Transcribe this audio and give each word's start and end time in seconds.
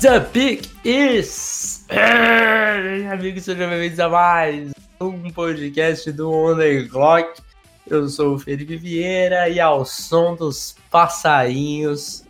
The 0.00 0.20
Pick 0.32 0.66
is. 0.82 1.84
Amigos, 3.12 3.44
sejam 3.44 3.68
bem-vindos 3.68 4.00
a 4.00 4.08
mais 4.08 4.70
um 5.02 5.30
podcast 5.30 6.12
do 6.12 6.30
On 6.30 6.54
The 6.58 6.82
Clock. 6.82 7.40
Eu 7.88 8.06
sou 8.06 8.34
o 8.34 8.38
Felipe 8.38 8.76
Vieira 8.76 9.48
e 9.48 9.58
ao 9.58 9.86
som 9.86 10.36
dos 10.36 10.76
passarinhos 10.90 12.22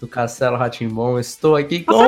do 0.00 0.08
Castelo 0.08 0.56
Ratimbom, 0.56 1.20
estou 1.20 1.54
aqui 1.54 1.84
com 1.84 2.02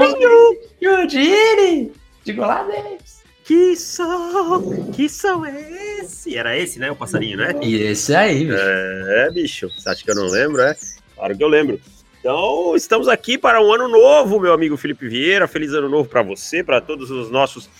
Yudiri 0.82 1.92
de 2.24 2.32
Golades. 2.32 3.23
Que 3.45 3.76
som, 3.76 4.90
que 4.92 5.09
som 5.09 5.46
é 5.46 6.00
esse? 6.00 6.37
Era 6.37 6.59
esse, 6.59 6.80
né? 6.80 6.90
O 6.90 6.96
passarinho, 6.96 7.38
né? 7.38 7.54
E 7.62 7.76
esse 7.76 8.12
aí, 8.14 8.45
bicho. 8.45 8.59
É, 8.59 9.30
bicho. 9.30 9.70
Você 9.70 9.88
acha 9.88 10.04
que 10.04 10.10
eu 10.10 10.16
não 10.16 10.26
lembro, 10.26 10.60
é? 10.60 10.76
Claro 11.14 11.37
que 11.37 11.45
eu 11.45 11.48
lembro. 11.48 11.80
Então, 12.18 12.74
estamos 12.74 13.06
aqui 13.06 13.38
para 13.38 13.62
um 13.62 13.73
ano 13.73 13.88
novo, 13.88 14.40
meu 14.40 14.52
amigo 14.52 14.76
Felipe 14.76 15.09
Vieira. 15.09 15.46
Feliz 15.46 15.73
ano 15.73 15.88
novo 15.88 16.09
para 16.09 16.23
você, 16.23 16.64
para 16.64 16.80
todos 16.80 17.09
os 17.09 17.30
nossos 17.30 17.70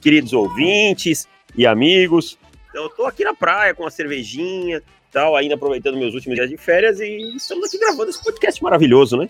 queridos 0.00 0.32
ouvintes 0.32 1.26
e 1.58 1.66
amigos. 1.66 2.38
Então, 2.70 2.84
eu 2.84 2.88
tô 2.88 3.04
aqui 3.04 3.24
na 3.24 3.34
praia 3.34 3.74
com 3.74 3.82
uma 3.82 3.90
cervejinha, 3.90 4.80
tal, 5.12 5.34
ainda 5.36 5.56
aproveitando 5.56 5.98
meus 5.98 6.14
últimos 6.14 6.36
dias 6.36 6.48
de 6.48 6.56
férias 6.56 7.00
e 7.00 7.36
estamos 7.36 7.66
aqui 7.66 7.78
gravando 7.78 8.08
esse 8.08 8.22
podcast 8.22 8.62
maravilhoso, 8.62 9.16
né? 9.16 9.28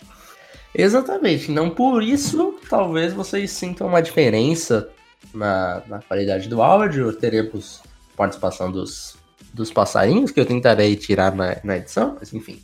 Exatamente. 0.75 1.51
Não 1.51 1.71
por 1.71 2.03
isso, 2.03 2.59
talvez 2.69 3.15
vocês 3.15 3.51
sintam 3.51 3.87
uma 3.87 4.03
diferença 4.03 4.89
na, 5.33 5.83
na 5.89 6.03
qualidade 6.03 6.49
do 6.49 6.61
áudio. 6.63 7.13
Teremos 7.15 7.81
participação 8.15 8.71
dos, 8.71 9.17
dos 9.55 9.73
passarinhos, 9.73 10.31
que 10.31 10.39
eu 10.39 10.45
tentarei 10.47 10.95
tirar 10.95 11.35
na, 11.35 11.57
na 11.65 11.79
edição, 11.79 12.17
mas 12.19 12.35
enfim. 12.35 12.63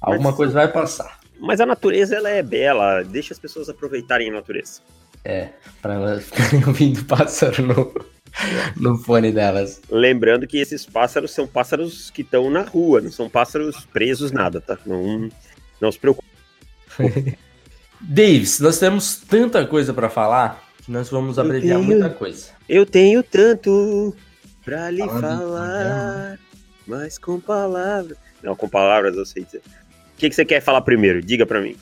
Alguma 0.00 0.30
Mas- 0.30 0.36
coisa 0.36 0.52
vai 0.52 0.68
passar. 0.68 1.20
Mas 1.38 1.60
a 1.60 1.66
natureza, 1.66 2.16
ela 2.16 2.30
é 2.30 2.42
bela. 2.42 3.02
Deixa 3.02 3.32
as 3.34 3.38
pessoas 3.38 3.68
aproveitarem 3.68 4.30
a 4.30 4.32
natureza. 4.32 4.80
É, 5.24 5.50
pra 5.80 5.94
elas 5.94 6.24
ficarem 6.24 6.64
ouvindo 6.68 7.04
pássaro 7.04 7.62
no, 7.62 7.94
no 8.76 8.96
fone 8.98 9.30
delas. 9.32 9.80
Lembrando 9.90 10.46
que 10.46 10.58
esses 10.58 10.84
pássaros 10.84 11.30
são 11.32 11.46
pássaros 11.46 12.10
que 12.10 12.22
estão 12.22 12.50
na 12.50 12.62
rua, 12.62 13.00
não 13.00 13.10
são 13.12 13.28
pássaros 13.30 13.84
presos, 13.92 14.32
nada, 14.32 14.60
tá? 14.60 14.78
Não, 14.86 15.28
não 15.80 15.92
se 15.92 15.98
preocupe. 15.98 16.26
Davis, 18.00 18.60
nós 18.60 18.78
temos 18.78 19.16
tanta 19.16 19.64
coisa 19.66 19.94
pra 19.94 20.10
falar 20.10 20.62
que 20.84 20.90
nós 20.90 21.08
vamos 21.08 21.38
Eu 21.38 21.44
abreviar 21.44 21.78
tenho- 21.78 21.86
muita 21.90 22.10
coisa. 22.10 22.48
Eu 22.68 22.84
tenho 22.84 23.22
tanto 23.22 24.14
pra 24.64 24.90
lhe 24.90 24.98
Falando 25.04 25.38
falar, 25.38 26.38
mas 26.86 27.18
com 27.18 27.40
palavras. 27.40 28.16
Não, 28.42 28.54
com 28.54 28.68
palavras 28.68 29.16
eu 29.16 29.24
sei 29.24 29.44
dizer. 29.44 29.58
O 29.58 30.16
que, 30.18 30.28
que 30.28 30.34
você 30.34 30.44
quer 30.44 30.60
falar 30.60 30.80
primeiro? 30.82 31.22
Diga 31.22 31.46
pra 31.46 31.60
mim. 31.60 31.76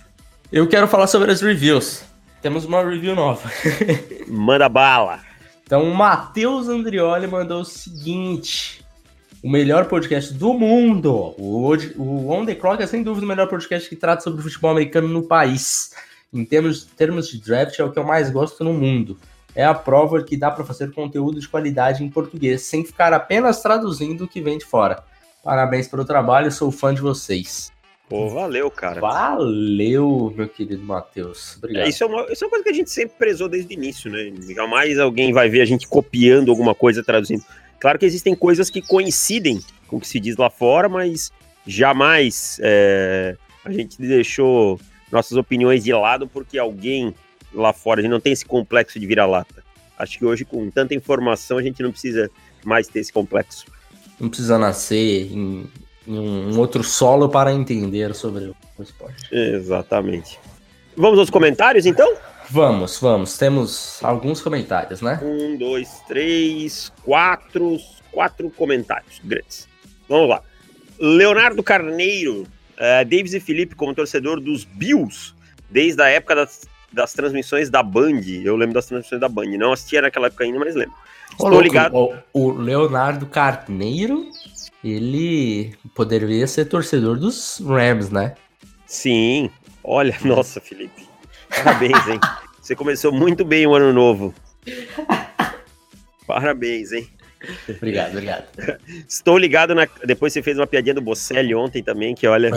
Eu 0.51 0.69
quero 0.69 0.87
falar 0.87 1.07
sobre 1.07 1.31
as 1.33 1.41
reviews. 1.41 2.03
Temos 2.41 2.65
uma 2.65 2.83
review 2.85 3.15
nova. 3.15 3.51
Manda 4.29 4.69
bala. 4.69 5.21
Então, 5.73 5.85
o 5.85 5.95
Matheus 5.95 6.69
Andrioli 6.69 7.27
mandou 7.27 7.63
o 7.63 7.65
seguinte: 7.65 8.85
o 9.43 9.49
melhor 9.49 9.87
podcast 9.87 10.35
do 10.35 10.53
mundo. 10.53 11.35
O, 11.39 11.75
o 11.97 12.31
On 12.31 12.45
The 12.45 12.55
Clock 12.57 12.83
é 12.83 12.87
sem 12.87 13.03
dúvida 13.03 13.25
o 13.25 13.29
melhor 13.29 13.49
podcast 13.49 13.89
que 13.89 13.97
trata 13.97 14.21
sobre 14.21 14.43
futebol 14.43 14.73
americano 14.73 15.09
no 15.09 15.23
país. 15.23 15.95
Em 16.31 16.45
termos, 16.45 16.85
termos 16.85 17.27
de 17.27 17.41
draft, 17.41 17.79
é 17.79 17.85
o 17.85 17.91
que 17.91 17.99
eu 17.99 18.05
mais 18.05 18.29
gosto 18.29 18.63
no 18.63 18.75
mundo. 18.75 19.19
É 19.55 19.65
a 19.65 19.73
prova 19.73 20.23
que 20.23 20.37
dá 20.37 20.51
para 20.51 20.63
fazer 20.63 20.93
conteúdo 20.93 21.41
de 21.41 21.49
qualidade 21.49 22.05
em 22.05 22.11
português, 22.11 22.61
sem 22.61 22.85
ficar 22.85 23.15
apenas 23.15 23.63
traduzindo 23.63 24.25
o 24.25 24.29
que 24.29 24.43
vem 24.43 24.59
de 24.59 24.67
fora. 24.67 25.03
Parabéns 25.43 25.89
pelo 25.89 26.05
trabalho, 26.05 26.53
sou 26.53 26.71
fã 26.71 26.93
de 26.93 27.01
vocês. 27.01 27.72
Pô, 28.13 28.29
valeu, 28.29 28.71
cara. 28.71 29.01
Valeu, 29.01 30.31
meu 30.37 30.47
querido 30.47 30.83
Matheus. 30.83 31.57
Obrigado. 31.57 31.87
É, 31.87 31.89
isso, 31.89 32.05
é 32.05 32.07
uma, 32.07 32.31
isso 32.31 32.45
é 32.45 32.47
uma 32.47 32.51
coisa 32.51 32.65
que 32.65 32.71
a 32.71 32.75
gente 32.75 32.91
sempre 32.91 33.17
prezou 33.19 33.49
desde 33.49 33.73
o 33.73 33.79
início, 33.79 34.11
né? 34.11 34.31
Jamais 34.55 34.99
alguém 34.99 35.33
vai 35.33 35.49
ver 35.49 35.63
a 35.63 35.65
gente 35.65 35.89
copiando 35.89 36.51
alguma 36.51 36.75
coisa, 36.75 37.03
traduzindo. 37.03 37.43
Claro 37.81 37.99
que 37.99 38.05
existem 38.05 38.35
coisas 38.35 38.69
que 38.69 38.83
coincidem 38.83 39.61
com 39.89 39.97
o 39.97 40.01
que 40.01 40.07
se 40.07 40.21
diz 40.21 40.37
lá 40.37 40.51
fora, 40.51 40.91
mas 40.91 41.33
jamais 41.67 42.61
é, 42.63 43.35
a 43.65 43.73
gente 43.73 43.99
deixou 43.99 44.79
nossas 45.11 45.39
opiniões 45.39 45.83
de 45.83 45.95
lado 45.95 46.29
porque 46.29 46.59
alguém 46.59 47.15
lá 47.55 47.73
fora, 47.73 48.01
a 48.01 48.03
gente 48.03 48.13
não 48.13 48.21
tem 48.21 48.35
esse 48.35 48.45
complexo 48.45 49.01
de 49.01 49.07
vira-lata. 49.07 49.65
Acho 49.99 50.19
que 50.19 50.25
hoje, 50.27 50.45
com 50.45 50.71
tanta 50.71 50.95
informação, 50.95 51.57
a 51.57 51.63
gente 51.63 51.83
não 51.83 51.91
precisa 51.91 52.31
mais 52.63 52.89
ter 52.89 53.01
esse 53.01 53.13
complexo. 53.13 53.65
Não 54.21 54.29
precisa 54.29 54.59
nascer 54.59 55.33
em, 55.33 55.67
em 56.07 56.19
um 56.19 56.59
outro 56.59 56.83
solo 56.83 57.29
para 57.29 57.53
entender 57.53 58.15
sobre 58.15 58.53
o 58.79 58.83
esporte. 58.83 59.29
Exatamente. 59.31 60.39
Vamos 60.97 61.19
aos 61.19 61.31
comentários, 61.31 61.87
então? 61.87 62.15
Vamos, 62.51 62.99
vamos. 62.99 63.39
Temos 63.39 63.99
alguns 64.03 64.43
comentários, 64.43 65.01
né? 65.01 65.19
Um, 65.23 65.57
dois, 65.57 66.03
três, 66.07 66.93
quatro, 67.03 67.79
quatro 68.11 68.51
comentários 68.51 69.21
grandes. 69.25 69.69
Vamos 70.09 70.29
lá. 70.29 70.43
Leonardo 70.99 71.63
Carneiro, 71.63 72.47
eh, 72.77 73.05
Davis 73.05 73.33
e 73.33 73.41
Felipe 73.41 73.75
como 73.75 73.95
torcedor 73.95 74.41
dos 74.41 74.65
Bills, 74.65 75.35
desde 75.71 76.03
a 76.03 76.09
época 76.09 76.35
das, 76.35 76.63
das 76.93 77.13
transmissões 77.13 77.71
da 77.71 77.83
Band. 77.83 78.21
Eu 78.45 78.57
lembro 78.57 78.75
das 78.75 78.87
transmissões 78.87 79.21
da 79.21 79.29
Band. 79.29 79.57
Não 79.57 79.73
assistia 79.73 80.03
naquela 80.03 80.27
época 80.27 80.45
ainda, 80.45 80.59
mas 80.59 80.75
lembro. 80.75 80.95
Ô, 81.33 81.35
Estou 81.35 81.49
louco, 81.49 81.65
ligado. 81.65 81.95
O, 81.95 82.15
o 82.33 82.51
Leonardo 82.53 83.27
Carneiro, 83.27 84.29
ele 84.83 85.75
poderia 85.95 86.47
ser 86.47 86.67
torcedor 86.67 87.19
dos 87.19 87.61
Rams, 87.65 88.11
né? 88.11 88.35
Sim. 88.87 89.51
Olha, 89.83 90.17
nossa, 90.25 90.61
Felipe. 90.61 91.09
Parabéns, 91.49 92.09
hein? 92.09 92.21
Você 92.61 92.77
começou 92.77 93.13
muito 93.13 93.45
bem 93.45 93.67
o 93.67 93.75
ano 93.75 93.93
novo. 93.93 94.35
Parabéns, 96.27 96.93
hein? 96.93 97.09
Obrigado, 97.69 98.13
obrigado. 98.13 98.45
Estou 99.09 99.37
ligado 99.37 99.75
na. 99.75 99.89
Depois 100.05 100.33
você 100.33 100.43
fez 100.43 100.57
uma 100.57 100.67
piadinha 100.67 100.95
do 100.95 101.01
Bocelli 101.01 101.55
ontem 101.55 101.83
também, 101.83 102.15
que 102.15 102.27
olha. 102.27 102.51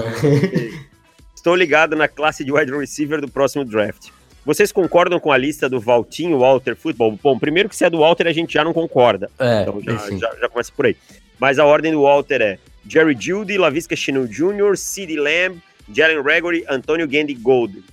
Estou 1.35 1.55
ligado 1.55 1.95
na 1.95 2.07
classe 2.07 2.43
de 2.43 2.51
wide 2.51 2.71
receiver 2.71 3.21
do 3.21 3.29
próximo 3.29 3.63
draft. 3.65 4.09
Vocês 4.45 4.71
concordam 4.71 5.19
com 5.19 5.31
a 5.31 5.37
lista 5.37 5.67
do 5.67 5.79
Valtinho 5.79 6.39
Walter 6.39 6.75
Football? 6.75 7.17
Bom, 7.21 7.39
primeiro 7.39 7.67
que 7.67 7.75
se 7.75 7.83
é 7.83 7.89
do 7.89 7.99
Walter 7.99 8.27
a 8.27 8.33
gente 8.33 8.53
já 8.53 8.63
não 8.63 8.73
concorda. 8.73 9.29
É, 9.39 9.61
Então 9.63 9.81
já, 9.81 9.97
já, 10.17 10.35
já 10.41 10.49
começa 10.49 10.71
por 10.75 10.85
aí. 10.85 10.95
Mas 11.39 11.57
a 11.57 11.65
ordem 11.65 11.91
do 11.91 12.03
Walter 12.03 12.41
é 12.41 12.59
Jerry 12.87 13.17
Judy, 13.19 13.57
Lavisca 13.57 13.95
Chino 13.95 14.27
Jr., 14.27 14.77
CeeDee 14.77 15.17
Lamb, 15.17 15.59
Jalen 15.91 16.21
Gregory, 16.21 16.63
Antônio 16.69 17.07
Gandy 17.07 17.33
Gold. 17.33 17.83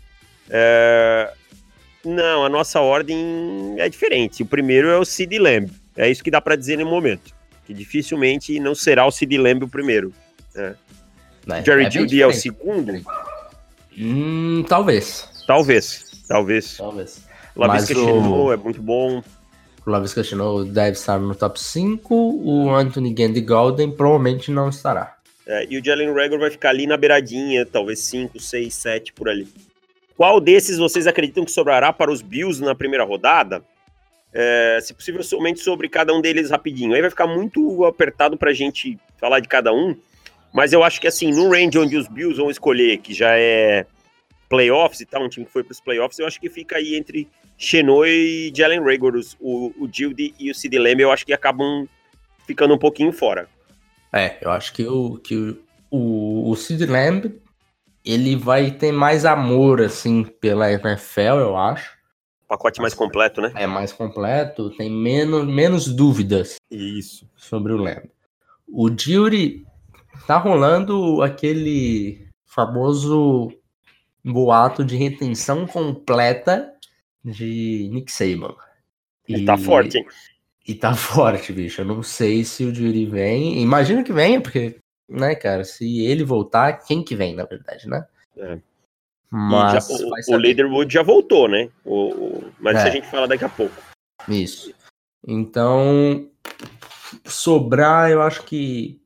É, 0.50 1.32
Não, 2.04 2.44
a 2.44 2.48
nossa 2.48 2.80
ordem 2.80 3.74
é 3.78 3.88
diferente. 3.88 4.42
O 4.42 4.46
primeiro 4.46 4.88
é 4.88 4.98
o 4.98 5.04
CeeDee 5.04 5.38
Lamb. 5.38 5.70
É 5.96 6.10
isso 6.10 6.22
que 6.22 6.30
dá 6.30 6.40
pra 6.40 6.54
dizer 6.56 6.76
no 6.78 6.84
momento. 6.86 7.32
Que 7.66 7.72
dificilmente 7.72 8.58
não 8.60 8.74
será 8.74 9.06
o 9.06 9.10
CeeDee 9.10 9.38
Lamb 9.38 9.64
o 9.64 9.68
primeiro. 9.68 10.12
É, 10.54 10.74
Jerry 11.64 11.86
é 11.86 11.90
Judy 11.90 12.20
é 12.22 12.26
o 12.26 12.32
segundo? 12.32 13.02
Hum, 13.98 14.64
talvez. 14.68 15.28
Talvez. 15.46 16.11
Talvez. 16.28 16.76
Talvez. 16.76 17.22
Lavisca 17.56 17.94
Mas 17.94 18.02
o- 18.02 18.06
Chino 18.06 18.52
é 18.52 18.56
muito 18.56 18.80
bom. 18.80 19.22
O 19.84 19.90
Lavis 19.90 20.14
Casino 20.14 20.64
deve 20.64 20.92
estar 20.92 21.18
no 21.18 21.34
top 21.34 21.60
5. 21.60 22.14
O 22.14 22.70
Anthony 22.72 23.12
Gandy 23.12 23.40
Golden 23.40 23.90
provavelmente 23.90 24.50
não 24.50 24.68
estará. 24.68 25.16
É, 25.44 25.66
e 25.68 25.76
o 25.76 25.84
Jalen 25.84 26.12
Rager 26.14 26.38
vai 26.38 26.50
ficar 26.50 26.68
ali 26.70 26.86
na 26.86 26.96
beiradinha, 26.96 27.66
talvez 27.66 27.98
5, 28.00 28.38
6, 28.38 28.72
7 28.72 29.12
por 29.12 29.28
ali. 29.28 29.48
Qual 30.16 30.40
desses 30.40 30.78
vocês 30.78 31.06
acreditam 31.08 31.44
que 31.44 31.50
sobrará 31.50 31.92
para 31.92 32.12
os 32.12 32.22
Bills 32.22 32.62
na 32.62 32.76
primeira 32.76 33.02
rodada? 33.04 33.60
É, 34.32 34.78
se 34.80 34.94
possível, 34.94 35.22
somente 35.22 35.58
sobre 35.60 35.88
cada 35.88 36.14
um 36.14 36.20
deles 36.20 36.50
rapidinho. 36.50 36.94
Aí 36.94 37.00
vai 37.00 37.10
ficar 37.10 37.26
muito 37.26 37.84
apertado 37.84 38.36
para 38.36 38.50
a 38.50 38.54
gente 38.54 38.96
falar 39.18 39.40
de 39.40 39.48
cada 39.48 39.72
um. 39.72 39.96
Mas 40.54 40.72
eu 40.72 40.84
acho 40.84 41.00
que 41.00 41.08
assim, 41.08 41.32
no 41.32 41.50
range 41.50 41.76
onde 41.76 41.96
os 41.96 42.06
Bills 42.06 42.36
vão 42.40 42.50
escolher, 42.50 42.98
que 42.98 43.12
já 43.12 43.36
é 43.36 43.84
playoffs 44.52 45.00
e 45.00 45.06
tal, 45.06 45.24
um 45.24 45.30
time 45.30 45.46
que 45.46 45.52
foi 45.52 45.64
para 45.64 45.72
os 45.72 45.80
playoffs, 45.80 46.18
eu 46.18 46.26
acho 46.26 46.38
que 46.38 46.50
fica 46.50 46.76
aí 46.76 46.94
entre 46.94 47.26
Chenot 47.56 48.06
e 48.06 48.52
Jalen 48.54 48.80
Rager, 48.80 49.14
o, 49.40 49.72
o 49.78 49.88
Gildy 49.90 50.34
e 50.38 50.50
o 50.50 50.54
Sid 50.54 50.78
Lamb, 50.78 51.00
eu 51.00 51.10
acho 51.10 51.24
que 51.24 51.32
acabam 51.32 51.88
ficando 52.46 52.74
um 52.74 52.78
pouquinho 52.78 53.12
fora. 53.12 53.48
É, 54.12 54.36
eu 54.42 54.50
acho 54.50 54.74
que 54.74 54.86
o, 54.86 55.16
que 55.16 55.34
o, 55.34 55.58
o, 55.90 56.50
o 56.50 56.54
Sid 56.54 56.84
Lamb, 56.84 57.40
ele 58.04 58.36
vai 58.36 58.70
ter 58.70 58.92
mais 58.92 59.24
amor, 59.24 59.80
assim, 59.80 60.22
pela 60.22 60.70
NFL, 60.70 61.38
eu 61.40 61.56
acho. 61.56 61.96
pacote 62.46 62.78
mais 62.82 62.92
completo, 62.92 63.40
né? 63.40 63.52
É 63.56 63.66
mais 63.66 63.90
completo, 63.90 64.68
tem 64.76 64.90
menos, 64.90 65.46
menos 65.46 65.88
dúvidas. 65.88 66.56
Isso. 66.70 67.26
Sobre 67.38 67.72
o 67.72 67.78
Lamb. 67.78 68.10
O 68.68 68.90
Jury 68.94 69.64
tá 70.26 70.36
rolando 70.36 71.22
aquele 71.22 72.28
famoso 72.44 73.50
boato 74.24 74.84
de 74.84 74.96
retenção 74.96 75.66
completa 75.66 76.72
de 77.24 77.88
Nick 77.92 78.10
Saban. 78.12 78.54
E, 79.28 79.44
tá 79.44 79.56
forte, 79.56 79.98
hein? 79.98 80.06
E 80.66 80.74
tá 80.74 80.94
forte, 80.94 81.52
bicho. 81.52 81.80
Eu 81.80 81.84
não 81.84 82.02
sei 82.02 82.44
se 82.44 82.64
o 82.64 82.74
Jury 82.74 83.06
vem. 83.06 83.60
Imagino 83.60 84.04
que 84.04 84.12
venha, 84.12 84.40
porque, 84.40 84.76
né, 85.08 85.34
cara, 85.34 85.64
se 85.64 86.00
ele 86.00 86.24
voltar, 86.24 86.84
quem 86.84 87.02
que 87.02 87.16
vem, 87.16 87.34
na 87.34 87.44
verdade, 87.44 87.88
né? 87.88 88.06
É. 88.36 88.58
Mas 89.30 89.86
já, 89.88 89.94
o, 89.94 90.34
o 90.34 90.36
Leaderwood 90.36 90.92
já 90.92 91.02
voltou, 91.02 91.48
né? 91.48 91.70
O, 91.84 92.10
o 92.10 92.52
mas 92.60 92.76
é. 92.76 92.82
a 92.82 92.90
gente 92.90 93.06
fala 93.06 93.26
daqui 93.26 93.44
a 93.44 93.48
pouco. 93.48 93.74
Isso. 94.28 94.74
Então, 95.26 96.28
sobrar, 97.24 98.10
eu 98.10 98.20
acho 98.20 98.42
que, 98.42 99.00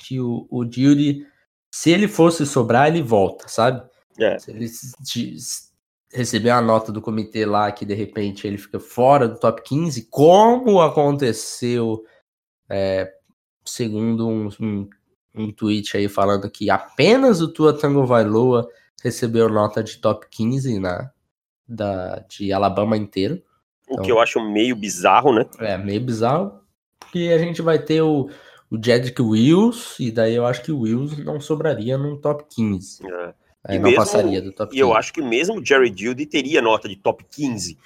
que 0.00 0.20
o, 0.20 0.46
o 0.50 0.64
Judy, 0.64 1.26
se 1.74 1.90
ele 1.90 2.08
fosse 2.08 2.44
sobrar, 2.44 2.88
ele 2.88 3.02
volta, 3.02 3.48
sabe? 3.48 3.88
É. 4.20 4.38
Se 4.38 4.50
ele 4.50 4.68
receber 6.12 6.50
a 6.50 6.60
nota 6.60 6.90
do 6.90 7.00
comitê 7.00 7.46
lá 7.46 7.70
que 7.70 7.84
de 7.84 7.94
repente 7.94 8.46
ele 8.46 8.58
fica 8.58 8.80
fora 8.80 9.28
do 9.28 9.38
top 9.38 9.62
15, 9.62 10.08
como 10.10 10.80
aconteceu, 10.80 12.04
é, 12.68 13.12
segundo 13.64 14.28
um, 14.28 14.48
um, 14.60 14.88
um, 15.34 15.52
tweet 15.52 15.96
aí 15.96 16.08
falando 16.08 16.50
que 16.50 16.68
apenas 16.68 17.40
o 17.40 17.52
Tua 17.52 17.72
Tango 17.72 18.04
Vailoa 18.04 18.68
recebeu 19.02 19.48
nota 19.48 19.82
de 19.82 19.98
top 19.98 20.26
15 20.28 20.78
na, 20.78 21.10
da, 21.66 22.18
de 22.28 22.52
Alabama 22.52 22.96
inteiro. 22.96 23.42
O 23.88 23.94
então, 23.94 24.04
que 24.04 24.12
eu 24.12 24.20
acho 24.20 24.40
meio 24.40 24.76
bizarro, 24.76 25.32
né? 25.32 25.46
É, 25.58 25.78
meio 25.78 26.00
bizarro, 26.00 26.60
porque 26.98 27.30
a 27.34 27.38
gente 27.38 27.62
vai 27.62 27.78
ter 27.78 28.02
o, 28.02 28.28
o 28.70 28.76
Jedrick 28.76 29.20
Wills, 29.20 29.96
e 29.98 30.10
daí 30.10 30.34
eu 30.34 30.46
acho 30.46 30.62
que 30.62 30.70
o 30.70 30.80
Wills 30.80 31.24
não 31.24 31.40
sobraria 31.40 31.96
num 31.96 32.16
top 32.16 32.44
15. 32.48 33.06
É. 33.06 33.34
É, 33.66 33.74
não 33.74 33.82
mesmo, 33.84 33.96
passaria 33.96 34.40
do 34.40 34.52
top 34.52 34.70
15. 34.70 34.76
E 34.76 34.80
eu 34.80 34.94
acho 34.94 35.12
que 35.12 35.20
mesmo 35.20 35.64
Jerry 35.64 35.92
Judy 35.94 36.26
teria 36.26 36.62
nota 36.62 36.88
de 36.88 36.96
top 36.96 37.24
15. 37.30 37.76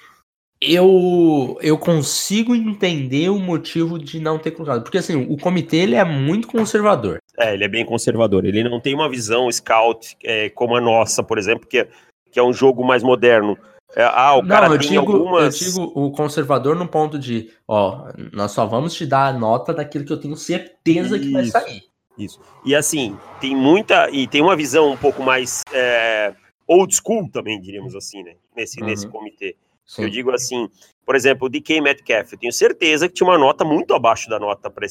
Eu, 0.61 1.57
eu 1.61 1.77
consigo 1.77 2.55
entender 2.55 3.29
o 3.29 3.37
motivo 3.37 3.99
de 3.99 4.19
não 4.19 4.39
ter 4.39 4.51
colocado. 4.51 4.83
Porque 4.83 4.97
assim, 4.97 5.15
o 5.15 5.37
comitê 5.37 5.77
ele 5.77 5.95
é 5.95 6.03
muito 6.03 6.47
conservador. 6.47 7.19
É, 7.37 7.53
ele 7.53 7.65
é 7.65 7.67
bem 7.67 7.85
conservador. 7.85 8.45
Ele 8.45 8.63
não 8.63 8.79
tem 8.79 8.95
uma 8.95 9.09
visão 9.09 9.51
scout 9.51 10.15
é, 10.23 10.49
como 10.49 10.75
a 10.75 10.81
nossa, 10.81 11.21
por 11.21 11.37
exemplo, 11.37 11.67
que 11.67 11.79
é, 11.79 11.89
que 12.31 12.39
é 12.39 12.43
um 12.43 12.53
jogo 12.53 12.85
mais 12.85 13.03
moderno. 13.03 13.57
É, 13.95 14.03
ah, 14.03 14.35
o 14.35 14.41
não, 14.41 14.49
cara 14.49 14.67
eu 14.67 14.79
tem 14.79 14.89
digo, 14.89 15.11
algumas. 15.11 15.61
Eu 15.61 15.67
digo 15.67 15.91
o 15.93 16.11
conservador 16.11 16.75
no 16.75 16.87
ponto 16.87 17.19
de, 17.19 17.51
ó, 17.67 18.09
nós 18.33 18.51
só 18.51 18.65
vamos 18.65 18.93
te 18.93 19.05
dar 19.05 19.27
a 19.27 19.33
nota 19.37 19.73
daquilo 19.73 20.05
que 20.05 20.11
eu 20.11 20.19
tenho 20.19 20.35
certeza 20.35 21.17
Isso. 21.17 21.25
que 21.25 21.31
vai 21.31 21.45
sair. 21.45 21.83
Isso. 22.17 22.39
E 22.63 22.75
assim, 22.75 23.17
tem 23.39 23.55
muita. 23.55 24.09
E 24.09 24.27
tem 24.27 24.41
uma 24.41 24.55
visão 24.55 24.91
um 24.91 24.97
pouco 24.97 25.21
mais 25.21 25.61
é, 25.71 26.33
old 26.67 26.95
school 26.95 27.29
também, 27.29 27.59
diríamos 27.59 27.95
assim, 27.95 28.23
né? 28.23 28.35
Nesse, 28.55 28.79
uhum. 28.79 28.87
nesse 28.87 29.07
comitê. 29.07 29.55
Sim. 29.85 30.03
Eu 30.03 30.09
digo 30.09 30.31
assim, 30.31 30.67
por 31.05 31.15
exemplo, 31.15 31.45
o 31.45 31.49
DK 31.49 31.79
Metcalf, 31.79 32.31
eu 32.31 32.39
tenho 32.39 32.51
certeza 32.51 33.07
que 33.07 33.13
tinha 33.13 33.27
uma 33.27 33.37
nota 33.37 33.63
muito 33.63 33.93
abaixo 33.93 34.29
da 34.29 34.39
nota 34.39 34.69
para 34.69 34.87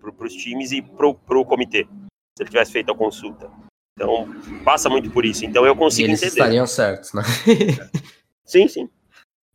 pro, 0.00 0.26
os 0.26 0.32
times 0.32 0.72
e 0.72 0.80
para 0.80 1.06
o 1.06 1.44
comitê, 1.44 1.86
se 2.36 2.42
ele 2.42 2.50
tivesse 2.50 2.72
feito 2.72 2.90
a 2.90 2.96
consulta. 2.96 3.50
Então, 3.94 4.26
passa 4.64 4.88
muito 4.88 5.10
por 5.10 5.26
isso. 5.26 5.44
Então, 5.44 5.66
eu 5.66 5.76
consigo 5.76 6.08
e 6.08 6.10
eles 6.12 6.22
entender. 6.22 6.40
estariam 6.40 6.66
certos, 6.66 7.12
né? 7.12 7.22
sim, 8.46 8.66
sim. 8.66 8.88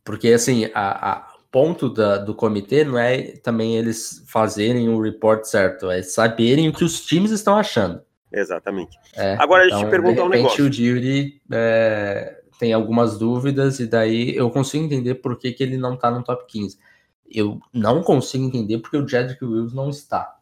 Porque, 0.04 0.28
assim, 0.28 0.70
a, 0.72 1.12
a 1.12 1.35
ponto 1.56 1.88
da, 1.88 2.18
do 2.18 2.34
comitê 2.34 2.84
não 2.84 2.98
é 2.98 3.32
também 3.38 3.78
eles 3.78 4.22
fazerem 4.28 4.90
o 4.90 5.00
report 5.00 5.44
certo, 5.44 5.90
é 5.90 6.02
saberem 6.02 6.68
o 6.68 6.72
que 6.74 6.84
os 6.84 7.00
times 7.00 7.30
estão 7.30 7.56
achando. 7.56 8.02
Exatamente. 8.30 8.98
É, 9.14 9.38
Agora 9.40 9.64
então, 9.64 9.78
a 9.78 9.80
gente 9.80 9.90
pergunta 9.90 10.22
um 10.22 10.28
negócio. 10.28 10.66
o 10.66 10.70
Jury 10.70 11.40
é, 11.50 12.42
tem 12.58 12.74
algumas 12.74 13.18
dúvidas 13.18 13.80
e 13.80 13.86
daí 13.86 14.36
eu 14.36 14.50
consigo 14.50 14.84
entender 14.84 15.14
por 15.14 15.38
que, 15.38 15.50
que 15.50 15.62
ele 15.62 15.78
não 15.78 15.96
tá 15.96 16.10
no 16.10 16.22
top 16.22 16.44
15. 16.46 16.78
Eu 17.26 17.58
não 17.72 18.02
consigo 18.02 18.44
entender 18.44 18.76
porque 18.76 18.98
o 18.98 19.08
Jedrick 19.08 19.42
Wills 19.42 19.74
não 19.74 19.88
está. 19.88 20.36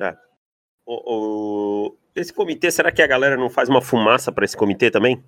É. 0.00 0.16
O, 0.86 1.90
o, 1.90 1.96
esse 2.14 2.32
comitê, 2.32 2.70
será 2.70 2.90
que 2.90 3.02
a 3.02 3.06
galera 3.06 3.36
não 3.36 3.50
faz 3.50 3.68
uma 3.68 3.82
fumaça 3.82 4.32
para 4.32 4.46
esse 4.46 4.56
comitê 4.56 4.90
também? 4.90 5.22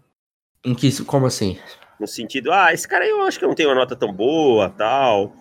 Em 0.64 0.74
que, 0.74 1.04
como 1.04 1.26
assim? 1.26 1.58
No 1.98 2.06
sentido, 2.06 2.52
ah, 2.52 2.72
esse 2.72 2.86
cara 2.86 3.04
aí 3.04 3.10
eu 3.10 3.22
acho 3.22 3.38
que 3.38 3.46
não 3.46 3.54
tem 3.54 3.66
uma 3.66 3.74
nota 3.74 3.96
tão 3.96 4.12
boa, 4.12 4.70
tal. 4.70 5.32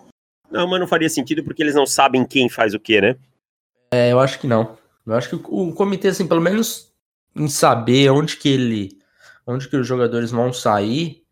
Não, 0.50 0.66
mas 0.66 0.80
não 0.80 0.86
faria 0.86 1.08
sentido 1.08 1.44
porque 1.44 1.62
eles 1.62 1.74
não 1.74 1.86
sabem 1.86 2.24
quem 2.24 2.48
faz 2.48 2.74
o 2.74 2.80
que, 2.80 3.00
né? 3.00 3.16
É, 3.92 4.12
eu 4.12 4.18
acho 4.18 4.38
que 4.38 4.46
não. 4.46 4.76
Eu 5.06 5.14
acho 5.14 5.28
que 5.28 5.36
o, 5.36 5.72
comitê, 5.72 6.08
assim, 6.08 6.26
pelo 6.26 6.40
menos 6.40 6.92
em 7.34 7.48
saber 7.48 8.10
onde 8.10 8.36
que 8.36 8.48
ele. 8.48 8.98
onde 9.46 9.68
que 9.68 9.76
os 9.76 9.86
jogadores 9.86 10.30
vão 10.30 10.52
sair, 10.52 11.22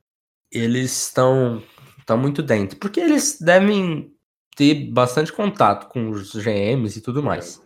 eles 0.50 1.06
estão 1.06 1.62
estão 1.99 2.17
muito 2.17 2.43
dentro. 2.43 2.79
Porque 2.79 3.00
eles 3.00 3.38
devem 3.40 4.12
ter 4.55 4.90
bastante 4.90 5.32
contato 5.32 5.88
com 5.88 6.08
os 6.11 6.32
GMs 6.32 6.99
e 6.99 7.02
tudo 7.02 7.22
mais. 7.22 7.61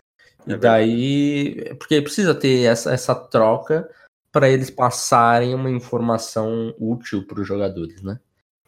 É 0.47 0.53
e 0.53 0.57
daí. 0.57 1.75
Porque 1.77 2.01
precisa 2.01 2.33
ter 2.33 2.63
essa, 2.63 2.91
essa 2.91 3.15
troca 3.15 3.87
para 4.31 4.49
eles 4.49 4.69
passarem 4.69 5.53
uma 5.53 5.69
informação 5.69 6.73
útil 6.79 7.25
para 7.27 7.41
os 7.41 7.47
jogadores, 7.47 8.01
né? 8.01 8.19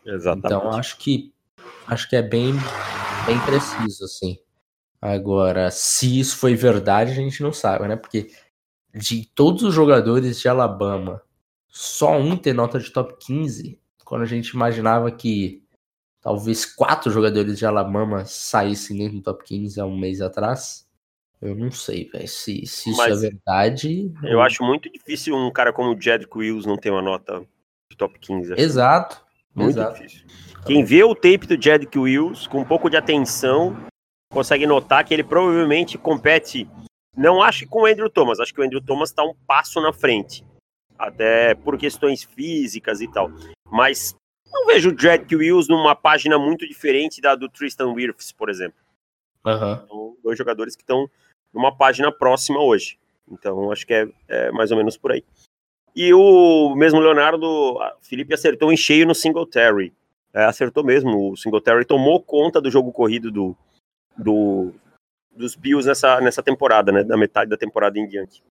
Exatamente. 0.06 0.45
Então 0.45 0.71
acho 0.74 0.98
que 0.98 1.33
acho 1.88 2.10
que 2.10 2.15
é 2.15 2.21
bem 2.21 2.54
bem 3.25 3.39
preciso 3.45 4.06
assim. 4.06 4.38
Agora, 5.01 5.69
se 5.69 6.19
isso 6.19 6.38
foi 6.38 6.56
verdade, 6.56 7.12
a 7.12 7.15
gente 7.15 7.42
não 7.44 7.51
sabe, 7.51 7.88
né? 7.88 7.95
Porque 7.95 8.31
de 8.94 9.25
todos 9.33 9.63
os 9.63 9.74
jogadores 9.74 10.39
de 10.39 10.48
Alabama, 10.48 11.21
só 11.68 12.18
um 12.18 12.38
tem 12.38 12.54
nota 12.54 12.80
de 12.80 12.92
top 12.92 13.15
15, 13.19 13.80
quando 14.06 14.21
a 14.21 14.27
gente 14.27 14.50
imaginava 14.50 15.12
que 15.12 15.63
talvez 16.21 16.65
quatro 16.65 17.12
jogadores 17.12 17.57
de 17.57 17.65
Alabama 17.65 18.24
saíssem 18.25 18.98
dentro 18.98 19.18
do 19.18 19.24
top 19.24 19.44
15 19.44 19.80
há 19.80 19.86
um 19.86 19.98
mês 19.98 20.21
atrás, 20.21 20.88
eu 21.44 21.56
não 21.56 21.69
sei, 21.72 22.06
velho, 22.06 22.28
se, 22.28 22.66
se 22.66 22.90
isso 22.90 23.01
é 23.01 23.16
verdade. 23.16 24.10
Eu 24.24 24.42
acho 24.42 24.63
muito 24.63 24.90
difícil 24.90 25.36
um 25.36 25.51
cara 25.51 25.74
como 25.74 25.94
o 25.94 26.01
Jedrick 26.01 26.38
Wills 26.38 26.66
não 26.66 26.78
ter 26.78 26.90
uma 26.90 27.01
nota 27.01 27.45
de 27.92 27.98
top 27.98 28.18
15. 28.18 28.54
Assim. 28.54 28.62
Exato. 28.62 29.22
Muito 29.54 29.72
exato. 29.72 30.01
difícil. 30.01 30.25
Quem 30.66 30.86
vê 30.86 31.04
o 31.04 31.13
tape 31.13 31.45
do 31.45 31.62
Jedrick 31.62 32.00
Wills 32.00 32.48
com 32.48 32.62
um 32.62 32.66
pouco 32.66 32.90
de 32.90 32.95
atenção 32.95 33.75
consegue 34.31 34.66
notar 34.66 35.04
que 35.04 35.13
ele 35.13 35.24
provavelmente 35.24 35.98
compete. 35.98 36.66
Não 37.15 37.44
acho 37.44 37.60
que 37.60 37.67
com 37.67 37.82
o 37.82 37.86
Andrew 37.86 38.10
Thomas, 38.10 38.39
acho 38.39 38.53
que 38.53 38.62
o 38.62 38.63
Andrew 38.63 38.82
Thomas 38.82 39.10
está 39.10 39.22
um 39.24 39.36
passo 39.46 39.82
na 39.82 39.91
frente. 39.91 40.46
Até 40.98 41.53
por 41.56 41.77
questões 41.77 42.24
físicas 42.24 43.01
e 43.01 43.12
tal. 43.12 43.29
Mas 43.70 44.15
não 44.50 44.65
vejo 44.65 44.91
o 44.91 44.98
Jedrick 44.98 45.36
Wills 45.36 45.67
numa 45.67 45.94
página 45.94 46.39
muito 46.39 46.65
diferente 46.65 47.20
da 47.20 47.36
do 47.36 47.50
Tristan 47.50 47.91
Wirfs, 47.91 48.32
por 48.32 48.50
exemplo. 48.50 48.79
Uhum. 49.46 49.74
Então, 49.74 50.17
dois 50.24 50.38
jogadores 50.38 50.74
que 50.74 50.82
estão 50.82 51.10
numa 51.53 51.75
página 51.75 52.12
próxima 52.12 52.62
hoje. 52.62 52.98
Então, 53.31 53.72
acho 53.72 53.86
que 53.86 53.93
é, 53.93 54.07
é, 54.27 54.51
mais 54.51 54.72
ou 54.72 54.77
menos 54.77 54.98
por 54.98 55.12
aí. 55.12 55.24
E 55.95 56.13
o 56.13 56.74
mesmo 56.75 57.00
Leonardo, 57.00 57.77
Felipe 58.01 58.33
acertou 58.33 58.72
em 58.72 58.77
cheio 58.77 59.05
no 59.05 59.13
Singletary. 59.13 59.93
É, 60.33 60.45
acertou 60.45 60.83
mesmo, 60.83 61.31
o 61.31 61.38
Singletary 61.38 61.86
tomou 61.86 62.19
conta 62.19 62.60
do 62.60 62.72
jogo 62.72 62.91
corrido 62.91 63.29
do, 63.29 63.55
do, 64.17 64.74
dos 65.36 65.55
Bills 65.55 65.88
nessa, 65.88 66.19
nessa 66.19 66.41
temporada, 66.41 66.91
né? 66.91 67.03
Da 67.03 67.15
metade 67.15 67.50
da 67.51 67.57
temporada 67.57 68.00
em 68.00 68.07
diante. 68.07 68.43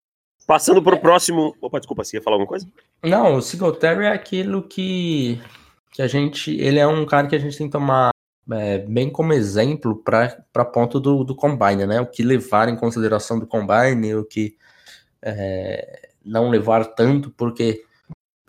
Passando 0.46 0.82
para 0.82 0.96
o 0.96 1.00
próximo. 1.00 1.56
Opa, 1.60 1.80
desculpa, 1.80 2.04
você 2.04 2.18
ia 2.18 2.22
falar 2.22 2.36
alguma 2.36 2.48
coisa? 2.48 2.68
Não, 3.04 3.36
o 3.36 3.42
Singletary 3.42 4.06
é 4.06 4.12
aquilo 4.12 4.62
que, 4.62 5.42
que 5.92 6.04
a 6.04 6.08
gente. 6.08 6.56
Ele 6.56 6.78
é 6.78 6.86
um 6.86 7.06
cara 7.06 7.28
que 7.28 7.36
a 7.36 7.40
gente 7.40 7.58
tem 7.58 7.68
que 7.68 7.72
tomar 7.72 8.11
é, 8.50 8.80
bem 8.80 9.10
como 9.10 9.34
exemplo 9.34 9.96
para 10.04 10.66
ponto 10.66 11.00
do, 11.00 11.24
do 11.24 11.36
Combine, 11.36 11.86
né? 11.86 12.02
O 12.02 12.08
que 12.08 12.24
levar 12.24 12.70
em 12.70 12.76
consideração 12.76 13.40
do 13.40 13.48
Combine, 13.48 14.16
o 14.16 14.26
que 14.26 14.58
é, 15.22 16.10
não 16.24 16.50
levar 16.50 16.86
tanto, 16.86 17.32
porque 17.32 17.84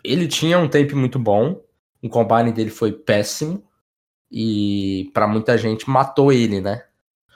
ele 0.03 0.27
tinha 0.27 0.57
um 0.57 0.67
tempo 0.67 0.95
muito 0.95 1.19
bom, 1.19 1.61
o 2.01 2.09
Combine 2.09 2.51
dele 2.51 2.69
foi 2.69 2.91
péssimo, 2.91 3.63
e 4.31 5.11
para 5.13 5.27
muita 5.27 5.57
gente 5.57 5.87
matou 5.87 6.31
ele, 6.31 6.59
né? 6.59 6.83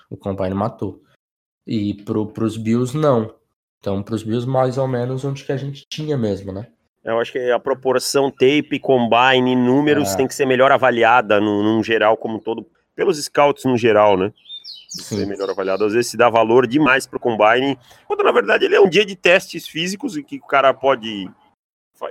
O 0.10 0.18
Combine 0.18 0.56
matou. 0.56 1.04
E 1.66 1.94
pro, 2.04 2.28
pros 2.28 2.58
Bills, 2.58 2.98
não. 2.98 3.36
Então, 3.80 4.02
pros 4.02 4.24
Bills, 4.24 4.48
mais 4.48 4.78
ou 4.80 4.88
menos 4.88 5.24
onde 5.24 5.44
que 5.46 5.52
a 5.52 5.58
gente 5.58 5.86
tinha 5.88 6.18
mesmo, 6.18 6.52
né? 6.52 6.72
Eu 7.08 7.20
acho 7.20 7.32
que 7.32 7.52
a 7.52 7.58
proporção 7.58 8.30
tape, 8.30 8.80
combine, 8.80 9.56
números 9.56 10.14
é. 10.14 10.18
tem 10.18 10.28
que 10.28 10.36
ser 10.36 10.46
melhor 10.46 10.74
avaliada 10.74 11.40
num, 11.40 11.64
num, 11.64 11.82
geral 11.82 12.18
como 12.18 12.36
um 12.36 12.40
todo, 12.40 12.70
pelos 12.94 13.18
scouts 13.24 13.64
no 13.64 13.78
geral, 13.78 14.18
né? 14.18 14.34
Sim. 14.90 15.20
Ser 15.20 15.26
melhor 15.26 15.50
avaliado. 15.50 15.86
Às 15.86 15.94
vezes 15.94 16.12
se 16.12 16.18
dá 16.18 16.30
valor 16.30 16.68
demais 16.68 17.08
pro 17.08 17.20
combine, 17.20 17.80
quando 18.06 18.24
na 18.24 18.32
verdade 18.32 18.66
ele 18.66 18.76
é 18.76 18.82
um 18.82 18.90
dia 18.90 19.06
de 19.06 19.16
testes 19.16 19.68
físicos 19.68 20.18
em 20.18 20.24
que 20.24 20.36
o 20.36 20.48
cara 20.48 20.74
pode 20.74 21.30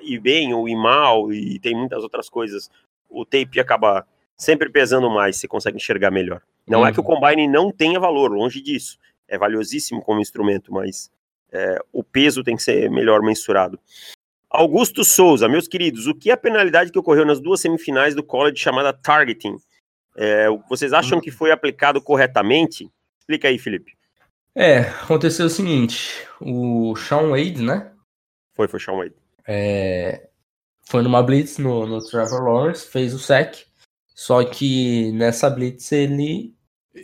ir 0.02 0.18
bem 0.18 0.54
ou 0.54 0.66
ir 0.66 0.76
mal 0.76 1.30
e 1.30 1.58
tem 1.58 1.74
muitas 1.74 2.02
outras 2.02 2.30
coisas. 2.30 2.70
O 3.08 3.24
tape 3.24 3.60
acaba 3.60 4.06
sempre 4.34 4.70
pesando 4.70 5.10
mais, 5.10 5.36
você 5.36 5.46
consegue 5.46 5.76
enxergar 5.76 6.10
melhor. 6.10 6.40
Não 6.66 6.80
uhum. 6.80 6.86
é 6.86 6.92
que 6.92 7.00
o 7.00 7.02
uhum. 7.02 7.20
Combine 7.20 7.46
não 7.46 7.70
tenha 7.70 8.00
valor, 8.00 8.32
longe 8.32 8.62
disso. 8.62 8.98
É 9.28 9.36
valiosíssimo 9.36 10.00
como 10.00 10.20
instrumento, 10.20 10.72
mas 10.72 11.10
é, 11.52 11.78
o 11.92 12.02
peso 12.02 12.42
tem 12.42 12.56
que 12.56 12.62
ser 12.62 12.90
melhor 12.90 13.20
mensurado. 13.20 13.78
Augusto 14.56 15.04
Souza, 15.04 15.48
meus 15.48 15.68
queridos, 15.68 16.06
o 16.06 16.14
que 16.14 16.30
é 16.30 16.32
a 16.32 16.36
penalidade 16.36 16.90
que 16.90 16.98
ocorreu 16.98 17.26
nas 17.26 17.38
duas 17.38 17.60
semifinais 17.60 18.14
do 18.14 18.22
college 18.22 18.56
chamada 18.56 18.90
targeting? 18.90 19.56
É, 20.16 20.48
vocês 20.68 20.94
acham 20.94 21.20
que 21.20 21.30
foi 21.30 21.50
aplicado 21.50 22.00
corretamente? 22.00 22.90
Explica 23.18 23.48
aí, 23.48 23.58
Felipe. 23.58 23.92
É, 24.54 24.78
aconteceu 24.78 25.46
o 25.46 25.50
seguinte: 25.50 26.26
o 26.40 26.96
Sean 26.96 27.28
Wade, 27.28 27.62
né? 27.62 27.92
Foi, 28.54 28.66
foi 28.66 28.80
Sean 28.80 28.96
Wade. 28.96 29.14
É, 29.46 30.28
foi 30.88 31.02
numa 31.02 31.22
blitz 31.22 31.58
no, 31.58 31.86
no 31.86 32.02
Trevor 32.02 32.42
Lawrence, 32.42 32.86
fez 32.86 33.12
o 33.12 33.18
sec, 33.18 33.56
só 34.14 34.42
que 34.42 35.12
nessa 35.12 35.50
blitz 35.50 35.92
ele 35.92 36.54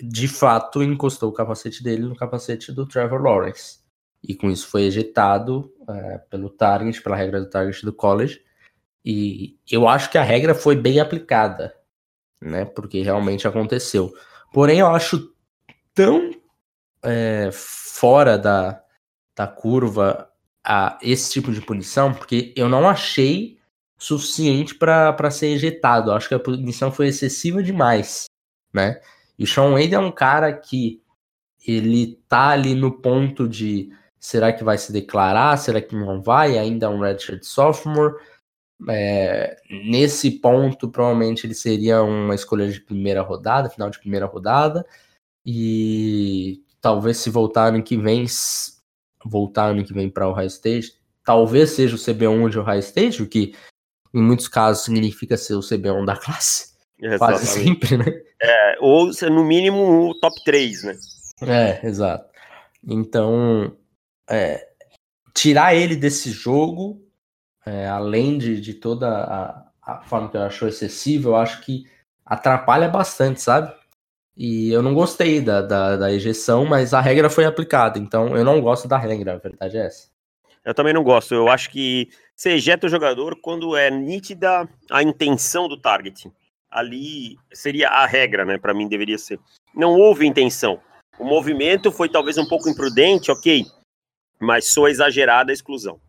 de 0.03 0.27
fato 0.27 0.83
encostou 0.83 1.29
o 1.29 1.35
capacete 1.35 1.85
dele 1.85 2.05
no 2.05 2.17
capacete 2.17 2.73
do 2.73 2.87
Trevor 2.87 3.21
Lawrence. 3.21 3.82
E 4.23 4.35
com 4.35 4.51
isso 4.51 4.69
foi 4.69 4.85
ejetado 4.85 5.73
é, 5.89 6.19
pelo 6.31 6.49
target, 6.49 7.03
pela 7.03 7.17
regra 7.17 7.41
do 7.41 7.51
target 7.51 7.85
do 7.85 7.93
college. 7.93 8.41
E 9.05 9.59
eu 9.71 9.89
acho 9.89 10.11
que 10.11 10.19
a 10.19 10.23
regra 10.23 10.55
foi 10.55 10.77
bem 10.77 11.01
aplicada, 11.01 11.75
né? 12.41 12.65
Porque 12.65 13.03
realmente 13.03 13.49
aconteceu. 13.49 14.15
Porém, 14.53 14.79
eu 14.79 14.87
acho 14.87 15.33
tão 15.93 16.31
é, 17.03 17.51
fora 17.53 18.39
da, 18.39 18.81
da 19.35 19.47
curva 19.47 20.29
a 20.65 20.99
esse 21.03 21.33
tipo 21.33 21.53
de 21.53 21.61
punição, 21.61 22.15
porque 22.15 22.53
eu 22.57 22.69
não 22.69 22.89
achei 22.89 23.59
suficiente 23.99 24.75
para 24.75 25.31
ser 25.31 25.49
ejetado. 25.49 26.11
Eu 26.11 26.15
acho 26.15 26.29
que 26.29 26.35
a 26.35 26.39
punição 26.39 26.93
foi 26.93 27.09
excessiva 27.09 27.63
demais, 27.63 28.27
né? 28.73 29.01
E 29.39 29.45
o 29.45 29.47
Sean 29.47 29.73
Wade 29.73 29.95
é 29.95 29.99
um 29.99 30.13
cara 30.13 30.53
que 30.53 31.03
ele 31.67 32.21
tá 32.29 32.51
ali 32.51 32.75
no 32.75 32.91
ponto 33.01 33.49
de 33.49 33.91
será 34.23 34.53
que 34.53 34.63
vai 34.63 34.79
se 34.79 34.93
declarar, 34.93 35.57
será 35.59 35.83
que 35.83 35.97
não 35.97 36.23
vai, 36.23 36.57
ainda 36.57 36.87
é 36.87 36.89
um 36.89 37.01
redshirt 37.01 37.43
sophomore. 37.43 38.15
É, 38.89 39.57
nesse 39.69 40.31
ponto, 40.31 40.89
provavelmente 40.89 41.45
ele 41.45 41.55
seria 41.55 42.03
uma 42.03 42.35
escolha 42.35 42.71
de 42.71 42.81
primeira 42.81 43.21
rodada, 43.21 43.69
final 43.69 43.91
de 43.91 43.99
primeira 43.99 44.27
rodada, 44.27 44.87
e 45.45 46.63
talvez 46.81 47.17
se 47.17 47.31
voltar 47.31 47.67
ano 47.67 47.83
que 47.83 47.97
vem, 47.97 48.25
voltar 49.25 49.67
ano 49.67 49.85
que 49.85 49.93
vem 49.93 50.09
para 50.09 50.29
o 50.29 50.33
High 50.33 50.47
State, 50.47 50.97
talvez 51.25 51.71
seja 51.71 51.97
o 51.97 51.99
CB1 51.99 52.49
de 52.49 52.59
Ohio 52.61 52.79
State, 52.79 53.23
o 53.23 53.29
que 53.29 53.55
em 54.15 54.23
muitos 54.23 54.47
casos 54.47 54.85
significa 54.85 55.37
ser 55.37 55.55
o 55.55 55.61
CB1 55.61 56.05
da 56.05 56.17
classe. 56.17 56.73
Quase 57.19 57.47
sempre, 57.47 57.97
né? 57.97 58.05
É, 58.41 58.77
ou 58.81 59.11
no 59.31 59.45
mínimo 59.45 60.11
o 60.11 60.21
top 60.21 60.37
3, 60.45 60.85
né? 60.85 60.97
É, 61.43 61.87
exato. 61.87 62.31
Então, 62.85 63.77
é, 64.29 64.69
tirar 65.35 65.75
ele 65.75 65.97
desse 65.97 66.31
jogo, 66.31 67.01
é, 67.65 67.89
além 67.89 68.39
de, 68.39 68.61
de 68.61 68.75
toda 68.75 69.09
a, 69.09 69.65
a 69.83 70.03
forma 70.03 70.31
que 70.31 70.37
eu 70.37 70.43
acho 70.43 70.67
excessiva, 70.67 71.29
eu 71.29 71.37
acho 71.37 71.61
que 71.63 71.85
atrapalha 72.25 72.89
bastante, 72.89 73.41
sabe? 73.41 73.73
E 74.37 74.71
eu 74.71 74.83
não 74.83 74.95
gostei 74.95 75.41
da, 75.41 75.61
da, 75.61 75.97
da 75.97 76.13
ejeção, 76.13 76.65
mas 76.65 76.95
a 76.95 77.01
regra 77.01 77.29
foi 77.29 77.45
aplicada, 77.45 77.99
então 77.99 78.37
eu 78.37 78.45
não 78.45 78.61
gosto 78.61 78.89
da 78.89 78.97
regra, 78.97 79.35
a 79.35 79.39
verdade 79.39 79.77
é 79.77 79.87
essa. 79.87 80.11
Eu 80.65 80.75
também 80.75 80.95
não 80.95 81.03
gosto. 81.03 81.35
Eu 81.35 81.49
acho 81.49 81.71
que 81.71 82.09
você 82.35 82.53
ejeta 82.53 82.87
o 82.87 82.91
jogador 82.91 83.37
quando 83.43 83.77
é 83.77 83.91
nítida 83.91 84.69
a 84.91 85.03
intenção 85.03 85.69
do 85.69 85.77
target 85.77 86.31
ali 86.73 87.37
seria 87.53 87.89
a 87.89 88.07
regra, 88.07 88.45
né? 88.45 88.57
Para 88.57 88.73
mim 88.73 88.89
deveria 88.89 89.19
ser. 89.19 89.39
Não 89.75 89.93
houve 89.93 90.27
intenção. 90.27 90.81
O 91.19 91.25
movimento 91.25 91.93
foi 91.93 92.09
talvez 92.09 92.39
um 92.39 92.49
pouco 92.49 92.69
imprudente, 92.69 93.31
ok, 93.31 93.67
mas 94.43 94.73
sou 94.73 94.89
exagerada 94.89 95.53
a 95.53 95.55
exclusão. 95.55 96.01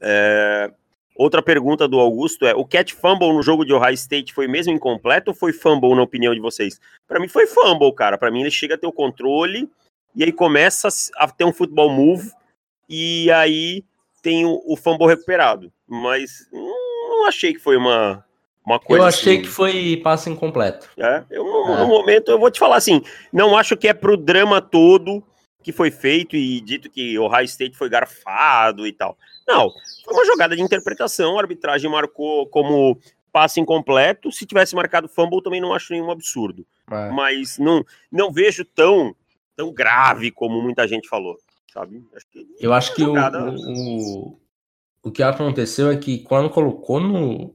É... 0.00 0.70
Outra 1.16 1.42
pergunta 1.42 1.88
do 1.88 1.98
Augusto 1.98 2.46
é: 2.46 2.54
o 2.54 2.64
catch 2.64 2.92
fumble 2.92 3.32
no 3.32 3.42
jogo 3.42 3.64
de 3.64 3.72
Ohio 3.72 3.94
State 3.94 4.32
foi 4.32 4.46
mesmo 4.46 4.72
incompleto 4.72 5.30
ou 5.30 5.34
foi 5.34 5.52
fumble 5.52 5.94
na 5.94 6.02
opinião 6.02 6.34
de 6.34 6.40
vocês? 6.40 6.80
Para 7.06 7.20
mim 7.20 7.28
foi 7.28 7.46
fumble, 7.46 7.92
cara. 7.94 8.16
Para 8.16 8.30
mim 8.30 8.40
ele 8.40 8.50
chega 8.50 8.74
a 8.74 8.78
ter 8.78 8.86
o 8.86 8.92
controle 8.92 9.68
e 10.14 10.24
aí 10.24 10.32
começa 10.32 10.88
a 11.16 11.28
ter 11.28 11.44
um 11.44 11.52
futebol 11.52 11.90
move 11.90 12.30
e 12.88 13.30
aí 13.30 13.84
tem 14.22 14.46
o, 14.46 14.62
o 14.66 14.76
fumble 14.76 15.06
recuperado. 15.06 15.72
Mas 15.86 16.48
não 16.52 17.26
achei 17.26 17.52
que 17.52 17.60
foi 17.60 17.76
uma 17.76 18.24
uma 18.64 18.78
coisa 18.78 19.04
eu 19.04 19.08
achei 19.08 19.34
assim. 19.34 19.42
que 19.42 19.48
foi 19.48 20.00
passe 20.02 20.30
incompleto. 20.30 20.88
É, 20.96 21.24
eu, 21.30 21.44
no, 21.44 21.74
é. 21.74 21.80
no, 21.80 21.86
momento, 21.88 22.30
eu 22.30 22.38
vou 22.38 22.50
te 22.50 22.58
falar 22.58 22.76
assim, 22.76 23.02
não 23.32 23.56
acho 23.56 23.76
que 23.76 23.88
é 23.88 23.94
pro 23.94 24.16
drama 24.16 24.60
todo 24.60 25.22
que 25.62 25.72
foi 25.72 25.90
feito 25.90 26.36
e 26.36 26.60
dito 26.60 26.90
que 26.90 27.18
o 27.18 27.28
High 27.28 27.44
State 27.44 27.76
foi 27.76 27.88
garfado 27.88 28.86
e 28.86 28.92
tal. 28.92 29.16
Não, 29.46 29.70
foi 30.04 30.14
uma 30.14 30.24
jogada 30.24 30.56
de 30.56 30.62
interpretação, 30.62 31.36
a 31.36 31.42
arbitragem 31.42 31.90
marcou 31.90 32.46
como 32.46 32.98
passe 33.32 33.60
incompleto. 33.60 34.30
Se 34.32 34.46
tivesse 34.46 34.74
marcado 34.74 35.08
fumble, 35.08 35.42
também 35.42 35.60
não 35.60 35.72
acho 35.72 35.92
nenhum 35.92 36.10
absurdo. 36.10 36.66
É. 36.90 37.10
Mas 37.10 37.58
não, 37.58 37.84
não 38.10 38.32
vejo 38.32 38.64
tão, 38.64 39.14
tão 39.56 39.72
grave 39.72 40.30
como 40.30 40.62
muita 40.62 40.86
gente 40.86 41.08
falou, 41.08 41.36
sabe? 41.72 42.02
Acho 42.14 42.26
eu 42.58 42.72
acho 42.72 42.94
que 42.94 43.02
o, 43.02 43.14
o, 43.14 44.40
o 45.04 45.10
que 45.10 45.22
aconteceu 45.22 45.90
é 45.90 45.96
que 45.96 46.18
quando 46.20 46.50
colocou 46.50 47.00
no, 47.00 47.54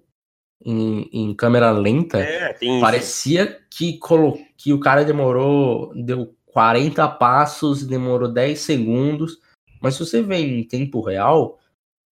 em, 0.65 1.09
em 1.11 1.35
câmera 1.35 1.71
lenta, 1.71 2.19
é, 2.19 2.55
parecia 2.79 3.59
que, 3.69 3.97
colo... 3.99 4.37
que 4.57 4.73
o 4.73 4.79
cara 4.79 5.03
demorou, 5.03 5.91
deu 5.95 6.34
40 6.55 7.05
passos, 7.09 7.85
demorou 7.85 8.31
10 8.31 8.57
segundos, 8.57 9.41
mas 9.81 9.95
se 9.95 10.05
você 10.05 10.21
vê 10.21 10.37
em 10.37 10.63
tempo 10.63 11.01
real, 11.01 11.59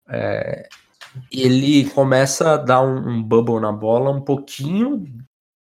é... 0.09 0.69
ele 1.31 1.89
começa 1.91 2.55
a 2.55 2.57
dar 2.57 2.83
um, 2.83 3.09
um 3.09 3.23
bubble 3.23 3.61
na 3.61 3.71
bola 3.71 4.11
um 4.11 4.21
pouquinho 4.21 5.05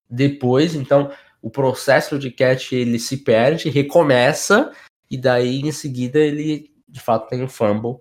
depois, 0.09 0.77
então 0.77 1.11
o 1.43 1.51
processo 1.51 2.21
de 2.21 2.31
catch 2.31 2.71
ele 2.71 3.01
se 3.01 3.17
perde, 3.17 3.69
recomeça, 3.69 4.73
e 5.11 5.19
daí 5.19 5.59
em 5.63 5.73
seguida 5.73 6.21
ele 6.21 6.73
de 6.89 7.01
fato 7.01 7.29
tem 7.29 7.43
o 7.43 7.47
um 7.47 7.49
fumble. 7.49 7.99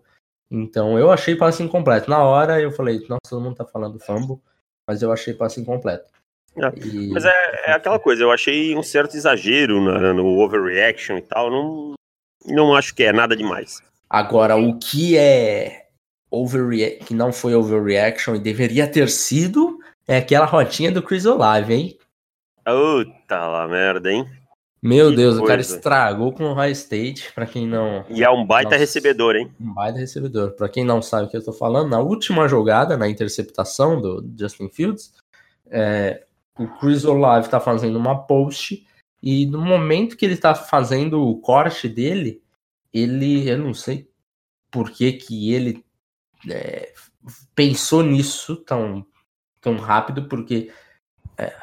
Então 0.51 0.99
eu 0.99 1.11
achei 1.11 1.35
passe 1.35 1.63
incompleto. 1.63 2.07
Na 2.07 2.23
hora 2.23 2.61
eu 2.61 2.71
falei, 2.71 2.99
nossa, 3.09 3.31
todo 3.31 3.41
mundo 3.41 3.55
tá 3.55 3.65
falando 3.65 3.99
fumble 3.99 4.39
mas 4.87 5.01
eu 5.01 5.11
achei 5.11 5.33
passe 5.33 5.59
incompleto. 5.59 6.09
É, 6.57 6.85
e... 6.85 7.09
Mas 7.09 7.25
é, 7.25 7.61
é, 7.67 7.71
aquela 7.73 7.99
coisa, 7.99 8.23
eu 8.23 8.31
achei 8.31 8.75
um 8.75 8.83
certo 8.83 9.15
exagero 9.15 9.79
no, 9.79 10.13
no 10.13 10.39
overreaction 10.39 11.17
e 11.17 11.21
tal, 11.21 11.51
não, 11.51 11.93
não 12.45 12.75
acho 12.75 12.95
que 12.95 13.03
é 13.03 13.13
nada 13.13 13.35
demais. 13.35 13.81
Agora, 14.09 14.55
o 14.55 14.77
que 14.77 15.17
é 15.17 15.87
overreaction, 16.31 17.05
que 17.05 17.13
não 17.13 17.31
foi 17.31 17.53
overreaction 17.55 18.35
e 18.35 18.39
deveria 18.39 18.87
ter 18.87 19.09
sido, 19.09 19.77
é 20.07 20.17
aquela 20.17 20.45
rotinha 20.45 20.91
do 20.91 21.01
Chris 21.01 21.25
Olave, 21.25 21.73
hein? 21.73 21.97
Puta 22.65 23.47
lá 23.47 23.67
merda, 23.67 24.11
hein? 24.11 24.25
Meu 24.81 25.09
que 25.09 25.15
Deus, 25.17 25.33
coisa. 25.33 25.43
o 25.43 25.47
cara 25.47 25.61
estragou 25.61 26.31
com 26.31 26.45
o 26.45 26.53
High 26.53 26.71
State, 26.71 27.33
para 27.33 27.45
quem 27.45 27.67
não. 27.67 28.05
E 28.09 28.23
é 28.23 28.29
um 28.29 28.45
baita 28.45 28.71
não, 28.71 28.77
recebedor, 28.77 29.35
hein? 29.35 29.51
Um 29.59 29.73
baita 29.73 29.97
recebedor. 29.97 30.51
Para 30.51 30.69
quem 30.69 30.83
não 30.83 31.01
sabe 31.01 31.25
o 31.25 31.29
que 31.29 31.35
eu 31.35 31.43
tô 31.43 31.51
falando, 31.51 31.89
na 31.89 31.99
última 31.99 32.47
jogada, 32.47 32.95
na 32.95 33.09
interceptação 33.09 33.99
do 33.99 34.23
Justin 34.37 34.69
Fields, 34.69 35.13
é, 35.69 36.23
o 36.59 36.67
Chris 36.79 37.05
Olave 37.05 37.49
tá 37.49 37.59
fazendo 37.59 37.97
uma 37.97 38.25
post 38.25 38.85
e 39.21 39.45
no 39.45 39.61
momento 39.61 40.15
que 40.15 40.25
ele 40.25 40.37
tá 40.37 40.53
fazendo 40.53 41.21
o 41.21 41.39
corte 41.39 41.89
dele, 41.89 42.41
ele, 42.93 43.49
eu 43.49 43.57
não 43.57 43.73
sei 43.73 44.09
por 44.71 44.91
que 44.91 45.13
que 45.13 45.53
ele 45.53 45.83
é, 46.49 46.93
pensou 47.55 48.03
nisso 48.03 48.55
tão, 48.57 49.05
tão 49.59 49.77
rápido, 49.77 50.27
porque 50.27 50.71
é, 51.37 51.53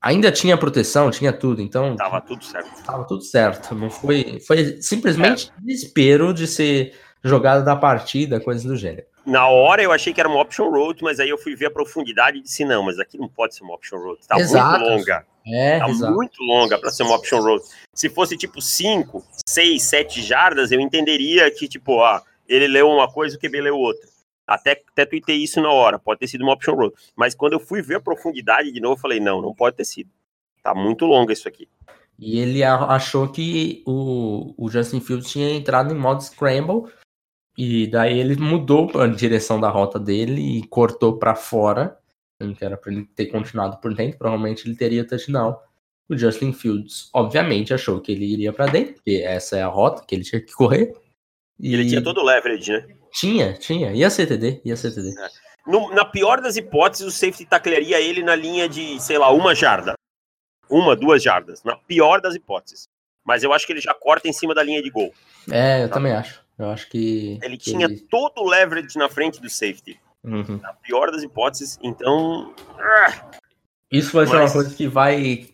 ainda 0.00 0.30
tinha 0.30 0.56
proteção, 0.56 1.10
tinha 1.10 1.32
tudo, 1.32 1.60
então. 1.60 1.96
Tava 1.96 2.20
tudo 2.20 2.44
certo. 2.44 2.84
Tava 2.84 3.04
tudo 3.04 3.22
certo. 3.22 3.74
Não 3.74 3.90
foi. 3.90 4.40
Foi 4.46 4.80
simplesmente 4.80 5.50
é. 5.50 5.60
desespero 5.60 6.32
de 6.32 6.46
ser 6.46 6.94
jogada 7.22 7.62
da 7.62 7.76
partida, 7.76 8.40
coisas 8.40 8.64
do 8.64 8.76
gênero. 8.76 9.06
Na 9.28 9.46
hora 9.46 9.82
eu 9.82 9.92
achei 9.92 10.14
que 10.14 10.20
era 10.20 10.28
uma 10.28 10.40
option 10.40 10.70
road, 10.70 11.04
mas 11.04 11.20
aí 11.20 11.28
eu 11.28 11.36
fui 11.36 11.54
ver 11.54 11.66
a 11.66 11.70
profundidade 11.70 12.38
e 12.38 12.42
disse: 12.42 12.64
não, 12.64 12.82
mas 12.82 12.98
aqui 12.98 13.18
não 13.18 13.28
pode 13.28 13.54
ser 13.54 13.62
uma 13.62 13.74
option 13.74 13.98
road. 13.98 14.18
Tá 14.26 14.38
exato. 14.38 14.80
muito 14.80 14.90
longa. 14.90 15.26
É, 15.46 15.78
tá 15.78 15.88
exato. 15.88 16.14
muito 16.14 16.42
longa 16.42 16.78
para 16.78 16.90
ser 16.90 17.02
uma 17.02 17.14
option 17.14 17.40
road. 17.40 17.62
Se 17.94 18.08
fosse 18.08 18.38
tipo 18.38 18.62
5, 18.62 19.22
6, 19.46 19.82
7 19.82 20.22
jardas, 20.22 20.72
eu 20.72 20.80
entenderia 20.80 21.50
que, 21.50 21.68
tipo, 21.68 22.02
ah, 22.02 22.22
ele 22.48 22.66
leu 22.66 22.88
uma 22.88 23.06
coisa 23.06 23.34
e 23.34 23.38
o 23.38 23.40
QB 23.40 23.60
leu 23.60 23.76
outra. 23.76 24.08
Até, 24.46 24.82
até 24.92 25.04
tuitei 25.04 25.36
isso 25.36 25.60
na 25.60 25.70
hora, 25.70 25.98
pode 25.98 26.20
ter 26.20 26.26
sido 26.26 26.40
uma 26.40 26.54
option 26.54 26.74
road. 26.74 26.94
Mas 27.14 27.34
quando 27.34 27.52
eu 27.52 27.60
fui 27.60 27.82
ver 27.82 27.96
a 27.96 28.00
profundidade 28.00 28.72
de 28.72 28.80
novo, 28.80 28.94
eu 28.94 29.00
falei, 29.00 29.20
não, 29.20 29.42
não 29.42 29.54
pode 29.54 29.76
ter 29.76 29.84
sido. 29.84 30.08
Tá 30.62 30.74
muito 30.74 31.04
longa 31.04 31.34
isso 31.34 31.46
aqui. 31.46 31.68
E 32.18 32.40
ele 32.40 32.64
achou 32.64 33.28
que 33.28 33.82
o, 33.86 34.54
o 34.56 34.68
Justin 34.70 35.00
Fields 35.00 35.30
tinha 35.30 35.50
entrado 35.50 35.94
em 35.94 35.98
modo 35.98 36.22
scramble, 36.22 36.90
e 37.58 37.88
daí 37.88 38.20
ele 38.20 38.36
mudou 38.36 38.88
a 39.00 39.08
direção 39.08 39.60
da 39.60 39.68
rota 39.68 39.98
dele 39.98 40.58
e 40.58 40.66
cortou 40.68 41.18
para 41.18 41.34
fora. 41.34 41.98
que 42.56 42.64
era 42.64 42.76
para 42.76 42.92
ele 42.92 43.04
ter 43.16 43.26
continuado 43.26 43.78
por 43.78 43.92
dentro, 43.92 44.16
provavelmente 44.16 44.64
ele 44.64 44.76
teria 44.76 45.04
touchdown. 45.04 45.58
O 46.08 46.16
Justin 46.16 46.52
Fields, 46.52 47.10
obviamente, 47.12 47.74
achou 47.74 48.00
que 48.00 48.12
ele 48.12 48.24
iria 48.24 48.52
para 48.52 48.66
dentro, 48.66 48.94
porque 48.94 49.22
essa 49.26 49.56
é 49.56 49.62
a 49.62 49.66
rota 49.66 50.04
que 50.06 50.14
ele 50.14 50.22
tinha 50.22 50.40
que 50.40 50.52
correr. 50.52 50.94
E 51.58 51.74
ele 51.74 51.88
tinha 51.88 52.00
todo 52.00 52.20
o 52.20 52.24
leverage, 52.24 52.70
né? 52.70 52.86
Tinha, 53.12 53.52
tinha. 53.54 53.92
Ia 53.92 54.08
ser 54.08 54.28
TD, 54.28 54.60
ia 54.64 54.76
ser 54.76 54.94
TD. 54.94 55.08
É. 55.20 55.28
No, 55.66 55.92
na 55.92 56.04
pior 56.04 56.40
das 56.40 56.56
hipóteses, 56.56 57.08
o 57.08 57.10
safety 57.10 57.44
taclearia 57.44 58.00
ele 58.00 58.22
na 58.22 58.36
linha 58.36 58.68
de, 58.68 59.00
sei 59.02 59.18
lá, 59.18 59.30
uma 59.32 59.52
jarda. 59.52 59.94
Uma, 60.70 60.94
duas 60.94 61.20
jardas. 61.20 61.64
Na 61.64 61.76
pior 61.76 62.20
das 62.20 62.36
hipóteses. 62.36 62.84
Mas 63.26 63.42
eu 63.42 63.52
acho 63.52 63.66
que 63.66 63.72
ele 63.72 63.80
já 63.80 63.92
corta 63.92 64.28
em 64.28 64.32
cima 64.32 64.54
da 64.54 64.62
linha 64.62 64.80
de 64.80 64.90
gol. 64.90 65.12
É, 65.50 65.82
eu 65.82 65.88
tá? 65.88 65.94
também 65.94 66.12
acho. 66.12 66.46
Eu 66.58 66.70
acho 66.70 66.88
que. 66.88 67.38
Ele 67.42 67.56
que 67.56 67.70
tinha 67.70 67.86
ele... 67.86 68.00
todo 68.10 68.38
o 68.38 68.48
leverage 68.48 68.98
na 68.98 69.08
frente 69.08 69.40
do 69.40 69.48
safety. 69.48 70.00
Uhum. 70.24 70.58
Na 70.60 70.72
pior 70.72 71.10
das 71.10 71.22
hipóteses, 71.22 71.78
então. 71.82 72.52
Isso 73.90 74.12
vai 74.12 74.26
Mas... 74.26 74.30
ser 74.30 74.36
uma 74.36 74.52
coisa 74.52 74.74
que 74.74 74.88
vai 74.88 75.48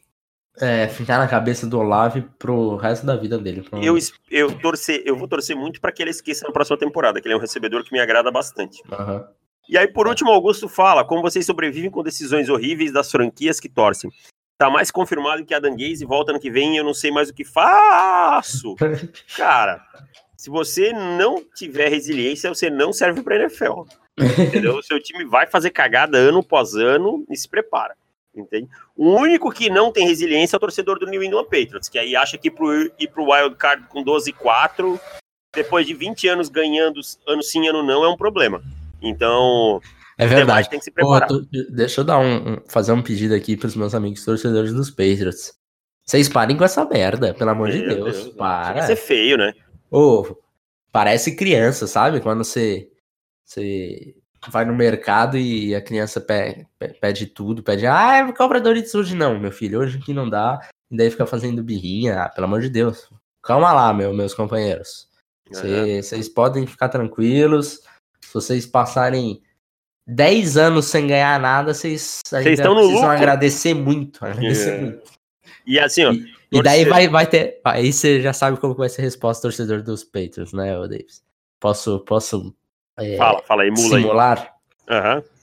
é, 0.61 0.89
ficar 0.89 1.19
na 1.19 1.29
cabeça 1.29 1.67
do 1.67 1.79
Olave 1.79 2.23
pro 2.39 2.77
resto 2.77 3.05
da 3.05 3.17
vida 3.17 3.39
dele. 3.39 3.67
Eu, 3.83 3.97
eu, 4.31 4.59
torcer, 4.59 5.03
eu 5.05 5.17
vou 5.17 5.29
torcer 5.29 5.57
muito 5.57 5.81
para 5.81 5.93
que 5.93 6.03
ele 6.03 6.11
esqueça 6.11 6.47
na 6.47 6.53
próxima 6.53 6.79
temporada, 6.79 7.21
que 7.21 7.27
ele 7.27 7.35
é 7.35 7.37
um 7.37 7.41
recebedor 7.41 7.85
que 7.85 7.93
me 7.93 8.01
agrada 8.01 8.31
bastante. 8.31 8.83
Uhum. 8.91 9.25
E 9.69 9.79
aí, 9.79 9.89
por 9.89 10.07
último, 10.07 10.31
Augusto 10.31 10.69
fala 10.69 11.05
como 11.05 11.23
vocês 11.23 11.47
sobrevivem 11.47 11.91
com 11.91 12.03
decisões 12.03 12.49
horríveis 12.49 12.93
das 12.93 13.11
franquias 13.11 13.59
que 13.59 13.69
torcem. 13.69 14.11
Tá 14.57 14.71
mais 14.71 14.91
confirmado 14.91 15.45
que 15.45 15.55
a 15.55 15.59
Danguese 15.59 16.05
volta 16.05 16.31
ano 16.31 16.41
que 16.41 16.51
vem 16.51 16.75
e 16.75 16.77
eu 16.77 16.85
não 16.85 16.95
sei 16.95 17.11
mais 17.11 17.29
o 17.29 17.35
que 17.35 17.45
faço. 17.45 18.77
Cara, 19.37 19.85
se 20.45 20.51
você 20.51 20.93
não 20.93 21.43
tiver 21.55 21.89
resiliência, 21.89 22.53
você 22.53 22.69
não 22.69 22.93
serve 22.93 23.23
pra 23.23 23.37
NFL. 23.37 23.85
Entendeu? 24.47 24.77
o 24.77 24.83
seu 24.83 25.03
time 25.03 25.25
vai 25.25 25.47
fazer 25.47 25.71
cagada 25.71 26.19
ano 26.19 26.41
após 26.41 26.75
ano 26.75 27.25
e 27.31 27.37
se 27.37 27.49
prepara. 27.49 27.97
Entende? 28.37 28.69
O 28.95 29.09
único 29.09 29.51
que 29.51 29.71
não 29.71 29.91
tem 29.91 30.07
resiliência 30.07 30.57
é 30.57 30.59
o 30.59 30.61
torcedor 30.61 30.99
do 30.99 31.07
New 31.07 31.23
England 31.23 31.45
Patriots, 31.45 31.89
que 31.89 31.99
aí 31.99 32.15
acha 32.15 32.37
que 32.37 32.51
pro, 32.51 32.71
ir 32.75 33.09
pro 33.09 33.25
Wild 33.25 33.57
Card 33.57 33.87
com 33.89 34.05
12-4, 34.05 35.01
depois 35.55 35.87
de 35.87 35.95
20 35.95 36.29
anos 36.29 36.51
ganhando 36.51 37.01
ano 37.27 37.43
sim, 37.43 37.67
ano 37.67 37.83
não, 37.83 38.05
é 38.05 38.09
um 38.11 38.17
problema. 38.17 38.63
Então, 39.01 39.81
é 40.19 40.27
verdade. 40.27 40.69
Tem 40.69 40.79
que 40.79 40.85
se 40.85 40.91
preparar. 40.91 41.27
Deixa 41.71 42.03
eu 42.03 42.05
dar 42.05 42.19
um, 42.19 42.59
fazer 42.69 42.93
um 42.93 43.01
pedido 43.01 43.35
aqui 43.35 43.57
para 43.57 43.69
os 43.69 43.77
meus 43.77 43.95
amigos 43.95 44.23
torcedores 44.23 44.75
dos 44.75 44.91
Patriots. 44.91 45.55
Vocês 46.05 46.29
parem 46.29 46.55
com 46.55 46.65
essa 46.65 46.85
merda, 46.85 47.33
pelo 47.33 47.49
amor 47.49 47.71
Meu 47.71 47.79
de 47.79 47.87
Deus. 47.87 48.25
Deus 48.25 48.29
para. 48.35 48.81
Isso 48.81 48.93
é 48.93 48.97
feio, 48.97 49.39
né? 49.39 49.55
Ô, 49.95 50.37
parece 50.91 51.37
criança, 51.37 51.87
sabe? 51.87 52.21
Quando 52.21 52.43
você, 52.43 52.91
você 53.45 54.17
vai 54.49 54.65
no 54.65 54.75
mercado 54.75 55.39
e 55.39 55.73
a 55.73 55.81
criança 55.81 56.21
pede, 56.21 56.67
pede 57.01 57.27
tudo, 57.27 57.63
pede, 57.63 57.87
ah, 57.87 58.33
compra 58.37 58.61
Doritos 58.61 58.93
hoje 58.93 59.15
não, 59.15 59.39
meu 59.39 59.53
filho, 59.53 59.79
hoje 59.79 59.99
aqui 59.99 60.13
não 60.13 60.29
dá. 60.29 60.59
E 60.91 60.97
daí 60.97 61.09
fica 61.13 61.25
fazendo 61.25 61.63
birrinha, 61.63 62.23
ah, 62.23 62.29
pelo 62.29 62.49
amor 62.49 62.61
de 62.61 62.71
Deus. 62.71 63.09
Calma 63.41 63.73
lá, 63.73 63.95
meu, 63.95 64.13
meus 64.13 64.35
companheiros. 64.35 65.09
Vocês 65.49 66.29
podem 66.29 66.67
ficar 66.67 66.89
tranquilos. 66.89 67.81
Se 68.21 68.35
vocês 68.35 68.67
passarem 68.67 69.41
10 70.09 70.57
anos 70.57 70.87
sem 70.87 71.07
ganhar 71.07 71.39
nada, 71.39 71.73
vocês, 71.73 72.21
estão 72.25 72.75
no 72.75 72.81
precisam 72.81 72.95
lucro. 72.95 73.11
agradecer 73.11 73.75
muito. 73.75 74.25
Agradecer 74.25 74.71
yeah. 74.71 74.83
muito. 74.87 75.13
E 75.65 75.79
assim, 75.79 76.05
ó. 76.05 76.13
E, 76.13 76.35
e 76.55 76.63
daí 76.63 76.85
vai, 76.85 77.09
vai 77.09 77.27
ter. 77.27 77.61
Aí 77.65 77.93
você 77.93 78.21
já 78.21 78.33
sabe 78.33 78.59
como 78.59 78.75
vai 78.75 78.89
ser 78.89 79.03
a 79.03 79.05
resposta 79.05 79.41
do 79.41 79.51
torcedor 79.51 79.83
dos 79.83 80.05
Patriots, 80.05 80.53
né, 80.53 80.75
Davis? 80.89 81.25
Posso, 81.61 82.01
posso 82.01 82.55
é, 82.99 83.17
fala, 83.17 83.43
fala, 83.43 83.67
emula 83.67 83.89
simular? 83.89 84.55
Aham. 84.89 85.17
Uhum. 85.17 85.35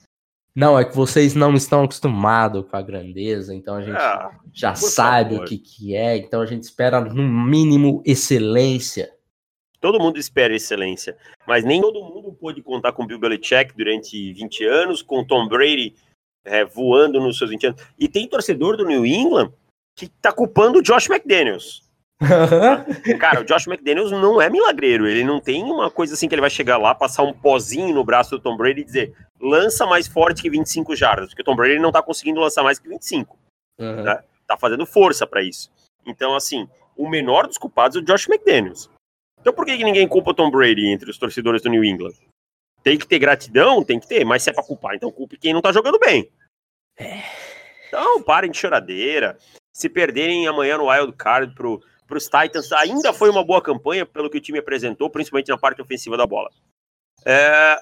Não, 0.54 0.78
é 0.78 0.84
que 0.84 0.94
vocês 0.94 1.34
não 1.34 1.54
estão 1.54 1.84
acostumados 1.84 2.66
com 2.68 2.76
a 2.76 2.82
grandeza, 2.82 3.54
então 3.54 3.76
a 3.76 3.80
gente 3.80 3.96
ah, 3.96 4.38
já 4.52 4.74
sabe 4.74 5.36
o 5.36 5.44
que, 5.44 5.56
que 5.56 5.96
é, 5.96 6.18
então 6.18 6.42
a 6.42 6.46
gente 6.46 6.62
espera 6.62 7.00
no 7.00 7.22
mínimo 7.22 8.02
excelência. 8.04 9.10
Todo 9.80 9.98
mundo 9.98 10.18
espera 10.18 10.54
excelência, 10.54 11.16
mas 11.48 11.64
nem 11.64 11.80
todo 11.80 12.04
mundo 12.04 12.34
pôde 12.34 12.62
contar 12.62 12.92
com 12.92 13.06
Bill 13.06 13.18
Belichick 13.18 13.74
durante 13.74 14.34
20 14.34 14.64
anos, 14.66 15.00
com 15.00 15.24
Tom 15.24 15.48
Brady 15.48 15.94
é, 16.44 16.64
voando 16.66 17.18
nos 17.18 17.38
seus 17.38 17.50
20 17.50 17.66
anos. 17.68 17.82
E 17.98 18.06
tem 18.06 18.28
torcedor 18.28 18.76
do 18.76 18.84
New 18.84 19.06
England 19.06 19.50
que 19.96 20.08
tá 20.08 20.32
culpando 20.32 20.78
o 20.78 20.82
Josh 20.82 21.08
McDaniels. 21.08 21.82
Cara, 23.18 23.40
o 23.40 23.44
Josh 23.44 23.66
McDaniels 23.66 24.12
não 24.12 24.40
é 24.40 24.48
milagreiro. 24.48 25.08
Ele 25.08 25.24
não 25.24 25.40
tem 25.40 25.62
uma 25.64 25.90
coisa 25.90 26.14
assim 26.14 26.28
que 26.28 26.34
ele 26.34 26.40
vai 26.40 26.50
chegar 26.50 26.78
lá, 26.78 26.94
passar 26.94 27.24
um 27.24 27.32
pozinho 27.32 27.94
no 27.94 28.04
braço 28.04 28.30
do 28.30 28.40
Tom 28.40 28.56
Brady 28.56 28.82
e 28.82 28.84
dizer 28.84 29.14
lança 29.40 29.84
mais 29.86 30.06
forte 30.06 30.40
que 30.40 30.48
25 30.48 30.94
jardas, 30.94 31.28
porque 31.28 31.42
o 31.42 31.44
Tom 31.44 31.56
Brady 31.56 31.80
não 31.80 31.90
tá 31.90 32.00
conseguindo 32.00 32.40
lançar 32.40 32.62
mais 32.62 32.78
que 32.78 32.88
25. 32.88 33.36
Uhum. 33.78 34.02
Né? 34.04 34.22
Tá 34.46 34.56
fazendo 34.56 34.86
força 34.86 35.26
para 35.26 35.42
isso. 35.42 35.70
Então, 36.06 36.36
assim, 36.36 36.68
o 36.96 37.08
menor 37.08 37.46
dos 37.46 37.58
culpados 37.58 37.96
é 37.96 38.00
o 38.00 38.04
Josh 38.04 38.28
McDaniels. 38.28 38.88
Então 39.40 39.52
por 39.52 39.66
que, 39.66 39.76
que 39.76 39.84
ninguém 39.84 40.06
culpa 40.06 40.30
o 40.30 40.34
Tom 40.34 40.50
Brady 40.50 40.86
entre 40.86 41.10
os 41.10 41.18
torcedores 41.18 41.60
do 41.62 41.68
New 41.68 41.84
England? 41.84 42.14
Tem 42.82 42.96
que 42.96 43.06
ter 43.06 43.18
gratidão? 43.18 43.82
Tem 43.82 43.98
que 43.98 44.06
ter, 44.06 44.24
mas 44.24 44.42
se 44.42 44.50
é 44.50 44.52
pra 44.52 44.62
culpar, 44.62 44.94
então 44.94 45.10
culpe 45.10 45.36
quem 45.36 45.52
não 45.52 45.60
tá 45.60 45.72
jogando 45.72 45.98
bem. 45.98 46.30
É. 46.96 47.22
Então 47.88 48.22
parem 48.22 48.50
de 48.50 48.56
choradeira. 48.56 49.36
Se 49.72 49.88
perderem 49.88 50.46
amanhã 50.46 50.76
no 50.76 50.90
Wild 50.90 51.12
Card 51.14 51.54
pro, 51.54 51.82
pros 52.06 52.24
Titans, 52.24 52.70
ainda 52.72 53.12
foi 53.12 53.30
uma 53.30 53.44
boa 53.44 53.62
campanha 53.62 54.04
pelo 54.04 54.28
que 54.28 54.38
o 54.38 54.40
time 54.40 54.58
apresentou, 54.58 55.08
principalmente 55.08 55.48
na 55.48 55.58
parte 55.58 55.80
ofensiva 55.80 56.16
da 56.16 56.26
bola. 56.26 56.50
É, 57.24 57.78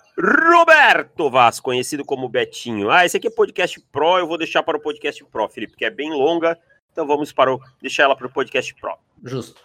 Roberto 0.53 1.31
Vaz, 1.31 1.59
conhecido 1.59 2.05
como 2.05 2.29
Betinho. 2.29 2.90
Ah, 2.90 3.07
esse 3.07 3.16
aqui 3.16 3.26
é 3.26 3.31
podcast 3.31 3.81
Pro, 3.90 4.18
eu 4.18 4.26
vou 4.26 4.37
deixar 4.37 4.62
para 4.62 4.76
o 4.76 4.81
podcast 4.81 5.24
Pro, 5.24 5.48
Felipe, 5.48 5.76
que 5.76 5.85
é 5.85 5.90
bem 5.90 6.11
longa, 6.11 6.59
então 6.92 7.07
vamos 7.07 7.33
para 7.33 7.53
o, 7.53 7.61
deixar 7.81 8.05
ela 8.05 8.14
para 8.14 8.26
o 8.26 8.33
podcast 8.33 8.74
Pro. 8.74 8.98
Justo. 9.24 9.61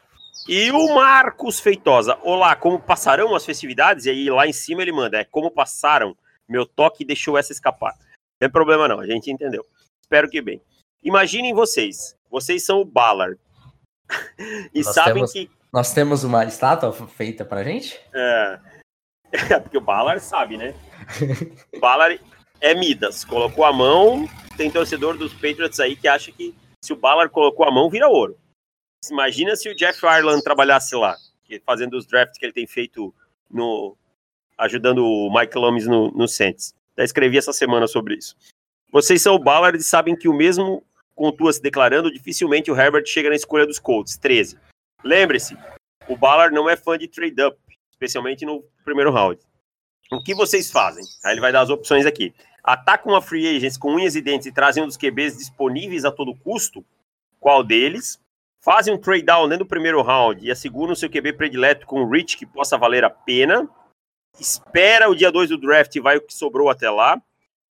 E 0.47 0.71
o 0.71 0.93
Marcos 0.93 1.59
Feitosa. 1.59 2.17
Olá, 2.21 2.55
como 2.55 2.79
passarão 2.79 3.35
as 3.35 3.45
festividades? 3.45 4.05
E 4.05 4.11
aí 4.11 4.29
lá 4.29 4.47
em 4.47 4.53
cima 4.53 4.81
ele 4.81 4.91
manda, 4.91 5.17
é 5.17 5.23
como 5.23 5.51
passaram. 5.51 6.15
Meu 6.47 6.65
toque 6.65 7.03
deixou 7.03 7.37
essa 7.37 7.51
escapar. 7.51 7.93
Não 7.93 8.39
tem 8.39 8.49
problema 8.49 8.87
não, 8.87 8.99
a 8.99 9.07
gente 9.07 9.31
entendeu. 9.31 9.65
Espero 10.01 10.29
que 10.29 10.41
bem. 10.41 10.61
Imaginem 11.05 11.53
vocês, 11.53 12.17
vocês 12.31 12.65
são 12.65 12.81
o 12.81 12.85
Ballard. 12.85 13.39
e 14.73 14.81
nós 14.83 14.95
sabem 14.95 15.13
temos, 15.13 15.31
que... 15.31 15.51
Nós 15.71 15.93
temos 15.93 16.23
uma 16.23 16.45
estátua 16.45 16.91
feita 16.91 17.45
pra 17.45 17.63
gente? 17.63 18.01
É, 18.11 18.59
é 19.31 19.59
porque 19.61 19.77
o 19.77 19.81
Ballard 19.81 20.19
sabe, 20.19 20.57
né? 20.57 20.73
o 21.71 21.79
Ballard 21.79 22.19
é 22.59 22.73
Midas, 22.73 23.23
colocou 23.23 23.63
a 23.63 23.71
mão, 23.71 24.27
tem 24.57 24.71
torcedor 24.71 25.15
dos 25.15 25.31
Patriots 25.31 25.79
aí 25.79 25.95
que 25.95 26.07
acha 26.07 26.31
que 26.31 26.55
se 26.83 26.91
o 26.91 26.95
Ballard 26.95 27.31
colocou 27.31 27.67
a 27.67 27.71
mão, 27.71 27.87
vira 27.87 28.07
ouro. 28.07 28.35
Imagina 29.11 29.55
se 29.55 29.69
o 29.69 29.75
Jeff 29.75 30.03
Ireland 30.03 30.43
trabalhasse 30.43 30.95
lá, 30.95 31.15
fazendo 31.63 31.95
os 31.95 32.07
drafts 32.07 32.39
que 32.39 32.45
ele 32.45 32.53
tem 32.53 32.65
feito 32.65 33.13
no 33.47 33.95
ajudando 34.57 35.05
o 35.05 35.31
Mike 35.31 35.55
Lomes 35.55 35.85
no, 35.85 36.09
no 36.11 36.27
Saints. 36.27 36.73
Já 36.97 37.03
escrevi 37.03 37.37
essa 37.37 37.53
semana 37.53 37.85
sobre 37.85 38.15
isso. 38.15 38.35
Vocês 38.91 39.21
são 39.21 39.35
o 39.35 39.39
Ballard 39.39 39.77
e 39.77 39.83
sabem 39.83 40.15
que 40.15 40.27
o 40.27 40.33
mesmo 40.33 40.81
com 41.15 41.31
Tua 41.31 41.53
se 41.53 41.61
declarando, 41.61 42.11
dificilmente 42.11 42.69
o 42.69 42.79
Herbert 42.79 43.05
chega 43.05 43.29
na 43.29 43.35
escolha 43.35 43.65
dos 43.65 43.79
Colts, 43.79 44.17
13. 44.17 44.59
Lembre-se, 45.03 45.57
o 46.07 46.17
Ballard 46.17 46.53
não 46.53 46.69
é 46.69 46.75
fã 46.75 46.97
de 46.97 47.07
trade-up, 47.07 47.57
especialmente 47.89 48.45
no 48.45 48.63
primeiro 48.83 49.11
round. 49.11 49.39
O 50.11 50.21
que 50.21 50.35
vocês 50.35 50.69
fazem? 50.69 51.03
Aí 51.23 51.33
ele 51.33 51.41
vai 51.41 51.51
dar 51.51 51.61
as 51.61 51.69
opções 51.69 52.05
aqui. 52.05 52.33
Atacam 52.63 53.13
uma 53.13 53.21
free 53.21 53.55
agents 53.55 53.77
com 53.77 53.95
unhas 53.95 54.15
e 54.15 54.21
dentes 54.21 54.47
e 54.47 54.51
trazem 54.51 54.83
um 54.83 54.87
dos 54.87 54.97
QBs 54.97 55.37
disponíveis 55.37 56.05
a 56.05 56.11
todo 56.11 56.35
custo? 56.35 56.85
Qual 57.39 57.63
deles? 57.63 58.19
fazem 58.65 58.91
um 58.91 58.97
trade 58.97 59.21
down 59.21 59.47
dentro 59.47 59.63
do 59.63 59.69
primeiro 59.69 60.01
round 60.01 60.43
e 60.43 60.49
asseguram 60.49 60.93
o 60.93 60.95
seu 60.95 61.07
QB 61.07 61.33
predileto 61.33 61.85
com 61.85 62.01
o 62.01 62.09
Rich 62.09 62.35
que 62.35 62.47
possa 62.47 62.75
valer 62.75 63.03
a 63.03 63.11
pena, 63.11 63.69
espera 64.39 65.07
o 65.07 65.15
dia 65.15 65.31
2 65.31 65.49
do 65.49 65.57
draft 65.59 65.95
e 65.95 65.99
vai 65.99 66.17
o 66.17 66.21
que 66.21 66.33
sobrou 66.33 66.67
até 66.67 66.89
lá, 66.89 67.21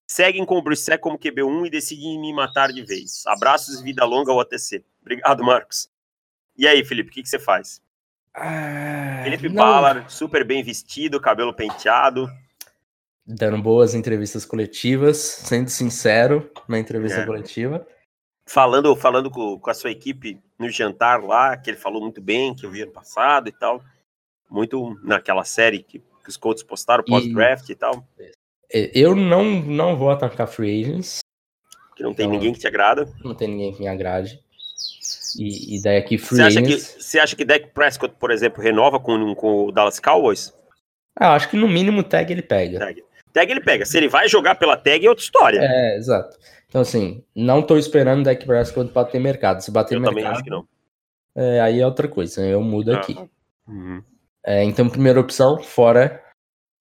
seguem 0.07 0.45
com 0.45 0.57
o 0.57 0.63
Brissett 0.63 1.01
como 1.01 1.19
QB1 1.19 1.67
e 1.67 1.71
decidem 1.71 2.21
me 2.21 2.33
matar 2.33 2.73
de 2.73 2.83
vez. 2.83 3.23
Abraços 3.27 3.81
e 3.81 3.83
vida 3.83 4.05
longa 4.05 4.33
ao 4.33 4.41
ATC. 4.41 4.85
Obrigado, 5.01 5.43
Marcos. 5.43 5.89
E 6.57 6.67
aí, 6.67 6.85
Felipe, 6.85 7.11
o 7.11 7.13
que, 7.13 7.23
que 7.23 7.29
você 7.29 7.39
faz? 7.39 7.83
Ah, 8.35 9.23
Felipe 9.25 9.49
não... 9.49 9.57
Ballard, 9.57 10.13
super 10.13 10.45
bem 10.45 10.63
vestido, 10.63 11.21
cabelo 11.21 11.55
penteado. 11.55 12.29
Dando 13.27 13.61
boas 13.63 13.95
entrevistas 13.95 14.45
coletivas, 14.45 15.17
sendo 15.17 15.71
sincero 15.71 16.51
na 16.69 16.79
entrevista 16.79 17.21
é. 17.21 17.27
coletiva 17.27 17.87
falando, 18.47 18.95
falando 18.95 19.31
com, 19.31 19.59
com, 19.59 19.71
a 19.71 19.75
sua 19.75 19.91
equipe 19.91 20.41
no 20.59 20.69
jantar 20.69 21.23
lá, 21.23 21.57
que 21.57 21.71
ele 21.71 21.77
falou 21.77 22.01
muito 22.01 22.21
bem, 22.21 22.55
que 22.55 22.67
eu 22.67 22.71
vi 22.71 22.83
ano 22.83 22.93
passado 22.93 23.49
e 23.49 23.53
tal. 23.53 23.83
Muito 24.51 24.99
naquela 25.03 25.45
série 25.45 25.83
que, 25.83 25.99
que 25.99 26.29
os 26.29 26.37
Colts 26.37 26.63
postaram 26.63 27.05
pós-draft 27.05 27.69
e... 27.69 27.73
e... 27.73 27.75
tal. 27.75 28.07
É, 28.75 28.91
eu 28.93 29.15
não, 29.15 29.45
não 29.63 29.97
vou 29.97 30.11
atacar 30.11 30.49
free 30.49 30.83
agents. 30.83 31.21
Que 31.95 32.03
não 32.03 32.13
tem 32.13 32.27
então, 32.27 32.37
ninguém 32.37 32.53
que 32.53 32.59
te 32.59 32.67
agrada. 32.67 33.09
Não 33.25 33.35
tem 33.35 33.47
ninguém 33.47 33.73
que 33.73 33.81
me 33.81 33.87
agrade. 33.87 34.41
E, 35.39 35.77
e 35.77 35.83
daí 35.83 35.97
aqui 35.97 36.19
free 36.19 36.39
você 36.39 36.43
acha 36.43 36.61
agents... 36.61 36.89
Que, 36.89 37.03
você 37.03 37.19
acha 37.21 37.37
que 37.37 37.45
Dak 37.45 37.69
Prescott, 37.69 38.15
por 38.19 38.33
exemplo, 38.33 38.61
renova 38.61 38.99
com, 38.99 39.35
com 39.37 39.67
o 39.67 39.73
Dallas 39.73 40.01
Cowboys? 40.01 40.53
Ah, 41.17 41.35
acho 41.35 41.49
que 41.49 41.57
no 41.57 41.69
mínimo 41.69 42.03
tag 42.03 42.33
ele 42.33 42.43
pega. 42.43 42.81
Tag. 42.81 43.05
Tag 43.33 43.51
ele 43.53 43.61
pega. 43.61 43.87
Se 43.87 43.97
ele 43.97 44.09
vai 44.09 44.29
jogar 44.29 44.57
pela 44.57 44.77
tag 44.77 45.07
é 45.07 45.09
outra 45.09 45.25
história. 45.25 45.61
É, 45.63 45.97
exato. 45.97 46.37
Então, 46.69 46.81
assim, 46.81 47.23
não 47.37 47.63
tô 47.63 47.79
esperando 47.79 48.21
o 48.21 48.25
Dak 48.25 48.45
Prescott 48.45 48.93
bater 48.93 49.21
mercado. 49.21 49.61
Se 49.61 49.71
bater 49.71 49.95
eu 49.95 50.01
mercado, 50.01 50.17
também 50.17 50.33
acho 50.33 50.43
que 50.43 50.51
não. 50.51 50.67
é, 51.37 51.61
aí 51.61 51.81
é 51.81 51.87
outra 51.87 52.09
coisa. 52.09 52.45
Eu 52.45 52.61
mudo 52.61 52.93
Ah. 52.93 52.97
aqui. 52.97 53.17
Uhum. 53.69 54.03
É, 54.45 54.65
então, 54.65 54.89
primeira 54.89 55.21
opção, 55.21 55.63
fora. 55.63 56.24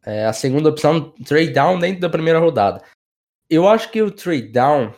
É, 0.06 0.26
a 0.26 0.34
segunda 0.34 0.70
opção, 0.70 1.13
trade 1.26 1.52
down 1.52 1.80
dentro 1.80 2.02
da 2.02 2.10
primeira 2.10 2.39
rodada. 2.39 2.82
Eu 3.50 3.68
acho 3.68 3.89
que 3.92 4.02
o 4.02 4.12
trade 4.12 4.50
down, 4.50 4.94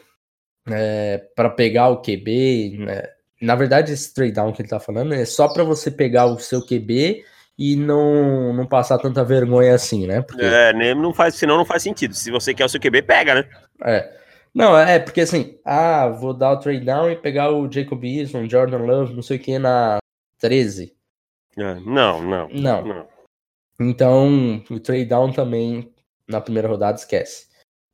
é, 0.67 1.21
para 1.35 1.49
pegar 1.49 1.89
o 1.89 2.01
QB, 2.01 2.77
né, 2.79 3.03
na 3.41 3.55
verdade, 3.55 3.91
esse 3.91 4.13
trade 4.13 4.31
down 4.31 4.51
que 4.51 4.61
ele 4.61 4.69
tá 4.69 4.79
falando 4.79 5.13
é 5.13 5.25
só 5.25 5.47
para 5.47 5.63
você 5.63 5.91
pegar 5.91 6.25
o 6.25 6.39
seu 6.39 6.65
QB 6.65 7.23
e 7.57 7.75
não, 7.75 8.53
não 8.53 8.65
passar 8.65 8.97
tanta 8.97 9.23
vergonha 9.23 9.75
assim, 9.75 10.07
né? 10.07 10.21
Porque, 10.21 10.43
É, 10.43 10.73
não 10.93 11.13
faz, 11.13 11.35
senão 11.35 11.57
não 11.57 11.65
faz 11.65 11.83
sentido. 11.83 12.13
Se 12.13 12.31
você 12.31 12.53
quer 12.53 12.65
o 12.65 12.69
seu 12.69 12.79
QB, 12.79 13.03
pega, 13.03 13.35
né? 13.35 13.49
é. 13.83 14.15
Não, 14.53 14.77
é 14.77 14.99
porque 14.99 15.19
assim, 15.19 15.59
ah, 15.65 16.07
vou 16.07 16.33
dar 16.33 16.53
o 16.53 16.59
trade 16.59 16.85
down 16.85 17.11
e 17.11 17.17
pegar 17.17 17.51
o 17.51 17.69
Jacob 17.69 18.01
Eason, 18.05 18.47
Jordan 18.47 18.77
Love, 18.77 19.13
não 19.13 19.21
sei 19.21 19.35
o 19.35 19.39
que, 19.39 19.59
na 19.59 19.97
13. 20.39 20.95
É, 21.57 21.75
Não, 21.81 22.21
não. 22.23 22.47
Não. 22.49 22.85
não. 22.85 23.14
Então, 23.79 24.63
o 24.69 24.79
trade 24.79 25.05
down 25.05 25.31
também 25.31 25.93
na 26.27 26.41
primeira 26.41 26.67
rodada 26.67 26.97
esquece. 26.97 27.47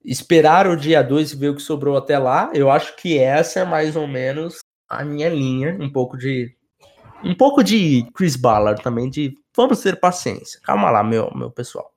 Esperar 0.04 0.68
o 0.68 0.76
dia 0.76 1.04
2 1.04 1.34
e 1.34 1.36
ver 1.36 1.50
o 1.50 1.56
que 1.56 1.62
sobrou 1.62 1.98
até 1.98 2.18
lá, 2.18 2.52
eu 2.54 2.72
acho 2.72 2.96
que 2.96 3.18
essa 3.18 3.60
é 3.60 3.66
mais 3.66 3.96
ou 3.96 4.08
menos 4.08 4.60
a 4.90 5.04
minha 5.06 5.30
linha, 5.30 5.78
um 5.80 5.90
pouco 5.90 6.18
de 6.18 6.56
um 7.24 7.36
pouco 7.36 7.64
de 7.64 8.08
Chris 8.16 8.36
Ballard 8.36 8.82
também 8.82 9.10
de 9.10 9.38
vamos 9.56 9.82
ter 9.82 10.00
paciência. 10.00 10.60
Calma 10.64 10.90
lá, 10.90 11.04
meu 11.04 11.32
meu 11.36 11.52
pessoal. 11.52 11.94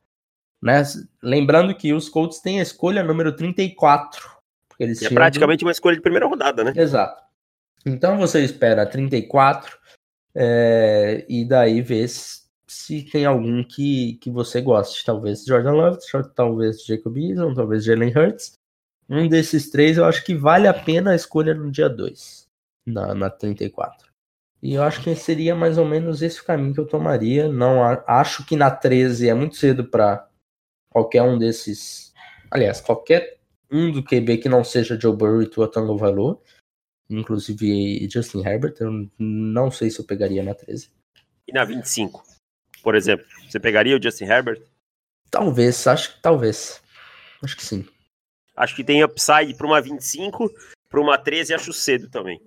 Né? 0.63 0.83
Lembrando 1.23 1.75
que 1.75 1.93
os 1.93 2.09
Colts 2.09 2.41
têm 2.41 2.59
a 2.59 2.63
escolha 2.63 3.03
número 3.03 3.35
34, 3.35 4.23
porque 4.69 4.85
eles 4.85 5.03
é 5.03 5.11
praticamente 5.11 5.65
uma 5.65 5.73
escolha 5.73 5.97
de 5.97 6.03
primeira 6.03 6.27
rodada, 6.27 6.63
né? 6.63 6.73
Exato. 6.77 7.23
Então 7.87 8.17
você 8.17 8.43
espera 8.43 8.87
34 8.87 9.79
é, 10.35 11.25
e 11.29 11.45
daí 11.45 11.83
vê 11.83 12.07
se, 12.09 12.44
se 12.75 13.03
tem 13.03 13.25
algum 13.25 13.63
que, 13.63 14.15
que 14.15 14.31
você 14.31 14.61
goste. 14.61 15.05
Talvez 15.05 15.45
Jordan 15.45 15.73
Love, 15.73 15.99
talvez 16.35 16.85
Jacob 16.85 17.17
Eason, 17.17 17.55
talvez 17.55 17.85
Jalen 17.85 18.13
Hurts. 18.17 18.55
Um 19.09 19.29
desses 19.29 19.71
três 19.71 19.97
eu 19.97 20.05
acho 20.05 20.25
que 20.25 20.35
vale 20.35 20.67
a 20.67 20.75
pena 20.75 21.13
a 21.13 21.15
escolha 21.15 21.55
no 21.55 21.71
dia 21.71 21.89
2, 21.89 22.47
na, 22.87 23.15
na 23.15 23.31
34. 23.31 24.09
E 24.63 24.75
eu 24.75 24.83
acho 24.83 25.03
que 25.03 25.15
seria 25.15 25.55
mais 25.55 25.77
ou 25.77 25.85
menos 25.85 26.23
esse 26.23 26.41
o 26.41 26.45
caminho 26.45 26.73
que 26.73 26.81
eu 26.81 26.87
tomaria. 26.87 27.49
Não 27.49 27.83
acho 28.07 28.47
que 28.47 28.57
na 28.57 28.71
13 28.71 29.29
é 29.29 29.35
muito 29.35 29.57
cedo 29.57 29.85
para 29.85 30.27
qualquer 30.91 31.23
um 31.23 31.39
desses. 31.39 32.15
Aliás, 32.51 32.81
qualquer 32.81 33.39
um 33.71 33.93
do 33.93 34.03
QB 34.03 34.39
que 34.39 34.49
não 34.49 34.65
seja 34.65 34.99
Joe 34.99 35.15
Burrow 35.15 35.43
e 35.43 35.47
Tua 35.47 35.71
Tango 35.71 35.97
Valor 35.99 36.41
inclusive 37.09 38.09
Justin 38.11 38.41
Herbert, 38.41 38.75
eu 38.81 39.09
não 39.19 39.71
sei 39.71 39.91
se 39.91 40.01
eu 40.01 40.05
pegaria 40.05 40.43
na 40.43 40.55
13. 40.55 40.91
E 41.47 41.53
na 41.53 41.65
25, 41.65 42.24
por 42.85 42.95
exemplo, 42.95 43.27
você 43.49 43.59
pegaria 43.59 43.97
o 43.97 44.03
Justin 44.03 44.27
Herbert? 44.27 44.63
Talvez, 45.31 45.87
acho 45.87 46.15
que 46.15 46.23
talvez. 46.23 46.81
Acho 47.43 47.57
que 47.57 47.65
sim. 47.65 47.85
Acho 48.55 48.77
que 48.77 48.85
tem 48.85 49.03
upside 49.03 49.55
para 49.55 49.67
uma 49.67 49.81
25, 49.81 50.49
para 50.89 51.01
uma 51.01 51.19
13 51.19 51.55
acho 51.55 51.73
cedo 51.73 52.09
também. 52.09 52.41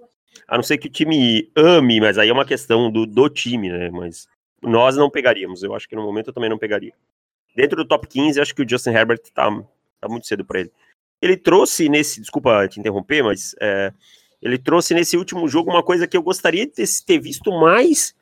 A 0.48 0.56
não 0.56 0.64
ser 0.64 0.78
que 0.78 0.88
o 0.88 0.92
time 0.92 1.52
ame, 1.56 2.00
mas 2.00 2.18
aí 2.18 2.30
é 2.30 2.34
uma 2.34 2.46
questão 2.46 2.90
do, 2.90 3.06
do 3.06 3.28
time, 3.28 3.70
né? 3.70 3.90
Mas 3.90 4.28
nós 4.62 4.96
não 4.96 5.10
pegaríamos. 5.10 5.64
Eu 5.64 5.76
acho 5.76 5.90
que 5.90 5.96
no 5.96 6.04
momento 6.04 6.28
eu 6.28 6.34
também 6.34 6.50
não 6.50 6.58
pegaria. 6.58 6.94
Dentro 7.56 7.76
do 7.76 7.86
top 7.86 8.08
15, 8.08 8.40
acho 8.40 8.56
que 8.56 8.62
o 8.62 8.70
Justin 8.70 8.92
Herbert 8.92 9.20
tá, 9.34 9.50
tá 10.00 10.08
muito 10.08 10.28
cedo 10.28 10.46
para 10.46 10.62
ele. 10.62 10.72
Ele 11.22 11.36
trouxe 11.36 11.90
nesse, 11.90 12.22
desculpa 12.22 12.68
te 12.68 12.80
interromper, 12.80 13.24
mas 13.24 13.56
é, 13.60 13.92
ele 14.42 14.58
trouxe 14.58 14.94
nesse 14.94 15.18
último 15.18 15.48
jogo 15.48 15.72
uma 15.72 15.84
coisa 15.84 16.08
que 16.08 16.16
eu 16.16 16.22
gostaria 16.22 16.66
de 16.68 16.74
ter, 16.74 16.88
ter 17.06 17.20
visto 17.20 17.52
mais 17.52 18.16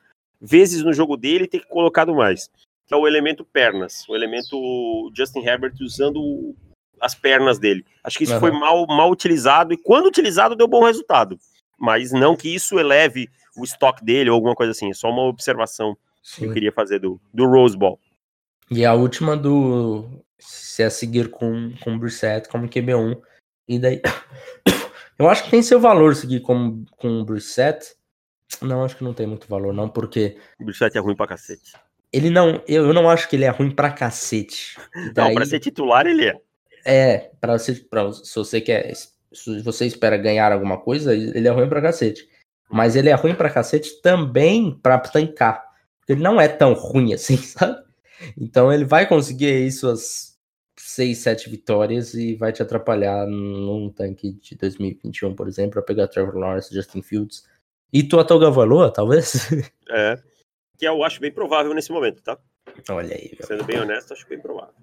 vezes 0.46 0.82
no 0.82 0.92
jogo 0.92 1.16
dele 1.16 1.44
e 1.44 1.48
ter 1.48 1.66
colocado 1.66 2.14
mais, 2.14 2.48
que 2.86 2.94
é 2.94 2.96
o 2.96 3.06
elemento 3.06 3.44
pernas, 3.44 4.08
o 4.08 4.14
elemento 4.14 5.10
Justin 5.14 5.40
Herbert 5.40 5.74
usando 5.80 6.54
as 7.00 7.14
pernas 7.14 7.58
dele. 7.58 7.84
Acho 8.02 8.18
que 8.18 8.24
isso 8.24 8.32
Aham. 8.32 8.40
foi 8.40 8.50
mal, 8.52 8.86
mal 8.86 9.10
utilizado 9.10 9.72
e 9.72 9.76
quando 9.76 10.06
utilizado 10.06 10.56
deu 10.56 10.66
bom 10.66 10.84
resultado. 10.84 11.38
Mas 11.78 12.10
não 12.10 12.36
que 12.36 12.54
isso 12.54 12.78
eleve 12.78 13.28
o 13.56 13.64
estoque 13.64 14.04
dele 14.04 14.30
ou 14.30 14.34
alguma 14.34 14.54
coisa 14.54 14.72
assim. 14.72 14.90
É 14.90 14.94
só 14.94 15.10
uma 15.10 15.22
observação 15.22 15.96
que 16.36 16.44
eu 16.44 16.48
Sim. 16.48 16.54
queria 16.54 16.72
fazer 16.72 16.98
do, 16.98 17.20
do 17.32 17.46
Rose 17.46 17.76
Bowl. 17.76 18.00
E 18.70 18.84
a 18.84 18.94
última 18.94 19.36
do. 19.36 20.22
Se 20.38 20.82
é 20.82 20.90
seguir 20.90 21.30
com, 21.30 21.72
com 21.82 21.94
o 21.94 21.98
Brissett 21.98 22.48
como 22.48 22.68
QB1. 22.68 23.20
E 23.68 23.78
daí. 23.78 24.00
Eu 25.18 25.30
acho 25.30 25.44
que 25.44 25.50
tem 25.50 25.62
seu 25.62 25.80
valor 25.80 26.14
seguir 26.14 26.40
com, 26.40 26.84
com 26.96 27.20
o 27.20 27.24
Brissett. 27.24 27.94
Não, 28.62 28.84
acho 28.84 28.96
que 28.96 29.04
não 29.04 29.12
tem 29.14 29.26
muito 29.26 29.46
valor, 29.48 29.72
não, 29.74 29.88
porque 29.88 30.36
O 30.60 30.64
Brissett 30.64 30.96
é 30.96 31.00
ruim 31.00 31.16
pra 31.16 31.26
cacete. 31.26 31.72
ele 32.12 32.30
não. 32.30 32.62
Eu, 32.66 32.86
eu 32.86 32.92
não 32.92 33.10
acho 33.10 33.28
que 33.28 33.36
ele 33.36 33.44
é 33.44 33.48
ruim 33.50 33.70
pra 33.70 33.90
cacete. 33.90 34.76
E 34.94 35.06
Não, 35.06 35.12
daí- 35.12 35.34
pra 35.34 35.44
ser 35.46 35.60
titular 35.60 36.06
ele 36.06 36.26
é. 36.26 36.40
É, 36.84 37.30
para 37.40 37.58
você, 37.58 37.74
pra, 37.74 38.12
se 38.12 38.34
você 38.36 38.60
quer, 38.60 38.94
se 38.94 39.60
você 39.62 39.86
espera 39.86 40.16
ganhar 40.16 40.52
alguma 40.52 40.78
coisa, 40.78 41.12
ele 41.14 41.48
é 41.48 41.50
ruim 41.50 41.68
pra 41.68 41.82
cacete. 41.82 42.28
Mas 42.70 42.94
ele 42.96 43.08
é 43.08 43.14
ruim 43.14 43.34
pra 43.34 43.50
cacete 43.50 44.00
também 44.00 44.78
pra 44.82 44.98
tancar. 44.98 45.64
Ele 46.08 46.22
não 46.22 46.40
é 46.40 46.46
tão 46.48 46.72
ruim 46.74 47.12
assim, 47.12 47.36
sabe? 47.38 47.84
Então 48.38 48.72
ele 48.72 48.84
vai 48.84 49.06
conseguir 49.06 49.46
aí 49.46 49.70
suas 49.72 50.36
6, 50.78 51.18
7 51.18 51.50
vitórias 51.50 52.14
e 52.14 52.34
vai 52.36 52.52
te 52.52 52.62
atrapalhar 52.62 53.26
num 53.26 53.90
tanque 53.90 54.32
de 54.40 54.54
2021, 54.56 55.34
por 55.34 55.48
exemplo, 55.48 55.72
pra 55.72 55.82
pegar 55.82 56.06
Trevor 56.08 56.36
Lawrence, 56.36 56.72
Justin 56.72 57.02
Fields 57.02 57.44
e 57.96 58.02
Tua 58.02 58.26
Tagovailoa, 58.26 58.92
talvez. 58.92 59.48
É. 59.88 60.18
Que 60.76 60.86
eu 60.86 61.02
acho 61.04 61.20
bem 61.20 61.30
provável 61.30 61.72
nesse 61.72 61.92
momento, 61.92 62.20
tá? 62.20 62.36
Olha 62.90 63.14
aí, 63.14 63.30
meu. 63.38 63.46
Sendo 63.46 63.64
bem 63.64 63.78
honesto, 63.78 64.12
acho 64.12 64.28
bem 64.28 64.38
provável. 64.38 64.74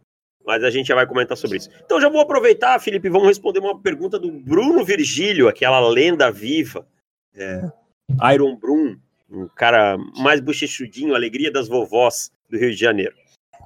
Mas 0.45 0.63
a 0.63 0.69
gente 0.71 0.88
já 0.88 0.95
vai 0.95 1.06
comentar 1.06 1.38
sobre 1.38 1.58
isso. 1.58 1.69
Então 1.86 1.99
já 1.99 2.10
vou 2.10 2.21
aproveitar, 2.21 2.80
Felipe, 2.80 3.10
vamos 3.10 3.28
responder 3.28 3.60
uma 3.60 3.80
pergunta 3.80 4.17
do 4.17 4.32
Bruno 4.32 4.84
Virgílio, 4.84 5.49
aquela 5.49 5.86
lenda 5.88 6.32
viva. 6.32 6.88
É, 7.36 7.62
Iron 8.34 8.56
Brum, 8.56 8.97
um 9.30 9.47
cara 9.49 9.97
mais 10.17 10.39
bochechudinho, 10.39 11.13
alegria 11.13 11.52
das 11.52 11.67
vovós 11.67 12.32
do 12.49 12.58
Rio 12.58 12.71
de 12.71 12.78
Janeiro. 12.78 13.13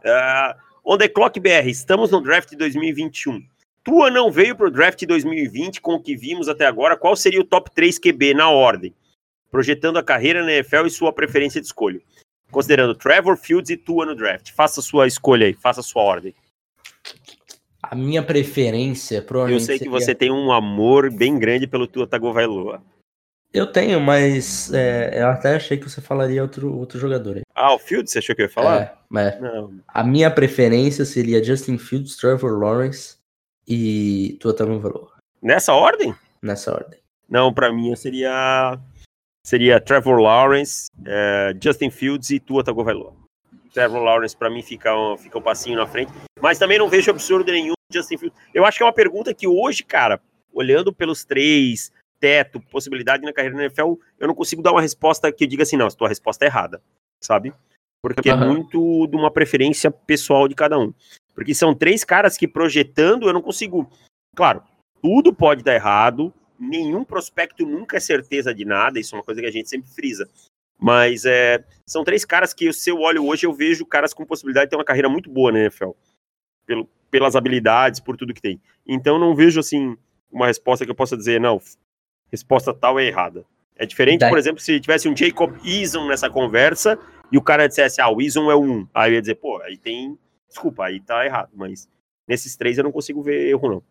É, 0.04 0.56
on 0.84 0.98
the 0.98 1.08
clock 1.08 1.40
BR, 1.40 1.68
estamos 1.68 2.12
no 2.12 2.20
draft 2.20 2.52
2021. 2.56 3.42
Tua 3.84 4.10
não 4.10 4.32
veio 4.32 4.56
pro 4.56 4.72
draft 4.72 5.06
2020 5.06 5.80
com 5.82 5.94
o 5.94 6.02
que 6.02 6.18
vimos 6.18 6.50
até 6.50 6.66
agora. 6.66 6.98
Qual 6.98 7.16
seria 7.16 7.40
o 7.40 7.46
top 7.46 7.72
3 7.74 8.00
QB 8.00 8.34
na 8.34 8.50
ordem? 8.50 8.94
Projetando 9.52 9.98
a 9.98 10.04
carreira 10.04 10.44
na 10.44 10.52
NFL 10.52 10.86
e 10.86 10.90
sua 10.92 11.12
preferência 11.14 11.60
de 11.62 11.68
escolha. 11.68 12.02
Considerando 12.52 12.96
Trevor 12.96 13.38
Fields 13.38 13.70
e 13.70 13.78
Tua 13.78 14.06
no 14.06 14.16
draft. 14.16 14.52
Faça 14.54 14.82
sua 14.82 15.08
escolha 15.08 15.48
aí, 15.48 15.54
faça 15.54 15.82
sua 15.82 16.02
ordem. 16.02 16.34
A 17.82 17.96
minha 17.96 18.22
preferência, 18.24 19.18
Eu 19.18 19.24
provavelmente. 19.24 19.66
sei 19.66 19.78
que 19.78 19.86
seria- 19.86 20.00
você 20.00 20.14
tem 20.16 20.32
um 20.32 20.52
amor 20.52 21.12
bem 21.14 21.38
grande 21.40 21.68
pelo 21.68 21.88
Tua 21.88 22.08
Tagovailoa. 22.08 22.82
Eu 23.54 23.66
tenho, 23.72 24.00
mas 24.02 24.72
é, 24.74 25.22
eu 25.22 25.28
até 25.28 25.56
achei 25.56 25.78
que 25.78 25.90
você 25.90 26.02
falaria 26.02 26.42
outro, 26.42 26.76
outro 26.76 27.00
jogador 27.00 27.38
aí. 27.38 27.42
Ah, 27.56 27.74
o 27.74 27.80
Fields, 27.80 28.12
você 28.12 28.20
achou 28.20 28.36
que 28.36 28.42
eu 28.42 28.48
ia 28.48 28.52
falar? 28.52 29.00
É, 29.16 29.20
é. 29.20 29.40
A 29.88 30.04
minha 30.04 30.30
preferência 30.30 31.06
seria 31.06 31.42
Justin 31.44 31.78
Fields, 31.78 32.18
Trevor 32.18 32.60
Lawrence 32.60 33.16
e 33.66 34.38
Tua 34.42 34.54
Tagovailoa, 34.54 35.14
Nessa 35.42 35.74
ordem? 35.74 36.14
nessa 36.42 36.74
ordem. 36.74 37.00
Não, 37.30 37.54
pra 37.54 37.72
mim 37.72 37.96
seria 37.96 38.78
seria 39.48 39.80
Trevor 39.80 40.20
Lawrence, 40.20 40.90
é, 41.06 41.56
Justin 41.64 41.90
Fields 41.90 42.32
e 42.32 42.38
Tua 42.38 42.66
Tagovailoa. 42.66 43.16
Trevor 43.74 44.04
Lawrence 44.04 44.36
pra 44.36 44.50
mim 44.50 44.62
fica 44.62 44.94
um, 44.94 45.16
fica 45.16 45.38
um 45.38 45.42
passinho 45.42 45.78
na 45.78 45.88
frente, 45.88 46.12
mas 46.42 46.60
também 46.60 46.78
não 46.78 46.90
vejo 46.90 47.10
absurdo 47.10 47.50
nenhum 47.50 47.74
Justin 47.90 48.18
Fields. 48.18 48.38
Eu 48.54 48.66
acho 48.66 48.78
que 48.78 48.84
é 48.84 48.86
uma 48.86 48.92
pergunta 48.92 49.34
que 49.34 49.48
hoje, 49.48 49.86
cara, 49.86 50.20
olhando 50.52 50.92
pelos 50.92 51.24
três, 51.24 51.94
teto, 52.20 52.60
possibilidade 52.60 53.24
na 53.24 53.32
carreira 53.32 53.56
na 53.56 53.64
NFL, 53.64 53.94
eu 54.20 54.28
não 54.28 54.36
consigo 54.36 54.62
dar 54.62 54.74
uma 54.74 54.82
resposta 54.82 55.32
que 55.32 55.46
eu 55.46 55.48
diga 55.48 55.64
assim, 55.64 55.78
não, 55.78 55.88
a 55.88 55.92
tua 55.92 56.10
resposta 56.10 56.44
é 56.44 56.50
errada, 56.50 56.82
sabe? 57.24 57.54
Porque 58.02 58.30
é 58.30 58.34
Aham. 58.34 58.50
muito 58.50 59.08
de 59.08 59.16
uma 59.16 59.32
preferência 59.32 59.90
pessoal 59.90 60.50
de 60.50 60.56
cada 60.56 60.78
um. 60.78 60.94
Porque 61.34 61.56
são 61.56 61.74
três 61.74 62.04
caras 62.04 62.36
que 62.36 62.50
projetando 62.50 63.28
eu 63.28 63.34
não 63.34 63.42
consigo. 63.42 63.90
Claro, 64.36 64.62
tudo 65.02 65.34
pode 65.34 65.64
dar 65.64 65.74
errado, 65.74 66.34
nenhum 66.60 67.04
prospecto 67.04 67.65
nunca 67.65 67.98
é 67.98 68.00
certeza 68.00 68.54
de 68.54 68.65
nada, 68.65 69.00
isso 69.00 69.15
é 69.15 69.17
uma 69.17 69.24
coisa 69.24 69.41
que 69.41 69.48
a 69.48 69.52
gente 69.52 69.70
sempre 69.70 69.89
frisa. 69.89 70.30
Mas 70.80 71.26
é, 71.26 71.63
são 71.86 72.04
três 72.04 72.24
caras 72.24 72.54
que, 72.54 72.72
se 72.72 72.89
eu 72.89 73.00
olho 73.00 73.26
hoje, 73.26 73.46
eu 73.46 73.54
vejo 73.54 73.86
caras 73.86 74.13
com 74.13 74.26
possibilidade 74.26 74.67
de 74.67 74.70
ter 74.72 74.76
uma 74.76 74.86
carreira 74.86 75.10
muito 75.10 75.30
boa 75.30 75.52
na 75.52 75.60
NFL. 75.60 75.91
Pelo, 76.65 76.88
pelas 77.10 77.36
habilidades, 77.36 78.00
por 78.00 78.15
tudo 78.17 78.34
que 78.34 78.41
tem. 78.41 78.62
Então 78.86 79.17
não 79.17 79.34
vejo 79.36 79.60
assim 79.60 79.98
uma 80.32 80.48
resposta 80.48 80.86
que 80.86 80.91
eu 80.91 80.96
possa 80.96 81.15
dizer, 81.17 81.39
não, 81.39 81.60
resposta 82.32 82.74
tal 82.74 83.00
é 83.00 83.06
errada. 83.06 83.46
É 83.76 83.86
diferente, 83.86 84.20
Daí- 84.20 84.30
por 84.30 84.38
exemplo, 84.38 84.62
se 84.62 84.80
tivesse 84.80 85.08
um 85.08 85.15
Jacob 85.15 85.56
Eason 85.65 86.08
nessa 86.08 86.30
conversa 86.30 87.00
e 87.32 87.38
o 87.38 87.41
cara 87.41 87.67
dissesse, 87.67 88.02
ah, 88.02 88.10
o 88.10 88.22
Eason 88.22 88.52
é 88.52 88.56
o 88.56 88.62
um. 88.63 88.88
Aí 88.93 89.12
eu 89.12 89.15
ia 89.15 89.22
dizer, 89.22 89.36
pô, 89.36 89.62
aí 89.62 89.78
tem. 89.78 90.17
Desculpa, 90.48 90.86
aí 90.86 91.00
tá 91.00 91.26
errado, 91.26 91.52
mas 91.54 91.88
nesses 92.28 92.56
três 92.56 92.78
eu 92.78 92.84
não 92.84 92.91
consigo 92.91 93.22
ver 93.22 93.50
erro, 93.50 93.70
não. 93.70 93.84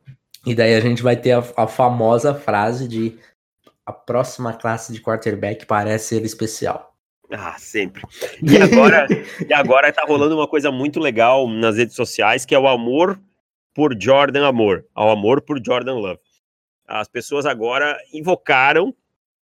E 0.46 0.54
daí 0.54 0.74
a 0.74 0.80
gente 0.80 1.02
vai 1.02 1.16
ter 1.16 1.32
a, 1.32 1.44
a 1.56 1.66
famosa 1.66 2.32
frase 2.32 2.86
de 2.86 3.18
a 3.84 3.92
próxima 3.92 4.52
classe 4.52 4.92
de 4.92 5.00
quarterback 5.00 5.66
parece 5.66 6.08
ser 6.08 6.24
especial. 6.24 6.96
Ah, 7.30 7.56
sempre. 7.58 8.02
E 8.42 8.56
agora, 8.56 9.06
e 9.48 9.52
agora 9.52 9.92
tá 9.92 10.04
rolando 10.06 10.36
uma 10.36 10.46
coisa 10.46 10.70
muito 10.70 11.00
legal 11.00 11.48
nas 11.48 11.76
redes 11.76 11.96
sociais, 11.96 12.44
que 12.44 12.54
é 12.54 12.58
o 12.58 12.68
amor 12.68 13.20
por 13.74 13.94
Jordan 14.00 14.46
Amor, 14.46 14.86
ao 14.94 15.10
amor 15.10 15.42
por 15.42 15.60
Jordan 15.64 15.94
Love. 15.94 16.20
As 16.86 17.08
pessoas 17.08 17.44
agora 17.44 17.98
invocaram 18.12 18.94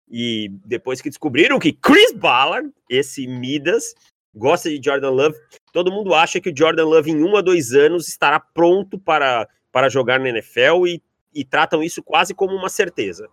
e 0.09 0.49
depois 0.65 1.01
que 1.01 1.09
descobriram 1.09 1.59
que 1.59 1.73
Chris 1.73 2.13
Ballard, 2.13 2.71
esse 2.89 3.27
Midas, 3.27 3.93
gosta 4.33 4.69
de 4.69 4.81
Jordan 4.83 5.09
Love, 5.09 5.35
todo 5.73 5.91
mundo 5.91 6.13
acha 6.13 6.39
que 6.39 6.49
o 6.49 6.57
Jordan 6.57 6.85
Love 6.85 7.11
em 7.11 7.23
um 7.23 7.35
a 7.35 7.41
dois 7.41 7.73
anos 7.73 8.07
estará 8.07 8.39
pronto 8.39 8.97
para, 8.97 9.47
para 9.73 9.89
jogar 9.89 10.19
na 10.19 10.29
NFL 10.29 10.85
e, 10.87 11.01
e 11.33 11.43
tratam 11.43 11.81
isso 11.83 12.03
quase 12.03 12.33
como 12.35 12.55
uma 12.55 12.69
certeza. 12.69 13.27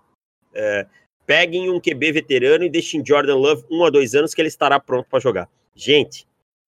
É, 0.54 0.86
peguem 1.26 1.70
um 1.70 1.78
QB 1.78 2.12
veterano 2.12 2.64
e 2.64 2.70
deixem 2.70 3.04
Jordan 3.04 3.36
Love 3.36 3.64
um 3.70 3.84
a 3.84 3.90
dois 3.90 4.14
anos 4.14 4.32
que 4.32 4.40
ele 4.40 4.48
estará 4.48 4.80
pronto 4.80 5.06
para 5.08 5.20
jogar. 5.20 5.48
Gente, 5.76 6.26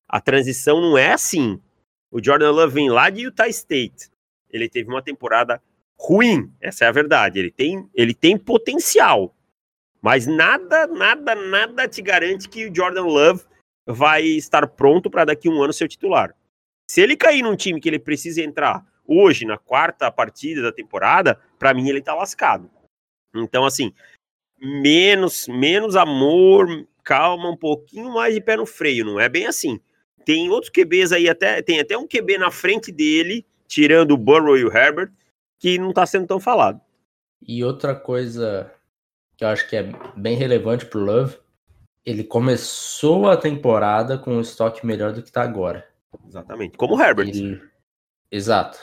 a 0.08 0.20
transição 0.20 0.80
não 0.80 0.98
é 0.98 1.12
assim. 1.12 1.60
O 2.10 2.22
Jordan 2.22 2.50
Love 2.50 2.74
vem 2.74 2.90
lá 2.90 3.08
de 3.08 3.22
Utah 3.22 3.48
State. 3.48 4.10
Ele 4.50 4.68
teve 4.68 4.90
uma 4.90 5.00
temporada 5.00 5.62
ruim, 5.96 6.52
essa 6.60 6.84
é 6.84 6.88
a 6.88 6.92
verdade. 6.92 7.38
Ele 7.38 7.52
tem, 7.52 7.88
ele 7.94 8.12
tem 8.12 8.36
potencial, 8.36 9.32
mas 10.02 10.26
nada, 10.26 10.88
nada, 10.88 11.36
nada 11.36 11.86
te 11.86 12.02
garante 12.02 12.48
que 12.48 12.66
o 12.66 12.74
Jordan 12.74 13.04
Love 13.04 13.44
vai 13.86 14.24
estar 14.24 14.66
pronto 14.66 15.08
para 15.08 15.26
daqui 15.26 15.48
a 15.48 15.52
um 15.52 15.62
ano 15.62 15.72
ser 15.72 15.86
titular. 15.86 16.34
Se 16.90 17.00
ele 17.00 17.16
cair 17.16 17.42
num 17.42 17.54
time 17.54 17.80
que 17.80 17.88
ele 17.88 18.00
precisa 18.00 18.42
entrar 18.42 18.84
hoje, 19.10 19.44
na 19.44 19.58
quarta 19.58 20.10
partida 20.10 20.62
da 20.62 20.72
temporada, 20.72 21.38
para 21.58 21.74
mim 21.74 21.88
ele 21.88 22.00
tá 22.00 22.14
lascado. 22.14 22.70
Então, 23.34 23.64
assim, 23.64 23.92
menos, 24.58 25.48
menos 25.48 25.96
amor, 25.96 26.86
calma, 27.02 27.50
um 27.50 27.56
pouquinho 27.56 28.12
mais 28.12 28.34
de 28.34 28.40
pé 28.40 28.56
no 28.56 28.66
freio, 28.66 29.04
não 29.04 29.18
é 29.18 29.28
bem 29.28 29.46
assim. 29.46 29.80
Tem 30.24 30.48
outros 30.48 30.70
QBs 30.70 31.12
aí, 31.12 31.28
até 31.28 31.60
tem 31.62 31.80
até 31.80 31.96
um 31.96 32.06
QB 32.06 32.38
na 32.38 32.50
frente 32.50 32.92
dele, 32.92 33.44
tirando 33.66 34.12
o 34.12 34.18
Burrow 34.18 34.56
e 34.56 34.64
o 34.64 34.72
Herbert, 34.72 35.10
que 35.58 35.78
não 35.78 35.92
tá 35.92 36.06
sendo 36.06 36.26
tão 36.26 36.38
falado. 36.38 36.80
E 37.42 37.64
outra 37.64 37.94
coisa 37.94 38.72
que 39.36 39.44
eu 39.44 39.48
acho 39.48 39.68
que 39.68 39.76
é 39.76 39.90
bem 40.16 40.36
relevante 40.36 40.84
pro 40.86 41.00
Love 41.00 41.38
ele 42.04 42.24
começou 42.24 43.28
a 43.28 43.36
temporada 43.36 44.18
com 44.18 44.36
um 44.36 44.40
estoque 44.40 44.86
melhor 44.86 45.12
do 45.12 45.22
que 45.22 45.28
está 45.28 45.42
agora. 45.42 45.86
Exatamente. 46.26 46.76
Como 46.76 46.96
o 46.96 47.00
Herbert. 47.00 47.28
Ele... 47.28 47.62
Exato. 48.30 48.78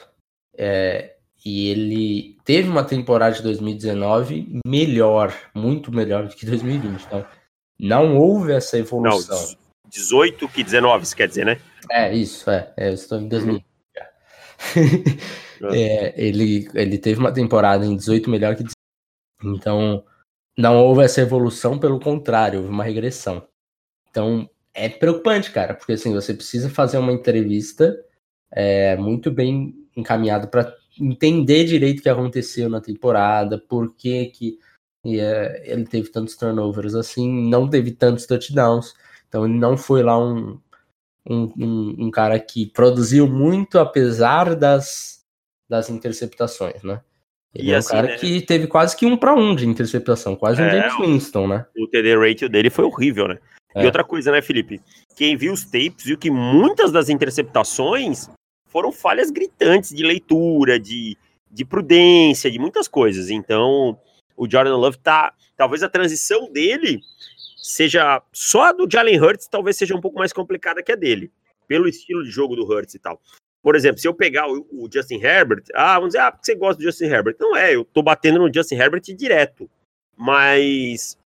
É... 0.57 1.13
E 1.45 1.69
ele 1.69 2.37
teve 2.43 2.67
uma 2.67 2.83
temporada 2.83 3.35
de 3.35 3.43
2019 3.43 4.59
melhor, 4.65 5.33
muito 5.53 5.93
melhor 5.93 6.27
do 6.27 6.35
que 6.35 6.45
2020. 6.45 7.03
Então, 7.03 7.25
não 7.79 8.17
houve 8.17 8.51
essa 8.51 8.77
evolução. 8.77 9.37
Não, 9.37 9.55
18 9.89 10.49
que 10.49 10.63
19, 10.63 11.05
você 11.05 11.15
quer 11.15 11.27
dizer, 11.27 11.45
né? 11.45 11.59
É, 11.89 12.13
isso, 12.13 12.49
é. 12.49 12.73
é 12.75 12.89
eu 12.89 12.93
estou 12.93 13.19
em 13.19 13.27
2020. 13.27 13.63
Uhum. 15.61 15.69
é, 15.73 16.13
ele, 16.21 16.67
ele 16.73 16.97
teve 16.97 17.19
uma 17.19 17.31
temporada 17.31 17.85
em 17.85 17.95
18 17.95 18.29
melhor 18.29 18.55
que 18.55 18.63
19. 18.63 19.57
Então, 19.57 20.03
não 20.57 20.77
houve 20.77 21.03
essa 21.03 21.21
evolução, 21.21 21.77
pelo 21.77 21.99
contrário, 21.99 22.59
houve 22.59 22.71
uma 22.71 22.83
regressão. 22.83 23.47
Então, 24.09 24.49
é 24.73 24.89
preocupante, 24.89 25.51
cara, 25.51 25.73
porque 25.73 25.93
assim, 25.93 26.13
você 26.13 26.33
precisa 26.33 26.69
fazer 26.69 26.97
uma 26.97 27.11
entrevista 27.11 27.95
é, 28.51 28.95
muito 28.97 29.31
bem 29.31 29.73
encaminhada 29.97 30.47
para 30.47 30.73
entender 30.99 31.65
direito 31.65 31.99
o 31.99 32.03
que 32.03 32.09
aconteceu 32.09 32.69
na 32.69 32.79
temporada, 32.79 33.57
por 33.57 33.93
que, 33.95 34.27
que 34.27 34.59
é, 35.05 35.63
ele 35.65 35.85
teve 35.85 36.09
tantos 36.09 36.35
turnovers 36.35 36.95
assim, 36.95 37.49
não 37.49 37.69
teve 37.69 37.91
tantos 37.91 38.25
touchdowns. 38.25 38.93
Então, 39.27 39.45
ele 39.45 39.57
não 39.57 39.77
foi 39.77 40.03
lá 40.03 40.17
um, 40.17 40.59
um, 41.29 41.53
um, 41.57 41.95
um 42.05 42.11
cara 42.11 42.39
que 42.39 42.65
produziu 42.67 43.27
muito 43.27 43.79
apesar 43.79 44.55
das, 44.55 45.23
das 45.69 45.89
interceptações, 45.89 46.83
né? 46.83 47.01
Ele 47.53 47.69
e 47.69 47.71
é 47.71 47.75
um 47.75 47.79
assim, 47.79 47.91
cara 47.91 48.07
né? 48.07 48.17
que 48.17 48.41
teve 48.41 48.67
quase 48.67 48.95
que 48.95 49.05
um 49.05 49.17
para 49.17 49.33
um 49.33 49.55
de 49.55 49.67
interceptação, 49.67 50.35
quase 50.35 50.61
um 50.61 50.65
é, 50.65 50.71
James 50.71 50.97
Winston, 50.99 51.47
né? 51.47 51.65
O 51.77 51.87
TD 51.87 52.15
ratio 52.17 52.49
dele 52.49 52.69
foi 52.69 52.85
horrível, 52.85 53.27
né? 53.27 53.39
É. 53.75 53.83
E 53.83 53.85
outra 53.85 54.03
coisa, 54.03 54.31
né, 54.31 54.41
Felipe? 54.41 54.81
Quem 55.15 55.35
viu 55.35 55.53
os 55.53 55.63
tapes 55.63 56.05
viu 56.05 56.17
que 56.17 56.31
muitas 56.31 56.91
das 56.91 57.09
interceptações 57.09 58.29
foram 58.77 58.91
falhas 58.91 59.31
gritantes 59.31 59.89
de 59.89 60.03
leitura, 60.03 60.79
de, 60.79 61.17
de 61.49 61.65
prudência, 61.65 62.51
de 62.51 62.59
muitas 62.59 62.87
coisas. 62.87 63.31
Então, 63.31 63.99
o 64.35 64.47
Jordan 64.47 64.77
Love 64.77 64.99
tá. 64.99 65.33
Talvez 65.55 65.81
a 65.81 65.89
transição 65.89 66.51
dele 66.51 67.01
seja. 67.57 68.21
Só 68.31 68.65
a 68.65 68.71
do 68.71 68.87
Jalen 68.87 69.19
Hurts 69.19 69.47
talvez 69.47 69.77
seja 69.77 69.95
um 69.95 69.99
pouco 69.99 70.19
mais 70.19 70.31
complicada 70.31 70.83
que 70.83 70.91
a 70.91 70.95
dele. 70.95 71.31
Pelo 71.67 71.87
estilo 71.87 72.23
de 72.23 72.29
jogo 72.29 72.55
do 72.55 72.71
Hurts 72.71 72.93
e 72.93 72.99
tal. 72.99 73.19
Por 73.63 73.75
exemplo, 73.75 73.97
se 73.99 74.07
eu 74.07 74.13
pegar 74.13 74.47
o, 74.47 74.67
o, 74.71 74.87
Justin 74.93 75.19
Herbert, 75.23 75.63
ah, 75.73 75.95
vamos 75.95 76.09
dizer, 76.09 76.19
ah, 76.19 76.31
porque 76.31 76.45
você 76.45 76.53
gosta 76.53 76.77
do 76.77 76.83
Justin 76.83 77.05
Herbert. 77.05 77.35
Não 77.39 77.57
é, 77.57 77.73
eu 77.73 77.83
tô 77.83 78.03
batendo 78.03 78.37
no 78.37 78.53
Justin 78.53 78.75
Herbert 78.75 79.01
direto. 79.01 79.67
Mas 80.15 81.17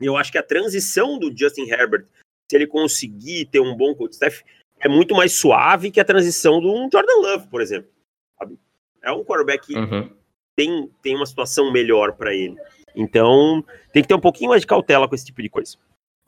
eu 0.00 0.16
acho 0.16 0.32
que 0.32 0.38
a 0.38 0.42
transição 0.42 1.20
do 1.20 1.32
Justin 1.34 1.70
Herbert, 1.70 2.04
se 2.50 2.56
ele 2.56 2.66
conseguir 2.66 3.44
ter 3.46 3.60
um 3.60 3.76
bom 3.76 3.94
coach 3.94 4.14
staff, 4.14 4.42
é 4.80 4.88
muito 4.88 5.14
mais 5.14 5.32
suave 5.32 5.90
que 5.90 6.00
a 6.00 6.04
transição 6.04 6.60
de 6.60 6.66
um 6.66 6.88
Jordan 6.90 7.20
Love, 7.20 7.48
por 7.48 7.60
exemplo. 7.60 7.90
Sabe? 8.38 8.58
É 9.02 9.12
um 9.12 9.24
quarterback 9.24 9.66
que 9.66 9.76
uhum. 9.76 10.10
tem, 10.56 10.90
tem 11.02 11.14
uma 11.14 11.26
situação 11.26 11.70
melhor 11.72 12.12
para 12.14 12.34
ele. 12.34 12.56
Então, 12.94 13.64
tem 13.92 14.02
que 14.02 14.08
ter 14.08 14.14
um 14.14 14.20
pouquinho 14.20 14.50
mais 14.50 14.62
de 14.62 14.66
cautela 14.66 15.08
com 15.08 15.14
esse 15.14 15.26
tipo 15.26 15.42
de 15.42 15.48
coisa. 15.48 15.76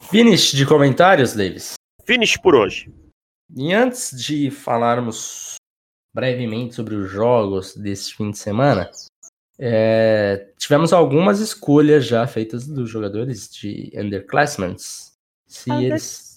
Finish 0.00 0.52
de 0.52 0.66
comentários, 0.66 1.34
Davis. 1.34 1.74
Finish 2.04 2.36
por 2.36 2.54
hoje. 2.54 2.92
E 3.54 3.72
antes 3.72 4.10
de 4.16 4.50
falarmos 4.50 5.56
brevemente 6.14 6.74
sobre 6.74 6.94
os 6.94 7.10
jogos 7.10 7.74
desse 7.74 8.14
fim 8.14 8.30
de 8.30 8.38
semana, 8.38 8.90
é, 9.58 10.48
tivemos 10.58 10.92
algumas 10.92 11.40
escolhas 11.40 12.06
já 12.06 12.26
feitas 12.26 12.66
dos 12.66 12.90
jogadores 12.90 13.50
de 13.50 13.92
underclassmen. 13.94 14.76
Se 15.46 15.70
Under, 15.70 15.92
eles. 15.92 16.31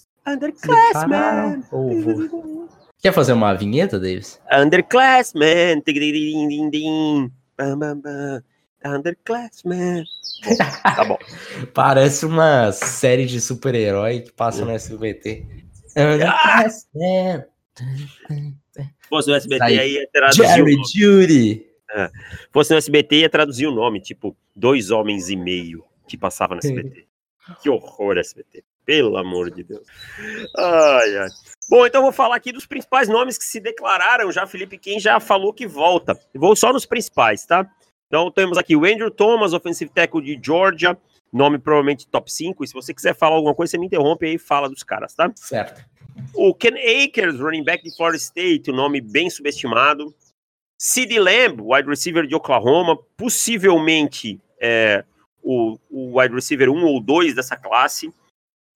Ou 1.70 2.00
vou... 2.00 2.68
Quer 2.98 3.12
fazer 3.12 3.32
uma 3.32 3.54
vinheta, 3.54 4.00
Davis? 4.00 4.40
Underclassmen! 4.52 5.80
Underclassmen! 8.84 10.04
tá 10.82 11.04
bom. 11.04 11.18
Parece 11.72 12.26
uma 12.26 12.72
série 12.72 13.26
de 13.26 13.40
super-herói 13.40 14.20
que 14.20 14.32
passa 14.32 14.64
no 14.64 14.70
SBT. 14.72 15.46
Se 18.72 19.08
fosse 19.08 19.30
no 19.30 19.36
SBT 19.36 19.62
aí, 19.62 19.78
aí 19.78 19.92
ia 19.94 20.08
traduzir 20.12 20.46
Jerry 20.46 20.76
Judy. 20.92 21.66
É. 21.94 22.10
Fosse 22.52 22.72
no 22.72 22.78
SBT 22.78 23.20
ia 23.20 23.30
traduzir 23.30 23.66
o 23.66 23.72
nome, 23.72 24.00
tipo, 24.00 24.36
dois 24.54 24.90
homens 24.90 25.30
e 25.30 25.36
meio 25.36 25.84
que 26.08 26.16
passava 26.16 26.54
no 26.54 26.58
SBT. 26.58 27.06
que 27.62 27.70
horror 27.70 28.18
SBT. 28.18 28.64
Pelo 28.86 29.16
amor 29.18 29.50
de 29.50 29.64
Deus. 29.64 29.86
Ai, 30.56 31.18
ai. 31.18 31.28
Bom, 31.68 31.84
então 31.84 32.00
vou 32.00 32.12
falar 32.12 32.36
aqui 32.36 32.52
dos 32.52 32.64
principais 32.64 33.08
nomes 33.08 33.36
que 33.36 33.44
se 33.44 33.58
declararam 33.58 34.30
já, 34.30 34.46
Felipe, 34.46 34.78
quem 34.78 35.00
já 35.00 35.18
falou 35.18 35.52
que 35.52 35.66
volta. 35.66 36.18
Vou 36.32 36.54
só 36.54 36.72
nos 36.72 36.86
principais, 36.86 37.44
tá? 37.44 37.68
Então 38.06 38.30
temos 38.30 38.56
aqui 38.56 38.76
o 38.76 38.84
Andrew 38.84 39.10
Thomas, 39.10 39.52
offensive 39.52 39.90
tackle 39.92 40.22
de 40.22 40.40
Georgia, 40.40 40.96
nome 41.32 41.58
provavelmente 41.58 42.06
top 42.06 42.32
5. 42.32 42.62
E 42.62 42.68
se 42.68 42.72
você 42.72 42.94
quiser 42.94 43.14
falar 43.14 43.34
alguma 43.34 43.54
coisa, 43.54 43.72
você 43.72 43.78
me 43.78 43.86
interrompe 43.86 44.26
aí 44.26 44.34
e 44.34 44.38
fala 44.38 44.68
dos 44.68 44.84
caras, 44.84 45.12
tá? 45.12 45.30
Certo. 45.34 45.84
O 46.32 46.54
Ken 46.54 46.74
Akers, 46.76 47.40
running 47.40 47.64
back 47.64 47.82
de 47.82 47.94
Florida 47.94 48.16
State, 48.18 48.70
um 48.70 48.76
nome 48.76 49.00
bem 49.00 49.28
subestimado. 49.28 50.14
Sid 50.78 51.18
Lamb, 51.18 51.60
wide 51.60 51.88
receiver 51.88 52.26
de 52.26 52.34
Oklahoma, 52.34 52.96
possivelmente 53.16 54.40
é, 54.60 55.04
o, 55.42 55.78
o 55.90 56.20
wide 56.20 56.34
receiver 56.34 56.70
1 56.70 56.84
ou 56.84 57.00
2 57.00 57.34
dessa 57.34 57.56
classe. 57.56 58.12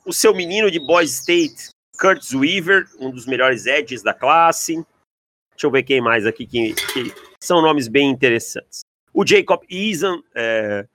O 0.04 0.12
seu 0.12 0.34
menino 0.34 0.70
de 0.70 0.78
Boise 0.78 1.12
State, 1.12 1.70
Curtis 1.98 2.32
Weaver, 2.32 2.88
um 2.98 3.10
dos 3.10 3.26
melhores 3.26 3.66
edges 3.66 4.02
da 4.02 4.14
classe. 4.14 4.74
Deixa 5.50 5.66
eu 5.66 5.70
ver 5.70 5.82
quem 5.82 6.00
mais 6.00 6.24
aqui 6.24 6.46
que, 6.46 6.74
que 6.74 7.14
são 7.38 7.60
nomes 7.60 7.86
bem 7.86 8.08
interessantes. 8.08 8.80
O 9.12 9.26
Jacob 9.26 9.62
Eason, 9.70 10.22
é, 10.34 10.86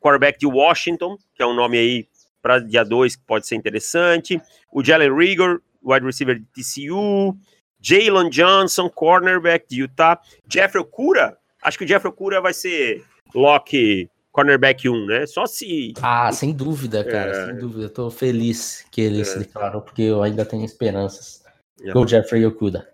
quarterback 0.00 0.38
de 0.38 0.46
Washington, 0.46 1.16
que 1.34 1.42
é 1.42 1.46
um 1.46 1.54
nome 1.54 1.78
aí 1.78 2.08
para 2.42 2.58
dia 2.58 2.84
2 2.84 3.16
que 3.16 3.22
pode 3.22 3.46
ser 3.46 3.54
interessante. 3.54 4.38
O 4.70 4.84
Jalen 4.84 5.16
Rigor, 5.16 5.62
wide 5.82 6.04
receiver 6.04 6.38
de 6.38 6.46
TCU. 6.46 7.34
Jalen 7.80 8.28
Johnson, 8.28 8.90
cornerback 8.90 9.66
de 9.68 9.80
Utah. 9.80 10.20
Jeffrey 10.46 10.82
Okura, 10.82 11.38
acho 11.62 11.78
que 11.78 11.84
o 11.84 11.88
Jeffrey 11.88 12.10
Okura 12.10 12.40
vai 12.40 12.52
ser 12.52 13.02
lock 13.34 14.08
cornerback 14.34 14.88
1, 14.88 15.06
né? 15.06 15.26
Só 15.26 15.46
se. 15.46 15.94
Ah, 16.02 16.30
sem 16.32 16.52
dúvida, 16.52 17.04
cara, 17.04 17.30
é... 17.30 17.46
sem 17.46 17.56
dúvida. 17.56 17.84
Eu 17.84 17.90
tô 17.90 18.10
feliz 18.10 18.84
que 18.90 19.00
ele 19.00 19.20
é... 19.20 19.24
se 19.24 19.38
declarou, 19.38 19.80
porque 19.80 20.02
eu 20.02 20.22
ainda 20.22 20.44
tenho 20.44 20.64
esperanças 20.64 21.42
é. 21.80 21.92
com 21.92 22.00
o 22.00 22.06
Jeffrey 22.06 22.44
Okuda. 22.44 22.92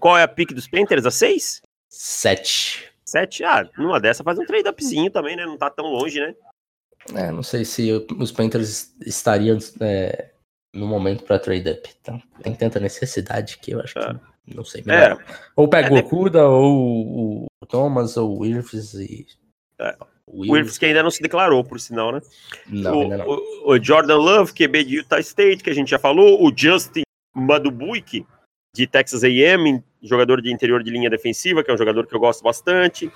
Qual 0.00 0.18
é 0.18 0.24
a 0.24 0.28
pick 0.28 0.52
dos 0.52 0.66
Panthers? 0.66 1.06
A 1.06 1.10
6? 1.10 1.62
7. 1.88 2.92
7? 3.06 3.44
Ah, 3.44 3.70
numa 3.78 4.00
dessa 4.00 4.24
faz 4.24 4.38
um 4.38 4.44
trade-upzinho 4.44 5.10
também, 5.10 5.36
né? 5.36 5.46
Não 5.46 5.56
tá 5.56 5.70
tão 5.70 5.86
longe, 5.86 6.18
né? 6.18 6.34
É, 7.14 7.30
não 7.30 7.42
sei 7.42 7.64
se 7.64 7.90
os 8.18 8.32
Panthers 8.32 8.92
estariam 9.06 9.58
é, 9.80 10.30
no 10.74 10.86
momento 10.86 11.22
para 11.22 11.38
trade 11.38 11.70
up. 11.70 11.88
Então, 12.00 12.20
tem 12.42 12.54
tanta 12.54 12.80
necessidade 12.80 13.58
que 13.58 13.70
eu 13.70 13.80
acho 13.80 13.94
que. 13.94 14.00
É. 14.00 14.16
Não 14.52 14.64
sei. 14.64 14.82
É. 14.88 15.16
Ou 15.54 15.68
pega 15.68 15.88
é, 15.88 15.92
o 15.92 15.98
Okuda, 15.98 16.48
ou 16.48 17.46
o 17.60 17.66
Thomas, 17.66 18.16
ou 18.16 18.40
o 18.40 18.46
Irvis 18.46 18.94
e. 18.94 19.26
É. 19.78 19.96
O 20.26 20.56
Irvis 20.56 20.78
que 20.78 20.86
ainda 20.86 21.02
não 21.02 21.10
se 21.10 21.22
declarou, 21.22 21.64
por 21.64 21.80
sinal, 21.80 22.12
né? 22.12 22.20
Não, 22.66 22.98
o, 22.98 23.02
ainda 23.02 23.18
não. 23.18 23.26
O, 23.26 23.72
o, 23.72 23.82
Jordan 23.82 24.16
Love, 24.16 24.52
QB 24.52 24.84
de 24.84 24.96
Utah 24.96 25.20
State, 25.20 25.62
que 25.62 25.70
a 25.70 25.74
gente 25.74 25.90
já 25.90 25.98
falou. 25.98 26.42
O 26.44 26.52
Justin 26.56 27.02
Madubuik, 27.34 28.24
de 28.74 28.86
Texas 28.86 29.24
A&M, 29.24 29.82
jogador 30.02 30.40
de 30.40 30.52
interior 30.52 30.82
de 30.82 30.90
linha 30.90 31.10
defensiva, 31.10 31.62
que 31.62 31.70
é 31.70 31.74
um 31.74 31.78
jogador 31.78 32.06
que 32.06 32.14
eu 32.14 32.20
gosto 32.20 32.42
bastante. 32.42 33.10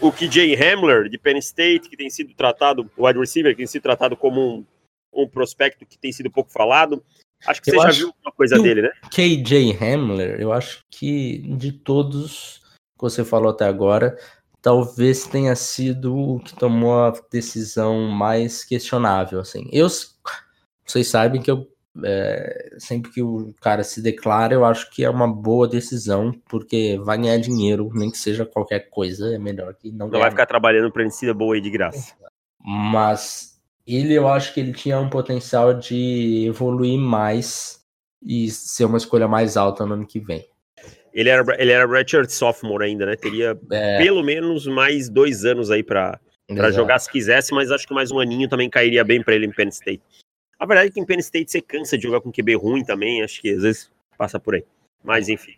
O 0.00 0.10
KJ 0.10 0.54
Hamler, 0.56 1.08
de 1.08 1.18
Penn 1.18 1.38
State, 1.38 1.88
que 1.88 1.96
tem 1.96 2.10
sido 2.10 2.34
tratado, 2.34 2.90
o 2.96 3.06
wide 3.06 3.18
receiver, 3.18 3.52
que 3.52 3.58
tem 3.58 3.66
sido 3.66 3.82
tratado 3.82 4.16
como 4.16 4.40
um, 4.40 4.66
um 5.12 5.28
prospecto 5.28 5.86
que 5.86 5.98
tem 5.98 6.12
sido 6.12 6.30
pouco 6.30 6.50
falado. 6.50 7.04
Acho 7.46 7.60
que 7.60 7.70
eu 7.70 7.74
você 7.74 7.86
já 7.86 7.90
viu 7.90 8.14
uma 8.24 8.32
coisa 8.32 8.58
dele, 8.60 8.82
né? 8.82 8.90
KJ 9.10 9.76
Hamler, 9.80 10.40
eu 10.40 10.52
acho 10.52 10.80
que 10.90 11.38
de 11.38 11.72
todos 11.72 12.60
que 12.96 13.00
você 13.00 13.24
falou 13.24 13.50
até 13.50 13.64
agora, 13.64 14.16
talvez 14.62 15.26
tenha 15.26 15.54
sido 15.56 16.16
o 16.16 16.40
que 16.40 16.54
tomou 16.54 17.04
a 17.04 17.12
decisão 17.30 18.08
mais 18.08 18.64
questionável, 18.64 19.40
assim. 19.40 19.68
Eu, 19.72 19.88
vocês 20.86 21.08
sabem 21.08 21.42
que 21.42 21.50
eu 21.50 21.66
é, 22.02 22.76
sempre 22.78 23.10
que 23.10 23.22
o 23.22 23.52
cara 23.60 23.84
se 23.84 24.00
declara, 24.00 24.54
eu 24.54 24.64
acho 24.64 24.90
que 24.90 25.04
é 25.04 25.10
uma 25.10 25.28
boa 25.28 25.68
decisão, 25.68 26.32
porque 26.48 26.98
vai 27.02 27.18
ganhar 27.18 27.36
dinheiro, 27.36 27.90
nem 27.92 28.10
que 28.10 28.16
seja 28.16 28.46
qualquer 28.46 28.88
coisa, 28.88 29.34
é 29.34 29.38
melhor 29.38 29.74
que 29.74 29.90
não 29.90 30.08
Não 30.08 30.20
vai 30.20 30.30
ficar 30.30 30.46
trabalhando 30.46 30.90
para 30.90 31.04
NCAA 31.04 31.34
boa 31.34 31.54
aí 31.54 31.60
de 31.60 31.70
graça. 31.70 32.14
Mas 32.58 33.60
ele, 33.86 34.14
eu 34.14 34.28
acho 34.28 34.54
que 34.54 34.60
ele 34.60 34.72
tinha 34.72 34.98
um 35.00 35.10
potencial 35.10 35.74
de 35.74 36.46
evoluir 36.46 36.98
mais 36.98 37.82
e 38.22 38.50
ser 38.50 38.84
uma 38.84 38.96
escolha 38.96 39.26
mais 39.26 39.56
alta 39.56 39.84
no 39.84 39.94
ano 39.94 40.06
que 40.06 40.20
vem. 40.20 40.46
Ele 41.12 41.28
era, 41.28 41.44
ele 41.58 41.72
era 41.72 41.86
Richard 41.86 42.32
Sophomore 42.32 42.84
ainda, 42.84 43.06
né? 43.06 43.16
Teria 43.16 43.58
é. 43.70 43.98
pelo 43.98 44.22
menos 44.22 44.66
mais 44.66 45.08
dois 45.08 45.44
anos 45.44 45.70
aí 45.70 45.82
para 45.82 46.18
jogar 46.72 46.98
se 46.98 47.10
quisesse, 47.10 47.52
mas 47.52 47.70
acho 47.70 47.86
que 47.86 47.94
mais 47.94 48.10
um 48.10 48.18
aninho 48.18 48.48
também 48.48 48.70
cairia 48.70 49.04
bem 49.04 49.22
para 49.22 49.34
ele 49.34 49.46
em 49.46 49.52
Penn 49.52 49.68
State. 49.68 50.02
A 50.58 50.64
verdade 50.64 50.88
é 50.88 50.92
que 50.92 51.00
em 51.00 51.04
Penn 51.04 51.18
State 51.18 51.50
você 51.50 51.60
cansa 51.60 51.96
de 51.96 52.04
jogar 52.04 52.20
com 52.20 52.32
QB 52.32 52.54
ruim 52.54 52.84
também, 52.84 53.22
acho 53.22 53.40
que 53.40 53.50
às 53.50 53.62
vezes 53.62 53.90
passa 54.16 54.38
por 54.40 54.54
aí. 54.54 54.64
Mas 55.02 55.28
enfim. 55.28 55.54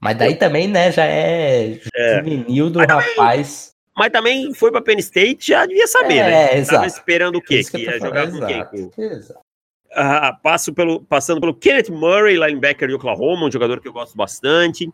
Mas 0.00 0.16
daí 0.16 0.36
também, 0.36 0.68
né, 0.68 0.92
já 0.92 1.04
é, 1.04 1.80
é. 1.94 2.18
juvenil 2.18 2.70
do 2.70 2.78
mas 2.78 2.88
rapaz. 2.88 3.16
Também, 3.16 3.78
mas 3.96 4.12
também 4.12 4.54
foi 4.54 4.70
pra 4.70 4.82
Penn 4.82 4.98
State, 4.98 5.48
já 5.48 5.66
devia 5.66 5.86
saber, 5.86 6.18
é, 6.18 6.30
né? 6.30 6.58
Exato. 6.58 6.74
Tava 6.74 6.86
esperando 6.86 7.36
o 7.36 7.42
quê? 7.42 7.64
Que, 7.64 7.70
que 7.70 7.82
ia 7.84 7.98
jogar 7.98 8.30
com 8.30 8.40
quem? 8.46 8.90
Exato. 8.98 9.47
Ah, 9.92 10.32
passo 10.32 10.72
pelo, 10.72 11.02
passando 11.02 11.40
pelo 11.40 11.54
Kenneth 11.54 11.90
Murray, 11.90 12.36
linebacker 12.36 12.88
de 12.88 12.94
Oklahoma, 12.94 13.46
um 13.46 13.50
jogador 13.50 13.80
que 13.80 13.88
eu 13.88 13.92
gosto 13.92 14.16
bastante. 14.16 14.90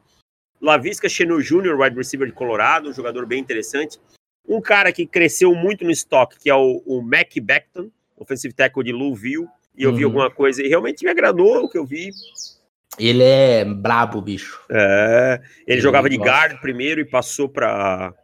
Lavisca 0.60 1.08
Chenu 1.08 1.42
Jr., 1.42 1.78
wide 1.78 1.96
receiver 1.96 2.26
de 2.26 2.32
Colorado, 2.32 2.88
um 2.88 2.92
jogador 2.92 3.26
bem 3.26 3.40
interessante. 3.40 3.98
Um 4.46 4.60
cara 4.60 4.92
que 4.92 5.06
cresceu 5.06 5.54
muito 5.54 5.84
no 5.84 5.90
estoque, 5.90 6.38
que 6.38 6.50
é 6.50 6.54
o, 6.54 6.82
o 6.86 7.02
Mac 7.02 7.32
Beckton, 7.42 7.90
offensive 8.16 8.54
tackle 8.54 8.84
de 8.84 8.92
Louisville, 8.92 9.48
e 9.76 9.82
eu 9.82 9.90
uhum. 9.90 9.96
vi 9.96 10.04
alguma 10.04 10.30
coisa 10.30 10.62
e 10.62 10.68
realmente 10.68 11.04
me 11.04 11.10
agradou 11.10 11.64
o 11.64 11.68
que 11.68 11.76
eu 11.76 11.84
vi. 11.84 12.10
Ele 12.98 13.24
é 13.24 13.64
brabo, 13.64 14.20
bicho. 14.20 14.62
É, 14.70 15.40
ele, 15.66 15.74
ele 15.74 15.80
jogava 15.80 16.08
de 16.08 16.16
guard 16.16 16.60
primeiro 16.60 17.00
e 17.00 17.04
passou 17.04 17.48
para 17.48 18.14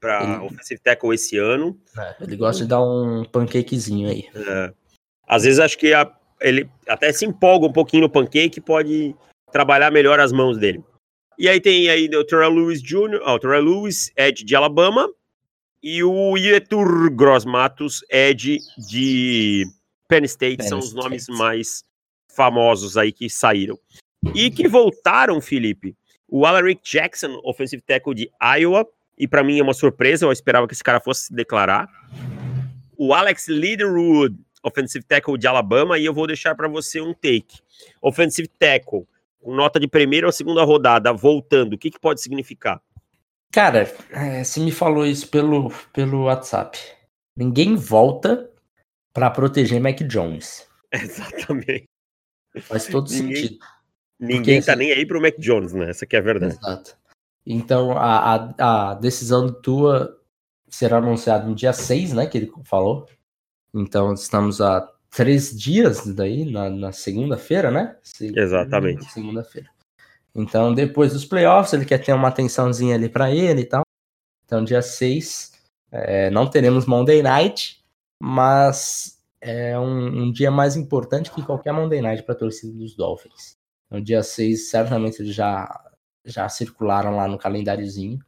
para 0.00 0.24
ele... 0.24 0.46
offensive 0.46 0.80
tackle 0.80 1.14
esse 1.14 1.36
ano. 1.36 1.78
É, 1.96 2.16
ele 2.22 2.36
gosta 2.36 2.62
de 2.62 2.68
dar 2.70 2.82
um 2.82 3.24
pancakezinho 3.24 4.08
aí. 4.08 4.28
É. 4.34 4.72
Às 5.30 5.44
vezes 5.44 5.60
acho 5.60 5.78
que 5.78 5.94
a, 5.94 6.12
ele 6.40 6.68
até 6.88 7.12
se 7.12 7.24
empolga 7.24 7.64
um 7.64 7.72
pouquinho 7.72 8.02
no 8.02 8.10
pancake 8.10 8.60
pode 8.60 9.14
trabalhar 9.52 9.92
melhor 9.92 10.18
as 10.18 10.32
mãos 10.32 10.58
dele. 10.58 10.82
E 11.38 11.48
aí 11.48 11.60
tem 11.60 11.88
aí 11.88 12.08
o 12.08 12.24
Terrell 12.24 12.50
Lewis 12.50 12.82
Jr., 12.82 13.20
oh, 13.24 13.34
o 13.34 13.38
Terrell 13.38 13.62
Lewis, 13.62 14.10
Ed 14.16 14.44
de 14.44 14.56
Alabama, 14.56 15.08
e 15.80 16.02
o 16.02 16.36
Ietur 16.36 17.14
Gross 17.14 17.44
Matos, 17.44 18.04
Ed 18.10 18.58
de 18.90 19.64
Penn 20.08 20.24
State, 20.24 20.56
Penn 20.58 20.68
são 20.68 20.78
os 20.80 20.86
State. 20.86 21.04
nomes 21.04 21.26
mais 21.28 21.84
famosos 22.34 22.96
aí 22.96 23.12
que 23.12 23.30
saíram. 23.30 23.78
E 24.34 24.50
que 24.50 24.66
voltaram, 24.66 25.40
Felipe, 25.40 25.96
o 26.28 26.44
Alaric 26.44 26.82
Jackson, 26.84 27.40
offensive 27.44 27.82
tackle 27.82 28.14
de 28.14 28.28
Iowa, 28.58 28.84
e 29.16 29.28
para 29.28 29.44
mim 29.44 29.60
é 29.60 29.62
uma 29.62 29.74
surpresa, 29.74 30.26
eu 30.26 30.32
esperava 30.32 30.66
que 30.66 30.74
esse 30.74 30.82
cara 30.82 31.00
fosse 31.00 31.26
se 31.26 31.34
declarar. 31.34 31.88
O 32.98 33.14
Alex 33.14 33.46
Leaderwood, 33.48 34.36
offensive 34.62 35.04
tackle 35.04 35.38
de 35.38 35.46
Alabama, 35.46 35.98
e 35.98 36.04
eu 36.04 36.14
vou 36.14 36.26
deixar 36.26 36.54
para 36.54 36.68
você 36.68 37.00
um 37.00 37.14
take. 37.14 37.60
Offensive 38.00 38.48
tackle, 38.48 39.06
com 39.40 39.54
nota 39.54 39.80
de 39.80 39.88
primeira 39.88 40.26
ou 40.26 40.32
segunda 40.32 40.62
rodada, 40.64 41.12
voltando, 41.12 41.74
o 41.74 41.78
que, 41.78 41.90
que 41.90 42.00
pode 42.00 42.20
significar? 42.20 42.80
Cara, 43.52 43.92
é, 44.10 44.44
você 44.44 44.60
me 44.60 44.70
falou 44.70 45.04
isso 45.04 45.28
pelo, 45.28 45.72
pelo 45.92 46.24
WhatsApp. 46.24 46.78
Ninguém 47.36 47.74
volta 47.74 48.48
para 49.12 49.30
proteger 49.30 49.80
Mac 49.80 50.00
Jones. 50.02 50.68
Exatamente. 50.92 51.88
Faz 52.60 52.86
todo 52.86 53.10
ninguém, 53.10 53.36
sentido. 53.36 53.58
Ninguém 54.18 54.56
Porque, 54.56 54.66
tá 54.70 54.76
nem 54.76 54.92
aí 54.92 55.06
pro 55.06 55.20
Mac 55.20 55.36
Jones, 55.38 55.72
né? 55.72 55.90
Essa 55.90 56.06
que 56.06 56.14
é 56.14 56.18
a 56.18 56.22
verdade. 56.22 56.54
Exato. 56.54 56.96
Então, 57.46 57.96
a, 57.96 58.54
a, 58.58 58.90
a 58.90 58.94
decisão 58.94 59.50
tua 59.50 60.16
será 60.68 60.98
anunciada 60.98 61.46
no 61.46 61.54
dia 61.54 61.72
6, 61.72 62.12
né? 62.12 62.26
Que 62.26 62.38
ele 62.38 62.52
falou. 62.64 63.08
Então, 63.74 64.12
estamos 64.14 64.60
a 64.60 64.88
três 65.10 65.58
dias 65.58 66.06
daí, 66.06 66.50
na, 66.50 66.70
na 66.70 66.92
segunda-feira, 66.92 67.70
né? 67.70 67.96
Exatamente. 68.20 69.04
Segunda-feira. 69.06 69.68
Então, 70.34 70.72
depois 70.72 71.12
dos 71.12 71.24
playoffs, 71.24 71.72
ele 71.72 71.84
quer 71.84 71.98
ter 71.98 72.12
uma 72.12 72.28
atençãozinha 72.28 72.94
ali 72.94 73.08
para 73.08 73.30
ele 73.30 73.62
e 73.62 73.66
tal. 73.66 73.82
Então, 74.44 74.64
dia 74.64 74.82
6, 74.82 75.52
é, 75.90 76.30
não 76.30 76.48
teremos 76.48 76.86
Monday 76.86 77.22
Night, 77.22 77.84
mas 78.20 79.20
é 79.40 79.78
um, 79.78 80.24
um, 80.24 80.32
dia 80.32 80.50
mais 80.50 80.76
importante 80.76 81.30
que 81.30 81.42
qualquer 81.42 81.72
Monday 81.72 82.00
Night 82.00 82.22
para 82.22 82.34
a 82.34 82.38
torcida 82.38 82.72
dos 82.72 82.94
Dolphins. 82.94 83.56
No 83.90 84.00
dia 84.00 84.22
6, 84.22 84.70
certamente 84.70 85.20
eles 85.20 85.34
já, 85.34 85.68
já 86.24 86.48
circularam 86.48 87.16
lá 87.16 87.26
no 87.26 87.38
calendáriozinho. 87.38 88.18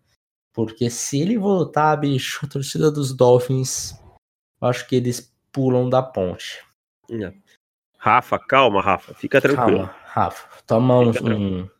Porque 0.52 0.90
se 0.90 1.20
ele 1.20 1.38
voltar, 1.38 1.96
bicho, 1.96 2.44
a 2.44 2.48
torcida 2.48 2.90
dos 2.90 3.14
Dolphins, 3.14 3.94
eu 4.60 4.68
acho 4.68 4.86
que 4.86 4.96
eles 4.96 5.31
pulam 5.52 5.88
da 5.88 6.02
ponte. 6.02 6.64
É. 7.10 7.32
Rafa, 7.98 8.38
calma, 8.38 8.80
Rafa, 8.80 9.14
fica 9.14 9.40
tranquilo. 9.40 9.86
Calma, 9.86 9.96
Rafa, 10.06 10.62
toma 10.66 10.98
um, 10.98 11.10
um, 11.10 11.70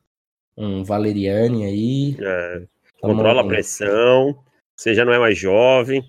um 0.56 0.84
Valeriane 0.84 1.64
aí. 1.64 2.16
É, 2.20 2.66
controla 3.00 3.42
um... 3.42 3.46
a 3.46 3.48
pressão. 3.48 4.44
Você 4.76 4.94
já 4.94 5.04
não 5.04 5.12
é 5.12 5.18
mais 5.18 5.36
jovem. 5.36 6.04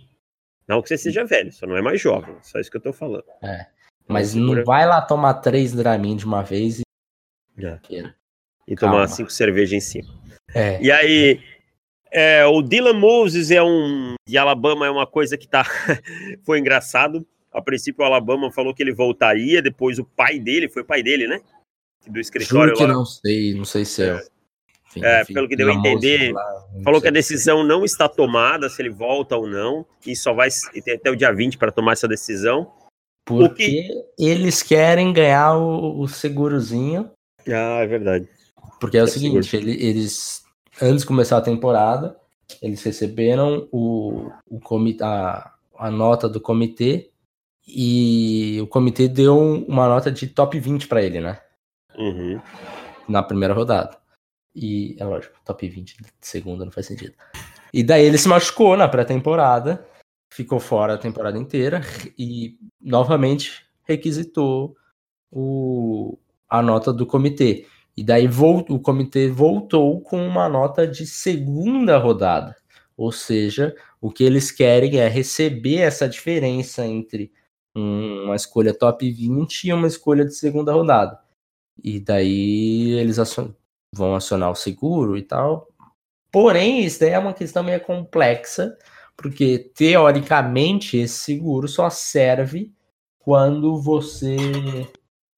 Não 0.67 0.81
que 0.81 0.89
você 0.89 0.97
seja 0.97 1.25
velho, 1.25 1.51
só 1.51 1.65
não 1.65 1.75
é 1.75 1.81
mais 1.81 1.99
jovem. 1.99 2.35
Só 2.41 2.59
isso 2.59 2.71
que 2.71 2.77
eu 2.77 2.81
tô 2.81 2.93
falando. 2.93 3.25
É. 3.41 3.65
Mas 4.07 4.33
não 4.33 4.63
vai 4.63 4.85
lá 4.85 5.01
tomar 5.01 5.35
três 5.35 5.73
Dramin 5.73 6.15
de 6.15 6.25
uma 6.25 6.43
vez 6.43 6.79
e. 6.79 6.83
É. 7.57 7.79
E 8.67 8.75
Calma. 8.75 8.95
tomar 8.95 9.07
cinco 9.07 9.31
cervejas 9.31 9.73
em 9.73 9.79
cima. 9.79 10.13
É. 10.53 10.81
E 10.81 10.91
aí, 10.91 11.41
é, 12.11 12.45
o 12.45 12.61
Dylan 12.61 12.93
Moses 12.93 13.51
é 13.51 13.61
um. 13.61 14.15
De 14.27 14.37
Alabama 14.37 14.85
é 14.85 14.89
uma 14.89 15.07
coisa 15.07 15.37
que 15.37 15.47
tá. 15.47 15.63
Foi 16.45 16.59
engraçado. 16.59 17.25
A 17.53 17.61
princípio, 17.61 18.03
o 18.03 18.05
Alabama 18.05 18.51
falou 18.51 18.73
que 18.73 18.81
ele 18.81 18.93
voltaria, 18.93 19.61
depois 19.61 19.99
o 19.99 20.05
pai 20.05 20.39
dele, 20.39 20.67
foi 20.67 20.81
o 20.81 20.85
pai 20.85 21.03
dele, 21.03 21.27
né? 21.27 21.39
Do 22.07 22.19
escritório 22.19 22.75
Juro 22.75 22.77
que 22.77 22.85
lá. 22.85 22.93
não 22.93 23.05
sei, 23.05 23.53
não 23.53 23.65
sei 23.65 23.85
se 23.85 24.03
é. 24.03 24.21
Enfim, 24.89 25.05
é, 25.05 25.21
enfim, 25.21 25.33
pelo 25.33 25.47
que 25.47 25.55
deu 25.55 25.69
a 25.69 25.73
entender, 25.73 26.31
lá, 26.33 26.67
falou 26.83 27.01
que 27.01 27.07
a 27.07 27.11
decisão 27.11 27.63
não 27.63 27.83
está 27.83 28.07
tomada, 28.07 28.69
se 28.69 28.81
ele 28.81 28.89
volta 28.89 29.35
ou 29.35 29.47
não, 29.47 29.85
e 30.05 30.15
só 30.15 30.33
vai 30.33 30.49
ter 30.83 30.95
até 30.95 31.09
o 31.09 31.15
dia 31.15 31.31
20 31.31 31.57
para 31.57 31.71
tomar 31.71 31.93
essa 31.93 32.07
decisão. 32.07 32.71
Porque 33.25 33.53
que... 33.53 34.05
eles 34.19 34.61
querem 34.61 35.13
ganhar 35.13 35.55
o, 35.55 36.01
o, 36.01 36.07
segurozinho. 36.07 37.09
Ah, 37.47 37.79
é 37.81 37.87
verdade. 37.87 38.27
Porque 38.79 38.97
é, 38.97 38.99
é 38.99 39.03
o 39.03 39.07
seguinte, 39.07 39.55
ele, 39.55 39.71
eles, 39.83 40.43
antes 40.81 41.01
de 41.01 41.07
começar 41.07 41.37
a 41.37 41.41
temporada, 41.41 42.15
eles 42.61 42.83
receberam 42.83 43.67
o, 43.71 44.29
o 44.47 44.59
comitê, 44.59 45.03
a, 45.03 45.53
a 45.77 45.89
nota 45.89 46.27
do 46.27 46.41
comitê 46.41 47.09
e 47.67 48.59
o 48.61 48.67
comitê 48.67 49.07
deu 49.07 49.37
uma 49.67 49.87
nota 49.87 50.11
de 50.11 50.27
top 50.27 50.59
20 50.59 50.87
para 50.87 51.01
ele, 51.01 51.21
né? 51.21 51.39
Uhum. 51.97 52.41
Na 53.07 53.23
primeira 53.23 53.53
rodada. 53.53 53.97
E 54.55 54.95
é 54.99 55.05
lógico, 55.05 55.35
top 55.43 55.67
20 55.67 55.97
de 55.97 56.09
segunda 56.21 56.65
não 56.65 56.71
faz 56.71 56.85
sentido. 56.85 57.13
E 57.73 57.83
daí 57.83 58.05
ele 58.05 58.17
se 58.17 58.27
machucou 58.27 58.77
na 58.77 58.87
pré-temporada, 58.87 59.85
ficou 60.31 60.59
fora 60.59 60.93
a 60.93 60.97
temporada 60.97 61.37
inteira 61.37 61.81
e 62.17 62.57
novamente 62.79 63.65
requisitou 63.83 64.75
o, 65.31 66.17
a 66.47 66.61
nota 66.61 66.93
do 66.93 67.05
comitê. 67.05 67.65
E 67.95 68.03
daí 68.03 68.27
o 68.69 68.79
comitê 68.79 69.29
voltou 69.29 70.01
com 70.01 70.25
uma 70.25 70.49
nota 70.49 70.87
de 70.87 71.05
segunda 71.05 71.97
rodada. 71.97 72.55
Ou 72.95 73.11
seja, 73.11 73.75
o 73.99 74.11
que 74.11 74.23
eles 74.23 74.51
querem 74.51 74.97
é 74.97 75.07
receber 75.07 75.77
essa 75.77 76.07
diferença 76.07 76.85
entre 76.85 77.31
uma 77.75 78.35
escolha 78.35 78.73
top 78.73 79.09
20 79.09 79.63
e 79.65 79.73
uma 79.73 79.87
escolha 79.87 80.25
de 80.25 80.35
segunda 80.35 80.73
rodada. 80.73 81.19
E 81.81 81.99
daí 81.99 82.91
eles 82.91 83.17
vão 83.93 84.15
acionar 84.15 84.51
o 84.51 84.55
seguro 84.55 85.17
e 85.17 85.23
tal. 85.23 85.67
Porém, 86.31 86.83
isso 86.83 86.99
daí 86.99 87.11
é 87.11 87.19
uma 87.19 87.33
questão 87.33 87.63
meio 87.63 87.79
complexa, 87.81 88.77
porque 89.15 89.71
teoricamente 89.75 90.97
esse 90.97 91.15
seguro 91.15 91.67
só 91.67 91.89
serve 91.89 92.73
quando 93.19 93.79
você 93.81 94.37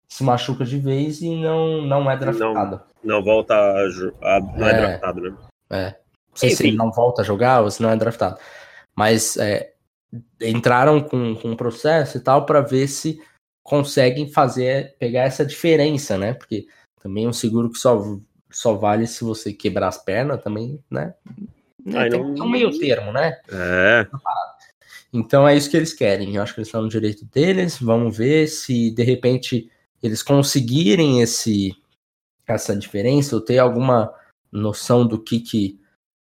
se 0.09 0.23
machuca 0.23 0.65
de 0.65 0.79
vez 0.79 1.21
e 1.21 1.35
não, 1.35 1.83
não 1.83 2.11
é 2.11 2.17
draftado. 2.17 2.81
Não, 3.03 3.17
não 3.17 3.25
volta 3.25 3.55
a, 3.55 4.37
a 4.37 4.41
não 4.41 4.67
é, 4.67 4.71
é, 4.71 4.81
draftado, 4.81 5.21
né? 5.21 5.37
É. 5.71 5.87
Não 5.91 6.37
sei 6.37 6.49
Enfim. 6.51 6.57
se 6.57 6.67
ele 6.69 6.77
não 6.77 6.91
volta 6.91 7.23
a 7.23 7.25
jogar 7.25 7.63
ou 7.63 7.71
se 7.71 7.83
não 7.83 7.91
é 7.91 7.97
draftado. 7.97 8.39
Mas 8.97 9.37
é, 9.37 9.74
entraram 10.41 11.01
com, 11.01 11.35
com 11.37 11.51
um 11.51 11.57
processo 11.57 12.17
e 12.17 12.21
tal 12.21 12.47
para 12.47 12.61
ver 12.61 12.89
se 12.89 13.21
conseguem 13.63 14.29
fazer, 14.29 14.95
pegar 14.99 15.23
essa 15.23 15.45
diferença, 15.45 16.19
né? 16.19 16.35
Porque 16.35 16.67
também 17.01 17.27
um 17.27 17.33
seguro 17.33 17.71
que 17.71 17.79
só, 17.79 18.19
só 18.51 18.75
vale 18.75 19.07
se 19.07 19.25
você 19.25 19.53
quebrar 19.53 19.89
as 19.89 19.99
pernas 19.99 20.43
também, 20.43 20.79
né? 20.91 21.15
Ai, 21.95 22.09
tem, 22.09 22.21
não... 22.21 22.47
um 22.47 22.51
meio 22.51 22.79
termo, 22.79 23.13
né? 23.13 23.39
É. 23.51 24.07
Então 25.13 25.47
é 25.47 25.57
isso 25.57 25.71
que 25.71 25.77
eles 25.77 25.93
querem. 25.93 26.35
Eu 26.35 26.43
acho 26.43 26.55
que 26.55 26.61
eles 26.61 26.69
estão 26.69 26.83
no 26.83 26.89
direito 26.89 27.25
deles. 27.27 27.79
Vamos 27.79 28.17
ver 28.17 28.49
se 28.49 28.91
de 28.91 29.03
repente 29.03 29.71
eles 30.03 30.23
conseguirem 30.23 31.21
esse 31.21 31.77
essa 32.47 32.77
diferença 32.77 33.35
ou 33.35 33.41
ter 33.41 33.59
alguma 33.59 34.13
noção 34.53 35.07
do 35.07 35.19
que, 35.19 35.41
que 35.41 35.81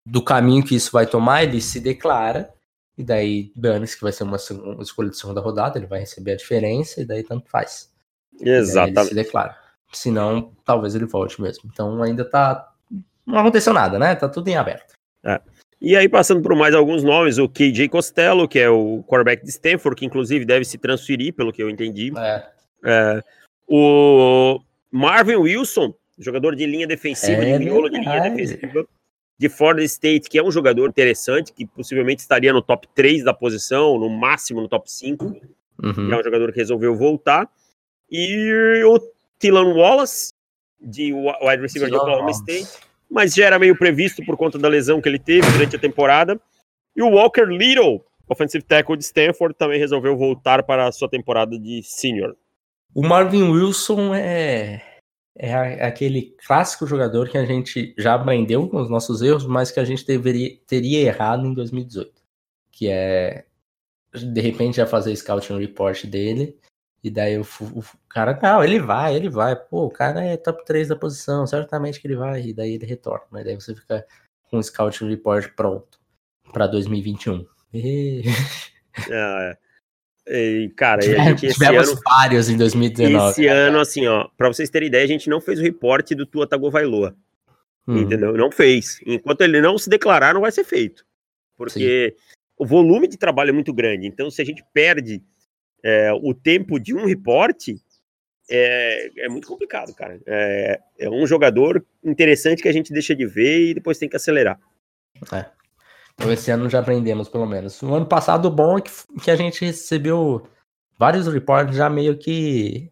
do 0.05 0.21
caminho 0.21 0.63
que 0.63 0.75
isso 0.75 0.91
vai 0.91 1.07
tomar, 1.07 1.43
ele 1.43 1.61
se 1.61 1.79
declara 1.79 2.53
e 2.97 3.03
daí 3.03 3.51
dane-se 3.55 3.95
que 3.95 4.03
vai 4.03 4.11
ser 4.11 4.23
uma, 4.23 4.37
uma, 4.51 4.83
escolha 4.83 5.09
de 5.09 5.17
segunda 5.17 5.41
rodada, 5.41 5.77
ele 5.77 5.87
vai 5.87 6.01
receber 6.01 6.33
a 6.33 6.37
diferença 6.37 7.01
e 7.01 7.05
daí 7.05 7.23
tanto 7.23 7.49
faz. 7.49 7.91
Exatamente. 8.39 8.99
Ele 8.99 9.07
se 9.07 9.15
declara. 9.15 9.57
Senão, 9.91 10.51
talvez 10.63 10.95
ele 10.95 11.05
volte 11.05 11.41
mesmo. 11.41 11.69
Então 11.71 12.01
ainda 12.01 12.23
tá. 12.23 12.71
Não 13.25 13.39
aconteceu 13.39 13.73
nada, 13.73 13.97
né? 13.97 14.15
Tá 14.15 14.27
tudo 14.27 14.47
em 14.47 14.55
aberto. 14.55 14.93
É. 15.23 15.39
E 15.81 15.95
aí, 15.95 16.07
passando 16.07 16.43
por 16.43 16.55
mais 16.55 16.75
alguns 16.75 17.03
nomes, 17.03 17.39
o 17.39 17.49
KJ 17.49 17.89
Costello, 17.89 18.47
que 18.47 18.59
é 18.59 18.69
o 18.69 19.03
quarterback 19.07 19.43
de 19.43 19.49
Stanford, 19.49 19.95
que 19.95 20.05
inclusive 20.05 20.45
deve 20.45 20.63
se 20.63 20.77
transferir, 20.77 21.33
pelo 21.33 21.51
que 21.51 21.61
eu 21.61 21.69
entendi. 21.69 22.13
É. 22.15 22.45
É, 22.85 23.23
o 23.67 24.59
Marvin 24.91 25.37
Wilson, 25.37 25.93
jogador 26.19 26.55
de 26.55 26.67
linha 26.67 26.85
defensiva, 26.85 27.43
é 27.43 27.57
de 27.57 27.65
miolo 27.65 27.89
de 27.89 27.99
linha 27.99 28.21
defensiva, 28.21 28.85
de 29.41 29.49
Florida 29.49 29.83
State, 29.83 30.29
que 30.29 30.37
é 30.37 30.43
um 30.43 30.51
jogador 30.51 30.87
interessante, 30.87 31.51
que 31.51 31.65
possivelmente 31.65 32.21
estaria 32.21 32.53
no 32.53 32.61
top 32.61 32.87
3 32.93 33.23
da 33.23 33.33
posição, 33.33 33.97
no 33.97 34.07
máximo 34.07 34.61
no 34.61 34.69
top 34.69 34.89
5. 34.89 35.25
Uhum. 35.25 36.13
É 36.13 36.19
um 36.19 36.23
jogador 36.23 36.51
que 36.51 36.59
resolveu 36.59 36.95
voltar. 36.95 37.49
E 38.07 38.83
o 38.85 38.99
Tilan 39.39 39.73
Wallace, 39.73 40.35
de 40.79 41.11
wide 41.11 41.59
receiver 41.59 41.89
de 41.89 41.95
Oklahoma 41.95 42.29
State, 42.29 42.67
mas 43.09 43.33
já 43.33 43.47
era 43.47 43.57
meio 43.57 43.75
previsto 43.75 44.23
por 44.23 44.37
conta 44.37 44.59
da 44.59 44.67
lesão 44.67 45.01
que 45.01 45.09
ele 45.09 45.17
teve 45.17 45.49
durante 45.53 45.75
a 45.75 45.79
temporada. 45.79 46.39
E 46.95 47.01
o 47.01 47.09
Walker 47.09 47.45
Little, 47.45 48.05
offensive 48.29 48.63
tackle 48.63 48.95
de 48.95 49.05
Stanford, 49.05 49.55
também 49.57 49.79
resolveu 49.79 50.15
voltar 50.15 50.61
para 50.61 50.85
a 50.87 50.91
sua 50.91 51.09
temporada 51.09 51.57
de 51.57 51.81
senior. 51.81 52.35
O 52.93 53.01
Marvin 53.01 53.49
Wilson 53.49 54.13
é, 54.13 54.83
é 55.43 55.83
aquele 55.83 56.35
clássico 56.45 56.85
jogador 56.85 57.27
que 57.27 57.37
a 57.37 57.43
gente 57.43 57.95
já 57.97 58.13
aprendeu 58.13 58.69
com 58.69 58.79
os 58.79 58.91
nossos 58.91 59.23
erros, 59.23 59.43
mas 59.43 59.71
que 59.71 59.79
a 59.79 59.83
gente 59.83 60.05
deveria, 60.05 60.55
teria 60.67 60.99
errado 60.99 61.47
em 61.47 61.53
2018. 61.55 62.13
Que 62.71 62.87
é, 62.89 63.45
de 64.13 64.39
repente, 64.39 64.77
já 64.77 64.85
fazer 64.85 65.15
scouting 65.15 65.57
report 65.57 66.05
dele, 66.05 66.59
e 67.03 67.09
daí 67.09 67.39
o, 67.39 67.41
o, 67.41 67.83
cara, 68.07 68.39
não, 68.39 68.63
ele 68.63 68.79
vai, 68.79 69.15
ele 69.15 69.29
vai. 69.29 69.55
Pô, 69.55 69.85
o 69.85 69.89
cara 69.89 70.23
é 70.23 70.37
top 70.37 70.63
3 70.63 70.89
da 70.89 70.95
posição, 70.95 71.47
certamente 71.47 71.99
que 71.99 72.05
ele 72.05 72.15
vai, 72.15 72.43
e 72.43 72.53
daí 72.53 72.75
ele 72.75 72.85
retorna. 72.85 73.25
Mas 73.31 73.43
daí 73.43 73.55
você 73.55 73.73
fica 73.73 74.05
com 74.43 74.59
o 74.59 74.63
scouting 74.63 75.09
report 75.09 75.55
pronto 75.55 75.99
para 76.53 76.67
2021. 76.67 77.47
E... 77.73 78.21
Ah, 79.09 79.57
é. 79.57 79.70
E, 80.33 80.69
cara, 80.77 81.05
e 81.05 81.13
a 81.13 81.23
gente 81.25 81.45
esse 81.45 81.55
Tivemos 81.55 81.89
ano, 81.89 81.99
vários 82.05 82.49
em 82.49 82.55
2019. 82.55 83.31
Esse 83.31 83.47
ano, 83.47 83.79
assim, 83.79 84.07
ó, 84.07 84.29
pra 84.37 84.47
vocês 84.47 84.69
terem 84.69 84.87
ideia, 84.87 85.03
a 85.03 85.07
gente 85.07 85.29
não 85.29 85.41
fez 85.41 85.59
o 85.59 85.61
reporte 85.61 86.15
do 86.15 86.25
Tua 86.25 86.47
Tagovailoa. 86.47 87.13
Hum. 87.85 87.97
Entendeu? 87.97 88.33
Não 88.37 88.49
fez. 88.49 89.01
Enquanto 89.05 89.41
ele 89.41 89.59
não 89.59 89.77
se 89.77 89.89
declarar, 89.89 90.33
não 90.33 90.41
vai 90.41 90.51
ser 90.51 90.63
feito. 90.63 91.05
Porque 91.57 92.15
Sim. 92.15 92.23
o 92.57 92.65
volume 92.65 93.07
de 93.07 93.17
trabalho 93.17 93.49
é 93.49 93.53
muito 93.53 93.73
grande. 93.73 94.07
Então, 94.07 94.31
se 94.31 94.41
a 94.41 94.45
gente 94.45 94.63
perde 94.73 95.21
é, 95.83 96.13
o 96.13 96.33
tempo 96.33 96.79
de 96.79 96.93
um 96.93 97.05
reporte, 97.05 97.81
é, 98.49 99.25
é 99.25 99.27
muito 99.27 99.47
complicado, 99.47 99.93
cara. 99.93 100.17
É, 100.25 100.79
é 100.99 101.09
um 101.09 101.27
jogador 101.27 101.85
interessante 102.01 102.61
que 102.61 102.69
a 102.69 102.73
gente 102.73 102.93
deixa 102.93 103.13
de 103.13 103.25
ver 103.25 103.69
e 103.69 103.73
depois 103.73 103.97
tem 103.97 104.07
que 104.07 104.15
acelerar. 104.15 104.57
É. 105.33 105.45
Então 106.15 106.31
esse 106.31 106.51
ano 106.51 106.69
já 106.69 106.79
aprendemos, 106.79 107.29
pelo 107.29 107.45
menos. 107.45 107.81
No 107.81 107.95
ano 107.95 108.05
passado, 108.05 108.45
o 108.45 108.51
bom 108.51 108.77
é 108.77 108.81
que, 108.81 108.91
que 109.23 109.31
a 109.31 109.35
gente 109.35 109.65
recebeu 109.65 110.47
vários 110.97 111.27
reportes 111.27 111.75
já 111.75 111.89
meio 111.89 112.17
que 112.17 112.91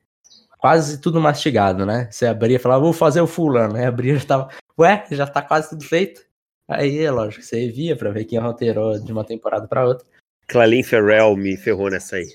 quase 0.57 0.99
tudo 0.99 1.21
mastigado, 1.21 1.85
né? 1.85 2.09
Você 2.11 2.25
abria 2.25 2.57
e 2.57 2.59
falava, 2.59 2.83
vou 2.83 2.93
fazer 2.93 3.21
o 3.21 3.27
fulano, 3.27 3.73
né? 3.73 3.87
Abria 3.87 4.13
e 4.13 4.17
já 4.17 4.25
tava, 4.25 4.49
ué, 4.77 5.05
já 5.11 5.25
tá 5.25 5.41
quase 5.41 5.69
tudo 5.69 5.83
feito. 5.83 6.21
Aí, 6.67 6.99
é 7.03 7.09
lógico, 7.09 7.43
você 7.43 7.69
via 7.69 7.95
pra 7.95 8.11
ver 8.11 8.25
quem 8.25 8.37
alterou 8.37 8.99
de 8.99 9.11
uma 9.11 9.23
temporada 9.23 9.67
pra 9.67 9.85
outra. 9.85 10.05
Clalin 10.47 10.83
Ferrell 10.83 11.35
me 11.35 11.57
ferrou 11.57 11.89
nessa 11.89 12.17
aí. 12.17 12.27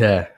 É. 0.00 0.30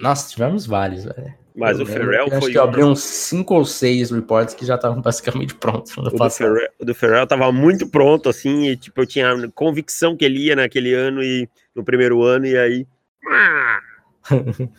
Nossa, 0.00 0.30
tivemos 0.30 0.66
vários, 0.66 1.04
velho. 1.04 1.34
Mas 1.58 1.78
eu 1.78 1.84
o 1.84 1.86
Ferrell 1.86 2.28
foi. 2.28 2.36
Acho 2.36 2.50
que 2.50 2.58
eu 2.58 2.62
abri 2.62 2.84
uns 2.84 3.00
5 3.00 3.54
ou 3.54 3.64
6 3.64 4.12
reports 4.12 4.54
que 4.54 4.64
já 4.64 4.76
estavam 4.76 5.00
basicamente 5.02 5.54
prontos. 5.54 5.96
O 5.96 6.02
do, 6.02 6.30
Ferrell, 6.30 6.68
o 6.78 6.84
do 6.84 6.94
Ferrell 6.94 7.26
tava 7.26 7.50
muito 7.50 7.88
pronto, 7.88 8.28
assim, 8.28 8.68
e 8.68 8.76
tipo, 8.76 9.00
eu 9.00 9.06
tinha 9.06 9.50
convicção 9.54 10.16
que 10.16 10.24
ele 10.24 10.46
ia 10.46 10.56
naquele 10.56 10.94
ano 10.94 11.22
e 11.22 11.48
no 11.74 11.84
primeiro 11.84 12.22
ano, 12.22 12.46
e 12.46 12.56
aí. 12.56 12.86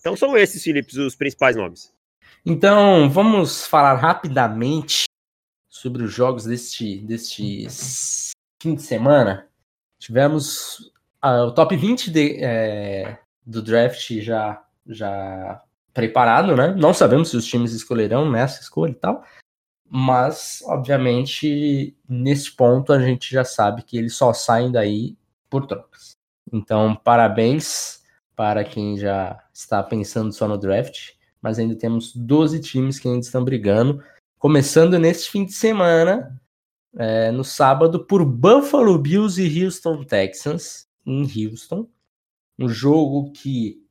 então 0.00 0.16
são 0.16 0.36
esses, 0.36 0.62
Felipe, 0.62 0.98
os 0.98 1.14
principais 1.14 1.54
nomes. 1.56 1.92
Então, 2.44 3.08
vamos 3.10 3.66
falar 3.66 3.94
rapidamente 3.94 5.04
sobre 5.68 6.02
os 6.02 6.12
jogos 6.12 6.44
deste, 6.44 6.98
deste 7.00 7.66
fim 8.60 8.74
de 8.74 8.82
semana. 8.82 9.46
Tivemos 9.98 10.92
uh, 11.24 11.46
o 11.46 11.52
top 11.52 11.76
20 11.76 12.10
de, 12.10 12.42
é, 12.42 13.18
do 13.44 13.62
draft 13.62 14.10
já, 14.20 14.62
já 14.86 15.62
preparado, 15.92 16.56
né? 16.56 16.74
Não 16.76 16.94
sabemos 16.94 17.30
se 17.30 17.36
os 17.36 17.44
times 17.44 17.72
escolherão 17.72 18.30
nessa 18.30 18.60
escolha 18.60 18.92
e 18.92 18.94
tal, 18.94 19.24
mas 19.88 20.62
obviamente 20.66 21.96
nesse 22.08 22.54
ponto 22.54 22.92
a 22.92 23.00
gente 23.00 23.30
já 23.32 23.44
sabe 23.44 23.82
que 23.82 23.96
eles 23.96 24.14
só 24.14 24.32
saem 24.32 24.70
daí 24.70 25.16
por 25.48 25.66
trocas. 25.66 26.16
Então, 26.52 26.94
parabéns 26.94 28.02
para 28.36 28.64
quem 28.64 28.96
já 28.96 29.38
está 29.52 29.82
pensando 29.82 30.32
só 30.32 30.46
no 30.46 30.56
draft, 30.56 31.12
mas 31.42 31.58
ainda 31.58 31.74
temos 31.74 32.14
12 32.14 32.60
times 32.60 32.98
que 32.98 33.08
ainda 33.08 33.20
estão 33.20 33.44
brigando, 33.44 34.02
começando 34.38 34.98
neste 34.98 35.30
fim 35.30 35.44
de 35.44 35.52
semana, 35.52 36.40
é, 36.96 37.30
no 37.30 37.44
sábado, 37.44 38.04
por 38.06 38.24
Buffalo 38.24 38.98
Bills 38.98 39.40
e 39.40 39.64
Houston 39.64 40.04
Texans, 40.04 40.86
em 41.04 41.22
Houston. 41.22 41.88
Um 42.58 42.68
jogo 42.68 43.32
que 43.32 43.84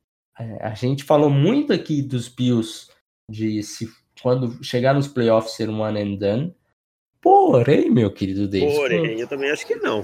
a 0.60 0.74
gente 0.74 1.04
falou 1.04 1.30
muito 1.30 1.72
aqui 1.72 2.02
dos 2.02 2.28
Bills 2.28 2.88
de 3.30 3.62
se 3.62 3.88
quando 4.22 4.62
chegar 4.64 4.94
nos 4.94 5.08
playoffs 5.08 5.54
ser 5.54 5.68
um 5.68 5.80
one 5.80 6.00
and 6.00 6.16
done. 6.16 6.56
Porém, 7.20 7.90
meu 7.90 8.12
querido 8.12 8.46
Davis. 8.46 8.76
Porém, 8.76 9.14
com... 9.14 9.20
eu 9.20 9.28
também 9.28 9.50
acho 9.50 9.66
que 9.66 9.74
não. 9.76 10.02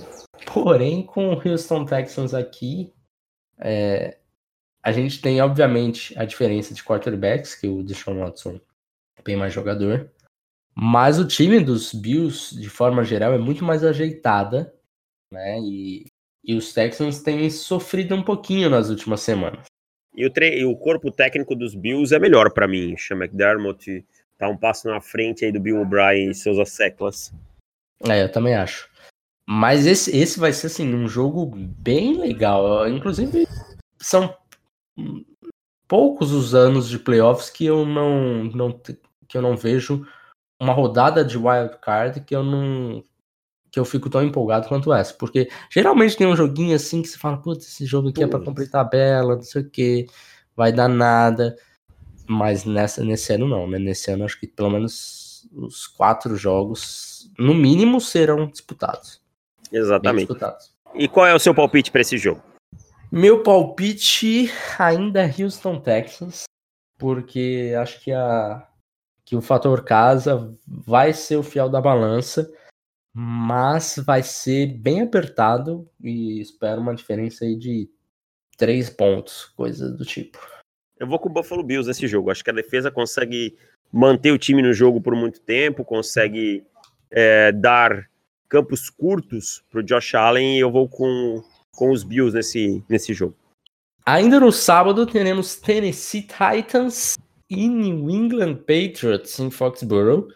Porém, 0.53 1.05
com 1.05 1.33
o 1.33 1.49
Houston 1.49 1.85
Texans 1.85 2.35
aqui, 2.35 2.93
é, 3.59 4.19
a 4.83 4.93
gente 4.93 5.21
tem, 5.21 5.41
obviamente, 5.41 6.17
a 6.19 6.25
diferença 6.25 6.75
de 6.75 6.83
quarterbacks, 6.83 7.55
que 7.55 7.69
o 7.69 7.83
Deshaun 7.83 8.19
Watson 8.19 8.61
é 9.17 9.23
bem 9.23 9.37
mais 9.37 9.53
jogador. 9.53 10.11
Mas 10.75 11.19
o 11.19 11.27
time 11.27 11.61
dos 11.61 11.95
Bills, 11.95 12.55
de 12.61 12.69
forma 12.69 13.05
geral, 13.05 13.33
é 13.33 13.39
muito 13.39 13.65
mais 13.65 13.85
ajeitada, 13.85 14.75
né? 15.33 15.61
E, 15.61 16.07
e 16.43 16.55
os 16.55 16.73
Texans 16.73 17.23
têm 17.23 17.49
sofrido 17.49 18.15
um 18.15 18.23
pouquinho 18.23 18.69
nas 18.69 18.91
últimas 18.91 19.21
semanas. 19.21 19.67
E 20.15 20.27
o, 20.27 20.33
e 20.43 20.65
o 20.65 20.77
corpo 20.77 21.11
técnico 21.11 21.55
dos 21.55 21.75
Bills 21.75 22.15
é 22.15 22.19
melhor 22.19 22.53
para 22.53 22.69
mim. 22.69 22.97
Chama 22.97 23.25
McDermott 23.25 24.05
tá 24.39 24.49
um 24.49 24.57
passo 24.57 24.89
na 24.89 25.01
frente 25.01 25.45
aí 25.45 25.53
do 25.53 25.61
Bill 25.61 25.81
O'Brien 25.81 26.31
e 26.31 26.35
seus 26.35 26.59
asseclas. 26.59 27.33
É, 28.09 28.23
eu 28.23 28.31
também 28.31 28.55
acho. 28.55 28.89
Mas 29.47 29.87
esse, 29.87 30.17
esse 30.17 30.39
vai 30.39 30.53
ser, 30.53 30.69
assim, 30.69 30.95
um 30.95 31.07
jogo 31.07 31.47
bem 31.47 32.19
legal. 32.19 32.89
Inclusive, 32.89 33.47
são 33.99 34.35
poucos 35.87 36.33
os 36.33 36.55
anos 36.55 36.89
de 36.89 36.99
playoffs 36.99 37.51
que 37.51 37.67
eu 37.67 37.85
não, 37.85 38.45
não 38.45 38.81
que 39.29 39.37
eu 39.37 39.43
não 39.43 39.57
vejo 39.57 40.07
uma 40.61 40.73
rodada 40.73 41.25
de 41.25 41.37
wild 41.37 41.77
card 41.81 42.21
que 42.21 42.35
eu 42.35 42.43
não 42.43 43.03
que 43.75 43.81
eu 43.81 43.85
fico 43.85 44.09
tão 44.09 44.23
empolgado 44.23 44.69
quanto 44.69 44.93
essa, 44.95 45.13
porque 45.15 45.51
geralmente 45.69 46.17
tem 46.17 46.29
um 46.29 46.37
joguinho 46.37 46.77
assim 46.77 47.03
que 47.03 47.09
você 47.09 47.19
fala, 47.19 47.39
putz, 47.39 47.67
esse 47.67 47.85
jogo 47.85 48.11
aqui 48.11 48.23
é 48.23 48.27
para 48.29 48.39
cumprir 48.39 48.71
tabela, 48.71 49.35
não 49.35 49.43
sei 49.43 49.63
o 49.63 49.69
que, 49.69 50.07
vai 50.55 50.73
dar 50.73 50.87
nada, 50.87 51.57
mas 52.25 52.65
nessa 52.65 53.03
nesse 53.03 53.33
ano 53.33 53.49
não, 53.49 53.67
né? 53.67 53.77
Nesse 53.81 54.13
ano 54.13 54.25
acho 54.25 54.39
que 54.39 54.47
pelo 54.47 54.71
menos 54.71 55.49
os 55.53 55.89
quatro 55.89 56.37
jogos 56.37 57.29
no 57.37 57.53
mínimo 57.53 58.01
serão 58.01 58.47
disputados. 58.47 59.21
Exatamente. 59.73 60.29
Disputados. 60.29 60.73
E 60.95 61.09
qual 61.09 61.27
é 61.27 61.35
o 61.35 61.41
seu 61.41 61.53
palpite 61.53 61.91
para 61.91 62.03
esse 62.03 62.17
jogo? 62.17 62.41
Meu 63.11 63.43
palpite 63.43 64.53
ainda 64.79 65.23
é 65.25 65.35
Houston, 65.43 65.81
Texas, 65.81 66.45
porque 66.97 67.75
acho 67.77 68.01
que 68.05 68.13
a 68.13 68.69
que 69.25 69.35
o 69.35 69.41
fator 69.41 69.83
casa 69.83 70.55
vai 70.65 71.13
ser 71.13 71.37
o 71.37 71.43
fiel 71.43 71.69
da 71.69 71.81
balança, 71.81 72.49
mas 73.15 73.95
vai 74.05 74.25
ser 74.25 74.67
bem 74.67 75.01
apertado 75.01 75.89
e 76.03 76.41
espero 76.41 76.81
uma 76.81 76.97
diferença 76.97 77.45
aí 77.45 77.55
de 77.55 77.89
três 78.57 78.91
pontos, 78.91 79.47
coisa 79.57 79.89
do 79.89 80.05
tipo. 80.05 80.39
Eu 80.99 81.07
vou 81.07 81.19
com 81.21 81.29
o 81.29 81.33
Buffalo 81.33 81.63
Bills 81.63 81.87
nesse 81.87 82.09
jogo. 82.09 82.31
Acho 82.31 82.43
que 82.43 82.51
a 82.51 82.55
defesa 82.55 82.91
consegue 82.91 83.57
manter 83.93 84.33
o 84.33 84.39
time 84.39 84.61
no 84.61 84.73
jogo 84.73 85.01
por 85.01 85.15
muito 85.15 85.41
tempo, 85.41 85.85
consegue 85.85 86.67
é, 87.11 87.53
dar 87.53 88.11
campos 88.49 88.91
curtos 88.91 89.63
para 89.71 89.81
o 89.81 89.83
Josh 89.83 90.15
Allen 90.15 90.57
e 90.57 90.61
eu 90.61 90.71
vou 90.71 90.89
com, 90.89 91.43
com 91.73 91.91
os 91.91 92.03
Bills 92.03 92.35
nesse, 92.35 92.83
nesse 92.89 93.15
jogo. 93.15 93.37
Ainda 94.05 94.41
no 94.41 94.51
sábado 94.51 95.07
teremos 95.07 95.57
Tennessee 95.57 96.23
Titans 96.23 97.17
e 97.49 97.69
New 97.69 98.11
England 98.11 98.57
Patriots 98.57 99.39
em 99.39 99.51
Foxborough. 99.51 100.29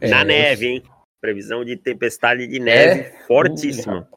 Na 0.00 0.20
é, 0.20 0.24
neve, 0.24 0.66
hein? 0.66 0.82
Previsão 1.20 1.64
de 1.64 1.76
tempestade 1.76 2.46
de 2.46 2.58
neve 2.58 3.00
é, 3.00 3.26
fortíssima. 3.26 4.08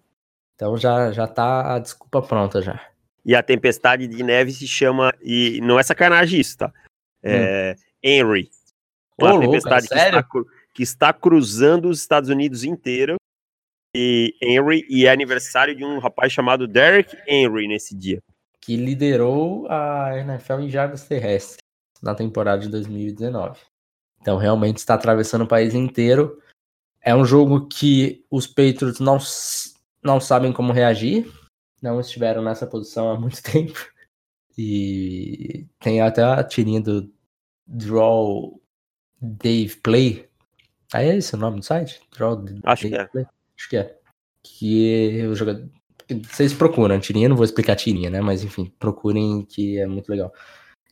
Então 0.55 0.77
já, 0.77 1.11
já 1.11 1.27
tá 1.27 1.75
a 1.75 1.79
desculpa 1.79 2.21
pronta 2.21 2.61
já. 2.61 2.79
E 3.25 3.35
a 3.35 3.43
tempestade 3.43 4.07
de 4.07 4.23
neve 4.23 4.51
se 4.51 4.67
chama. 4.67 5.13
E 5.21 5.59
não 5.61 5.79
é 5.79 5.83
sacanagem 5.83 6.39
isso, 6.39 6.57
tá? 6.57 6.73
É 7.23 7.75
hum. 7.77 7.83
Henry. 8.03 8.49
Uma 9.19 9.35
Ô, 9.35 9.39
tempestade 9.39 9.87
louca, 9.91 10.23
que, 10.23 10.37
está, 10.37 10.51
que 10.75 10.83
está 10.83 11.13
cruzando 11.13 11.89
os 11.89 11.99
Estados 11.99 12.29
Unidos 12.29 12.63
inteiro. 12.63 13.15
E 13.95 14.35
Henry, 14.41 14.85
e 14.89 15.05
é 15.05 15.11
aniversário 15.11 15.75
de 15.75 15.83
um 15.83 15.99
rapaz 15.99 16.31
chamado 16.31 16.67
Derek 16.67 17.17
Henry 17.27 17.67
nesse 17.67 17.95
dia. 17.95 18.21
Que 18.61 18.75
liderou 18.75 19.67
a 19.69 20.17
NFL 20.17 20.59
em 20.59 20.69
jardas 20.69 21.07
terrestres 21.07 21.57
na 22.01 22.13
temporada 22.13 22.61
de 22.61 22.69
2019. 22.69 23.59
Então 24.21 24.37
realmente 24.37 24.77
está 24.77 24.93
atravessando 24.93 25.43
o 25.43 25.47
país 25.47 25.73
inteiro. 25.73 26.41
É 27.09 27.15
um 27.15 27.25
jogo 27.25 27.65
que 27.65 28.23
os 28.29 28.45
Patriots 28.45 28.99
não, 28.99 29.17
não 30.03 30.19
sabem 30.19 30.53
como 30.53 30.71
reagir, 30.71 31.27
não 31.81 31.99
estiveram 31.99 32.43
nessa 32.43 32.67
posição 32.67 33.09
há 33.09 33.19
muito 33.19 33.41
tempo. 33.41 33.79
E 34.55 35.65
tem 35.79 36.01
até 36.01 36.21
a 36.21 36.43
tirinha 36.43 36.79
do 36.79 37.11
Draw 37.65 38.61
Dave 39.19 39.75
Play. 39.77 40.29
Ah, 40.93 41.01
é 41.01 41.17
esse 41.17 41.33
o 41.33 41.37
nome 41.39 41.61
do 41.61 41.65
site? 41.65 41.99
Draw 42.15 42.45
Acho 42.63 42.83
Dave 42.83 42.95
que 42.95 43.01
é. 43.01 43.05
Play? 43.05 43.25
Acho 43.57 43.69
que 43.69 43.77
é. 43.77 43.97
Que 44.43 45.25
o 45.25 45.33
jogador. 45.33 45.67
Vocês 46.31 46.53
procuram, 46.53 46.99
tirinha, 46.99 47.27
não 47.27 47.35
vou 47.35 47.45
explicar 47.45 47.75
tirinha, 47.75 48.11
né? 48.11 48.21
Mas 48.21 48.43
enfim, 48.43 48.71
procurem 48.77 49.43
que 49.45 49.79
é 49.79 49.87
muito 49.87 50.09
legal. 50.09 50.31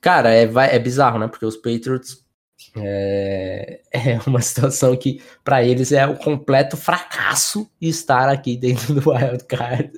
Cara, 0.01 0.31
é, 0.31 0.47
vai, 0.47 0.75
é 0.75 0.79
bizarro, 0.79 1.19
né? 1.19 1.27
Porque 1.27 1.45
os 1.45 1.57
Patriots 1.57 2.26
é, 2.75 3.81
é 3.91 4.19
uma 4.25 4.41
situação 4.41 4.95
que, 4.95 5.21
para 5.43 5.63
eles, 5.63 5.91
é 5.91 6.05
o 6.05 6.17
completo 6.17 6.77
fracasso 6.77 7.69
estar 7.79 8.29
aqui 8.29 8.57
dentro 8.57 8.93
do 8.93 9.09
Wild 9.09 9.43
Card. 9.45 9.91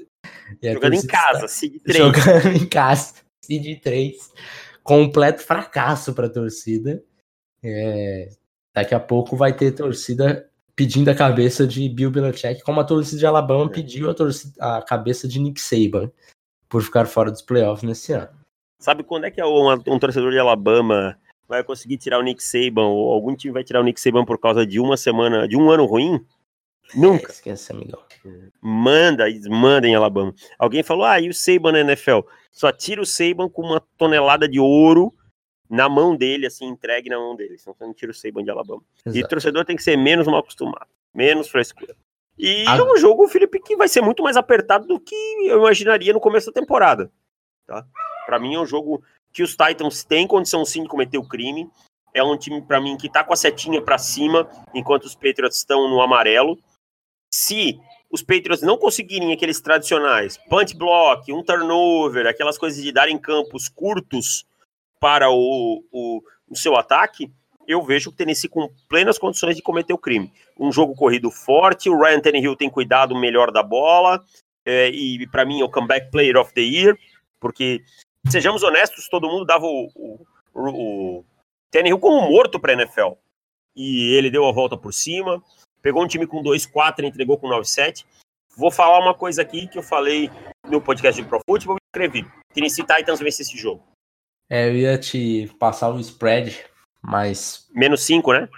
Jogando 0.62 0.96
em 0.96 1.08
casa, 1.08 1.48
Seed 1.48 1.82
3. 1.84 1.98
Jogando 1.98 2.48
em 2.56 2.68
casa, 2.68 3.14
Seed 3.44 3.82
3. 3.82 4.16
Completo 4.84 5.42
fracasso 5.42 6.14
para 6.14 6.28
a 6.28 6.32
torcida. 6.32 7.04
É, 7.64 8.30
daqui 8.74 8.96
a 8.96 9.00
pouco 9.00 9.36
vai 9.36 9.54
ter 9.54 9.72
torcida 9.72 10.50
pedindo 10.76 11.10
a 11.10 11.16
cabeça 11.16 11.68
de 11.68 11.90
Bill 11.90 12.10
Belichick, 12.10 12.64
como 12.64 12.80
a 12.80 12.86
torcida 12.86 13.20
de 13.20 13.26
Alabama 13.26 13.66
é. 13.66 13.74
pediu 13.74 14.10
a, 14.10 14.14
torcida, 14.14 14.54
a 14.78 14.82
cabeça 14.82 15.28
de 15.28 15.38
Nick 15.38 15.60
Saban 15.60 16.10
por 16.70 16.82
ficar 16.82 17.06
fora 17.06 17.30
dos 17.30 17.42
playoffs 17.42 17.84
nesse 17.84 18.14
ano. 18.14 18.30
Sabe 18.80 19.04
quando 19.04 19.26
é 19.26 19.32
que 19.32 19.44
um, 19.44 19.70
um 19.74 20.00
torcedor 20.00 20.32
de 20.32 20.40
Alabama 20.40 21.20
vai 21.50 21.64
conseguir 21.64 21.98
tirar 21.98 22.20
o 22.20 22.22
Nick 22.22 22.44
Saban 22.44 22.86
ou 22.86 23.12
algum 23.12 23.36
time 23.36 23.52
vai 23.52 23.64
tirar 23.64 23.82
o 23.82 23.84
Nick 23.84 24.00
Saban 24.00 24.24
por 24.24 24.38
causa 24.38 24.66
de 24.66 24.80
uma 24.80 24.96
semana, 24.96 25.48
de 25.48 25.58
um 25.58 25.72
ano 25.72 25.84
ruim? 25.86 26.24
Nunca. 26.94 27.28
É, 27.28 27.32
esquece, 27.32 27.72
amigão. 27.72 28.00
Manda, 28.62 29.26
manda 29.50 29.88
em 29.88 29.96
Alabama. 29.96 30.34
Alguém 30.60 30.84
falou, 30.84 31.06
ah, 31.06 31.20
e 31.20 31.28
o 31.28 31.34
Saban 31.34 31.72
na 31.72 31.80
NFL? 31.80 32.20
Só 32.52 32.72
tira 32.72 33.02
o 33.02 33.06
Saban 33.06 33.50
com 33.50 33.64
uma 33.64 33.82
tonelada 33.98 34.48
de 34.48 34.60
ouro 34.60 35.12
na 35.68 35.90
mão 35.90 36.16
dele, 36.16 36.46
assim, 36.46 36.66
entregue 36.66 37.10
na 37.10 37.18
mão 37.18 37.36
dele. 37.36 37.58
Senão 37.58 37.76
você 37.76 37.84
não 37.84 37.94
tira 37.96 38.12
o 38.12 38.16
Saban 38.16 38.44
de 38.44 38.52
Alabama. 38.52 38.84
Exato. 39.04 39.18
E 39.18 39.24
o 39.24 39.28
torcedor 39.28 39.66
tem 39.66 39.76
que 39.76 39.84
ser 39.84 39.98
menos 39.98 40.28
mal 40.28 40.40
acostumado, 40.40 40.88
menos 41.14 41.50
frescura. 41.50 41.96
E 42.38 42.64
a... 42.68 42.78
é 42.78 42.84
um 42.84 42.96
jogo, 42.96 43.28
Felipe, 43.28 43.60
que 43.60 43.76
vai 43.76 43.88
ser 43.88 44.02
muito 44.02 44.22
mais 44.22 44.38
apertado 44.38 44.86
do 44.88 45.00
que 45.00 45.16
eu 45.48 45.60
imaginaria 45.60 46.14
no 46.14 46.20
começo 46.20 46.48
da 46.48 46.60
temporada. 46.60 47.12
Tá? 47.66 47.86
Para 48.26 48.40
mim 48.40 48.54
é 48.54 48.60
um 48.60 48.66
jogo 48.66 49.04
que 49.34 49.44
os 49.44 49.56
Titans 49.56 50.04
têm 50.04 50.28
condição 50.28 50.66
sim 50.66 50.84
de 50.84 50.90
cometer 50.90 51.18
o 51.18 51.28
crime. 51.28 51.70
É 52.14 52.24
um 52.24 52.38
time 52.38 52.62
para 52.62 52.82
mim 52.82 52.98
que 52.98 53.10
tá 53.10 53.24
com 53.24 53.34
a 53.34 53.38
setinha 53.38 53.82
para 53.82 53.98
cima, 53.98 54.50
enquanto 54.74 55.06
os 55.06 55.16
Patriots 55.16 55.58
estão 55.58 55.88
no 55.90 56.02
amarelo. 56.02 56.58
Se 57.34 57.80
os 58.12 58.24
Patriots 58.24 58.64
não 58.64 58.78
conseguirem 58.78 59.32
aqueles 59.32 59.62
tradicionais 59.62 60.38
punch 60.50 60.76
block, 60.76 61.32
um 61.32 61.44
turnover, 61.44 62.26
aquelas 62.26 62.58
coisas 62.58 62.82
de 62.82 62.92
darem 62.92 63.18
campos 63.18 63.70
curtos 63.70 64.46
para 65.00 65.30
o, 65.30 65.84
o, 65.92 66.22
o 66.50 66.56
seu 66.56 66.76
ataque, 66.76 67.32
eu 67.68 67.84
vejo 67.84 68.10
o 68.10 68.14
Tennessee 68.14 68.50
com 68.50 68.68
plenas 68.90 69.20
condições 69.20 69.56
de 69.56 69.62
cometer 69.62 69.94
o 69.94 69.98
crime. 69.98 70.34
Um 70.60 70.72
jogo 70.72 70.96
corrido 70.96 71.30
forte, 71.30 71.88
o 71.88 71.98
Ryan 71.98 72.20
Tannehill 72.20 72.56
tem 72.56 72.70
cuidado 72.70 73.16
melhor 73.16 73.52
da 73.52 73.62
bola, 73.62 74.26
é, 74.66 74.90
e 74.90 75.28
para 75.28 75.46
mim 75.46 75.62
é 75.62 75.64
o 75.64 75.70
comeback 75.70 76.10
player 76.10 76.36
of 76.36 76.52
the 76.54 76.62
year, 76.62 76.98
porque 77.40 77.84
sejamos 78.32 78.64
honestos, 78.64 79.08
todo 79.08 79.28
mundo 79.28 79.46
dava 79.46 79.66
o, 79.66 79.90
o, 79.96 80.26
o 80.54 81.26
Tannehill 81.72 82.00
como 82.00 82.30
morto 82.30 82.60
para 82.60 82.74
NFL. 82.74 83.14
E 83.76 84.14
ele 84.16 84.30
deu 84.30 84.46
a 84.46 84.52
volta 84.52 84.78
por 84.78 84.94
cima, 84.94 85.42
pegou 85.82 86.04
um 86.04 86.08
time 86.08 86.28
com 86.28 86.44
2-4 86.44 87.00
e 87.00 87.06
entregou 87.06 87.38
com 87.38 87.48
9-7. 87.48 88.06
Vou 88.58 88.72
falar 88.72 89.00
uma 89.00 89.14
coisa 89.14 89.42
aqui 89.42 89.68
que 89.68 89.78
eu 89.78 89.84
falei 89.84 90.30
no 90.68 90.82
podcast 90.82 91.22
de 91.22 91.28
Pro 91.28 91.40
Football 91.48 91.78
e 91.78 91.88
escrevi. 91.96 92.28
Tennessee 92.54 92.86
Titans 92.86 93.20
vence 93.20 93.42
esse 93.42 93.58
jogo. 93.58 93.84
É, 94.50 94.68
eu 94.68 94.76
ia 94.76 94.98
te 94.98 95.48
passar 95.60 95.90
o 95.90 96.00
spread, 96.00 96.66
mas... 97.02 97.68
Menos 97.72 98.02
5, 98.04 98.34
né? 98.34 98.50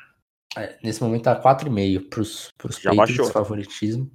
É, 0.57 0.77
nesse 0.83 1.03
momento 1.03 1.23
tá 1.23 1.41
4,5 1.41 2.09
pros, 2.09 2.47
pros 2.57 2.77
Já 2.77 2.89
Patriots, 2.91 3.17
baixou. 3.17 3.33
favoritismo. 3.33 4.11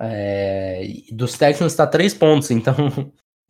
É, 0.00 0.82
dos 1.12 1.36
Texans 1.36 1.74
tá 1.74 1.86
3 1.86 2.14
pontos, 2.14 2.50
então 2.50 2.74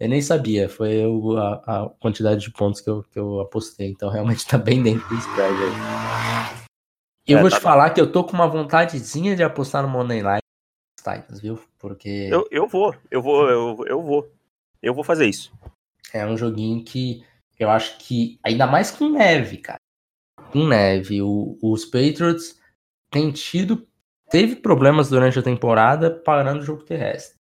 Eu 0.01 0.09
nem 0.09 0.23
sabia, 0.23 0.67
foi 0.67 1.03
a, 1.37 1.83
a, 1.83 1.91
quantidade 2.01 2.41
de 2.41 2.51
pontos 2.51 2.81
que 2.81 2.89
eu, 2.89 3.03
que 3.03 3.19
eu 3.19 3.39
apostei. 3.41 3.91
Então 3.91 4.09
realmente 4.09 4.47
tá 4.49 4.57
bem 4.57 4.83
dentro 4.83 5.07
do 5.07 5.15
spread 5.17 5.55
aí. 5.63 6.61
Eu 7.27 7.39
é, 7.39 7.41
vou 7.43 7.51
tá 7.51 7.59
te 7.59 7.63
falar 7.63 7.91
que 7.91 8.01
eu 8.01 8.11
tô 8.11 8.25
com 8.25 8.33
uma 8.33 8.49
vontadezinha 8.49 9.37
de 9.37 9.43
apostar 9.43 9.83
no 9.83 9.91
Money 9.91 10.23
Line 10.23 10.41
Titans, 10.97 11.41
viu? 11.41 11.61
Porque. 11.79 12.29
Eu, 12.31 12.49
eu 12.51 12.67
vou, 12.67 12.95
eu 13.11 13.21
vou, 13.21 13.49
eu, 13.49 13.85
eu 13.87 14.03
vou. 14.03 14.33
Eu 14.83 14.95
vou 14.95 15.05
fazer 15.05 15.27
isso. 15.27 15.53
É 16.15 16.27
um 16.27 16.37
joguinho 16.37 16.83
que 16.83 17.23
eu 17.59 17.69
acho 17.69 17.99
que. 17.99 18.41
Ainda 18.43 18.67
mais 18.67 18.91
com 18.91 19.11
neve, 19.11 19.59
cara. 19.59 19.81
Com 20.51 20.67
neve. 20.67 21.21
O, 21.21 21.59
os 21.63 21.85
Patriots 21.85 22.59
têm 23.11 23.31
tido. 23.31 23.87
Teve 24.31 24.57
problemas 24.57 25.11
durante 25.11 25.39
a 25.39 25.43
temporada 25.43 26.11
parando 26.11 26.61
o 26.61 26.65
jogo 26.65 26.85
terrestre. 26.85 27.40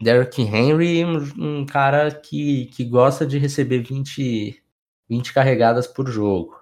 Derrick 0.00 0.40
Henry, 0.40 1.04
um, 1.04 1.18
um 1.38 1.66
cara 1.66 2.10
que, 2.10 2.66
que 2.66 2.84
gosta 2.84 3.26
de 3.26 3.38
receber 3.38 3.82
20, 3.82 4.62
20 5.08 5.32
carregadas 5.32 5.86
por 5.86 6.08
jogo. 6.08 6.58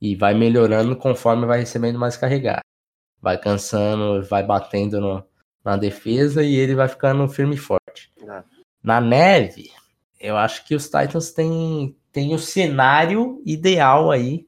E 0.00 0.14
vai 0.14 0.34
melhorando 0.34 0.96
conforme 0.96 1.46
vai 1.46 1.60
recebendo 1.60 1.98
mais 1.98 2.16
carregar. 2.16 2.60
Vai 3.20 3.38
cansando, 3.38 4.22
vai 4.24 4.42
batendo 4.42 5.00
no, 5.00 5.24
na 5.64 5.76
defesa 5.76 6.42
e 6.42 6.54
ele 6.54 6.74
vai 6.74 6.88
ficando 6.88 7.28
firme 7.28 7.54
e 7.54 7.58
forte. 7.58 8.12
É. 8.22 8.42
Na 8.82 9.00
neve, 9.00 9.70
eu 10.20 10.36
acho 10.36 10.64
que 10.66 10.74
os 10.74 10.84
Titans 10.84 11.32
têm, 11.32 11.96
têm 12.12 12.34
o 12.34 12.38
cenário 12.38 13.42
ideal 13.44 14.10
aí 14.10 14.46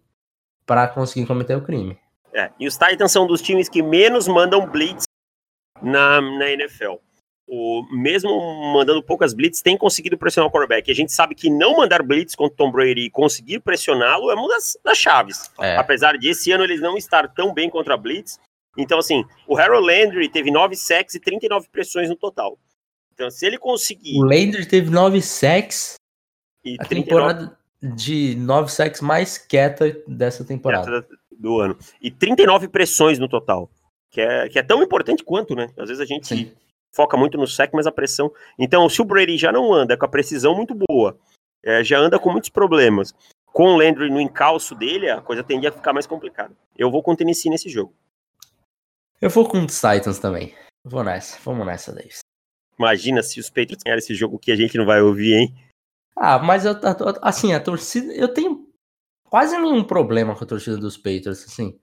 para 0.65 0.87
conseguir 0.87 1.27
cometer 1.27 1.57
o 1.57 1.65
crime. 1.65 1.99
É, 2.33 2.51
e 2.61 2.67
os 2.67 2.77
Titans 2.77 3.11
são 3.11 3.27
dos 3.27 3.43
times 3.43 3.69
que 3.69 3.83
menos 3.83 4.29
mandam 4.29 4.67
blitz 4.67 5.05
na, 5.83 6.21
na 6.21 6.51
NFL. 6.51 6.97
O, 7.49 7.82
mesmo 7.90 8.30
mandando 8.74 9.03
poucas 9.03 9.32
blitz, 9.32 9.62
tem 9.62 9.76
conseguido 9.76 10.18
pressionar 10.18 10.49
o 10.49 10.53
quarterback. 10.53 10.86
E 10.86 10.92
a 10.92 10.94
gente 10.94 11.12
sabe 11.12 11.34
que 11.34 11.49
não 11.49 11.78
mandar 11.78 12.03
blitz 12.03 12.34
contra 12.34 12.57
Tom 12.57 12.70
Brady 12.70 13.07
e 13.07 13.11
conseguir 13.11 13.61
pressioná-lo 13.61 14.30
é 14.30 14.34
uma 14.34 14.49
das, 14.49 14.78
das 14.84 14.99
chaves. 14.99 15.51
É. 15.59 15.76
Apesar 15.76 16.18
de 16.18 16.28
esse 16.28 16.53
ano 16.53 16.64
eles 16.64 16.80
não 16.80 16.96
estar 16.96 17.26
tão 17.28 17.55
bem 17.55 17.70
contra 17.70 17.94
a 17.94 17.96
blitz. 17.96 18.38
Então, 18.76 18.99
assim, 18.99 19.24
o 19.46 19.57
Harold 19.57 19.86
Landry 19.86 20.28
teve 20.28 20.51
9 20.51 20.76
sacks 20.76 21.14
e 21.14 21.20
39 21.20 21.68
pressões 21.72 22.09
no 22.09 22.16
total. 22.16 22.59
Então, 23.14 23.30
se 23.30 23.46
ele 23.46 23.59
conseguir. 23.59 24.18
O 24.18 24.24
Landry 24.24 24.66
teve 24.66 24.90
9 24.90 25.20
sacks. 25.22 25.94
E 26.64 26.76
a 26.78 26.84
39... 26.84 27.05
temporada 27.05 27.59
de 27.82 28.36
9 28.36 28.70
sacks 28.70 29.01
mais 29.01 29.38
quieta 29.38 29.96
dessa 30.07 30.44
temporada. 30.44 31.07
do 31.32 31.61
ano. 31.61 31.78
E 32.01 32.11
39 32.11 32.68
pressões 32.68 33.18
no 33.18 33.28
total. 33.28 33.70
Que 34.11 34.20
é, 34.20 34.49
que 34.49 34.59
é 34.59 34.62
tão 34.62 34.82
importante 34.82 35.24
quanto, 35.24 35.55
né? 35.55 35.70
Às 35.76 35.88
vezes 35.88 36.01
a 36.01 36.05
gente. 36.05 36.26
Sim 36.26 36.53
foca 36.99 37.16
muito 37.16 37.38
no 37.38 37.46
sec, 37.46 37.70
mas 37.72 37.86
a 37.86 37.92
pressão. 37.92 38.32
Então, 38.59 38.88
se 38.88 39.01
o 39.01 39.05
Brady 39.05 39.38
já 39.38 39.53
não 39.53 39.72
anda 39.72 39.96
com 39.96 40.05
a 40.05 40.09
precisão 40.09 40.53
muito 40.53 40.74
boa, 40.74 41.16
é, 41.62 41.84
já 41.84 41.96
anda 41.96 42.18
com 42.18 42.32
muitos 42.32 42.51
problemas, 42.51 43.14
com 43.46 43.66
o 43.68 43.76
Landry 43.76 44.11
no 44.11 44.20
encalço 44.20 44.74
dele, 44.74 45.09
a 45.09 45.20
coisa 45.20 45.44
tende 45.44 45.68
a 45.68 45.72
ficar 45.72 45.92
mais 45.92 46.09
complicada. 46.09 46.53
Eu 46.76 46.90
vou 46.90 47.01
com 47.01 47.12
o 47.12 47.16
Tennessee 47.16 47.51
nesse 47.51 47.68
jogo. 47.68 47.94
Eu 49.20 49.30
vou 49.30 49.49
com 49.49 49.64
os 49.64 49.74
Titans 49.80 50.18
também. 50.18 50.53
Vou 50.84 51.05
nessa, 51.05 51.38
vamos 51.44 51.64
nessa, 51.64 51.92
Davis. 51.92 52.18
Imagina 52.76 53.22
se 53.22 53.38
os 53.38 53.49
Patriots 53.49 53.84
ganharem 53.84 54.03
esse 54.03 54.14
jogo 54.14 54.38
que 54.38 54.51
a 54.51 54.57
gente 54.57 54.76
não 54.76 54.84
vai 54.84 55.01
ouvir, 55.01 55.34
hein? 55.34 55.55
Ah, 56.16 56.40
mas 56.40 56.64
eu, 56.64 56.74
assim, 57.22 57.53
a 57.53 57.61
torcida. 57.61 58.12
Eu 58.12 58.28
tenho 58.28 58.66
quase 59.24 59.57
nenhum 59.57 59.84
problema 59.84 60.34
com 60.34 60.42
a 60.42 60.46
torcida 60.46 60.76
dos 60.76 60.96
Patriots, 60.96 61.44
assim. 61.44 61.78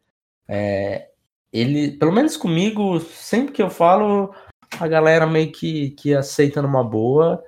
É, 0.47 1.09
ele, 1.55 1.91
pelo 1.97 2.11
menos 2.11 2.35
comigo, 2.35 2.99
sempre 2.99 3.53
que 3.53 3.61
eu 3.61 3.69
falo, 3.69 4.35
a 4.79 4.87
galera 4.87 5.25
meio 5.25 5.51
que, 5.51 5.91
que 5.91 6.13
aceita 6.13 6.61
numa 6.61 6.83
boa 6.83 7.43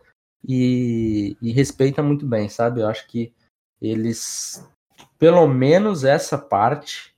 e, 0.47 1.35
e 1.41 1.51
respeita 1.51 2.01
muito 2.01 2.25
bem, 2.25 2.49
sabe? 2.49 2.81
Eu 2.81 2.87
acho 2.87 3.07
que 3.07 3.33
eles, 3.81 4.67
pelo 5.17 5.47
menos 5.47 6.03
essa 6.03 6.37
parte, 6.37 7.15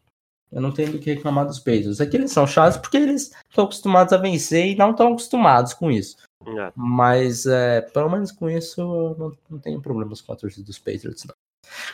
eu 0.51 0.62
não 0.62 0.72
tenho 0.72 0.91
do 0.91 0.99
que 0.99 1.14
reclamar 1.14 1.45
dos 1.45 1.60
Patriots. 1.60 1.99
É 1.99 2.05
que 2.05 2.18
eles 2.18 2.32
são 2.32 2.47
chatos 2.47 2.78
porque 2.78 2.97
eles 2.97 3.32
estão 3.49 3.66
acostumados 3.66 4.14
a 4.14 4.18
vencer 4.18 4.68
e 4.68 4.76
não 4.76 4.91
estão 4.91 5.14
acostumados 5.14 5.74
com 5.74 5.91
isso. 5.91 6.18
É. 6.45 6.72
Mas, 6.76 7.45
é, 7.45 7.82
pelo 7.82 8.10
menos 8.10 8.32
com 8.32 8.49
isso, 8.49 8.82
eu 8.82 9.16
não, 9.18 9.38
não 9.49 9.60
tenho 9.60 9.82
problemas 9.82 10.22
com 10.22 10.34
a 10.34 10.36
torcida 10.36 10.66
dos 10.66 10.80
Patriots, 10.80 11.26
não. 11.26 11.36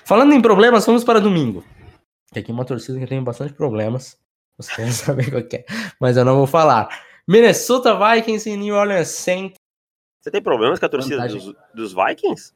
Falando 0.06 0.34
em 0.34 0.42
problemas, 0.42 0.86
vamos 0.86 1.04
para 1.04 1.20
domingo. 1.20 1.64
Tem 2.32 2.42
aqui 2.42 2.52
uma 2.52 2.66
torcida 2.66 2.98
que 2.98 3.04
eu 3.04 3.10
tenho 3.10 3.24
bastante 3.24 3.54
problemas. 3.54 4.18
Vocês 4.58 4.96
saber 4.96 5.30
qual 5.30 5.42
é, 5.42 5.66
mas 6.00 6.16
eu 6.16 6.24
não 6.24 6.38
vou 6.38 6.48
falar. 6.48 6.88
Minnesota 7.28 7.98
Vikings 7.98 8.50
e 8.50 8.56
New 8.56 8.76
Orleans 8.76 9.08
Saints. 9.08 9.58
Você 10.22 10.32
tem 10.32 10.42
problemas 10.42 10.80
com 10.80 10.86
a 10.86 10.90
torcida 10.90 11.28
dos, 11.28 11.54
dos, 11.74 11.94
Vikings? 11.94 12.54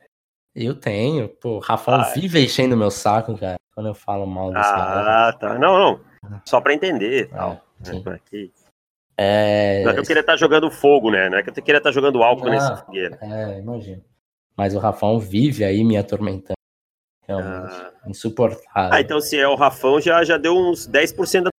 Eu 0.55 0.75
tenho. 0.75 1.29
Pô, 1.29 1.57
o 1.57 1.59
Rafael 1.59 2.01
ah, 2.01 2.13
vive 2.13 2.43
enchendo 2.43 2.75
meu 2.75 2.91
saco, 2.91 3.37
cara, 3.37 3.57
quando 3.73 3.87
eu 3.87 3.93
falo 3.93 4.25
mal 4.25 4.51
desse 4.51 4.69
Ah, 4.69 5.35
tá. 5.39 5.57
Não, 5.57 5.77
não. 5.77 6.41
Só 6.45 6.59
pra 6.61 6.73
entender. 6.73 7.29
Não, 7.31 7.59
Aqui. 8.13 8.51
É... 9.17 9.83
Não 9.83 9.91
é 9.91 9.93
que 9.93 9.99
eu 9.99 10.05
queria 10.05 10.21
estar 10.21 10.33
tá 10.33 10.37
jogando 10.37 10.71
fogo, 10.71 11.11
né? 11.11 11.29
Não 11.29 11.37
é 11.37 11.43
que 11.43 11.49
eu 11.49 11.53
queria 11.53 11.77
estar 11.77 11.89
tá 11.89 11.93
jogando 11.93 12.23
álcool 12.23 12.49
nesse 12.49 12.75
fogueira. 12.77 13.17
É, 13.21 13.59
imagino. 13.59 14.03
Mas 14.55 14.75
o 14.75 14.79
Rafael 14.79 15.19
vive 15.19 15.63
aí 15.63 15.83
me 15.83 15.97
atormentando. 15.97 16.53
Realmente. 17.27 17.73
Ah. 17.73 17.91
Insuportável. 18.07 18.93
Ah, 18.93 19.01
então 19.01 19.21
se 19.21 19.37
é 19.37 19.47
o 19.47 19.55
Rafão, 19.55 20.01
já, 20.01 20.23
já 20.23 20.37
deu 20.37 20.55
uns 20.57 20.87
10% 20.87 21.43
da 21.43 21.49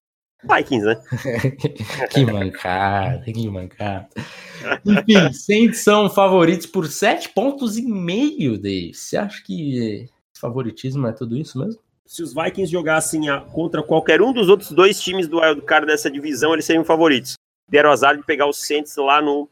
Vikings, 0.42 0.86
né? 0.86 0.96
que 2.10 2.24
mancada, 2.24 3.22
que 3.24 3.48
mancada. 3.48 4.08
Enfim, 4.86 5.32
Saints 5.34 5.80
são 5.80 6.08
favoritos 6.08 6.66
por 6.66 6.86
sete 6.86 7.28
pontos 7.28 7.76
e 7.76 7.82
meio, 7.82 8.58
Dave. 8.58 8.94
Você 8.94 9.16
acha 9.16 9.42
que 9.42 10.08
favoritismo 10.40 11.06
é 11.06 11.12
tudo 11.12 11.36
isso 11.36 11.58
mesmo? 11.58 11.80
Se 12.06 12.22
os 12.22 12.32
Vikings 12.34 12.72
jogassem 12.72 13.28
a, 13.28 13.40
contra 13.40 13.82
qualquer 13.82 14.22
um 14.22 14.32
dos 14.32 14.48
outros 14.48 14.72
dois 14.72 15.00
times 15.00 15.28
do 15.28 15.38
wildcard 15.38 15.86
dessa 15.86 16.10
divisão, 16.10 16.54
eles 16.54 16.64
seriam 16.64 16.84
favoritos. 16.84 17.34
Deram 17.68 17.90
azar 17.90 18.16
de 18.16 18.24
pegar 18.24 18.48
os 18.48 18.66
Saints 18.66 18.96
lá 18.96 19.20
no 19.20 19.48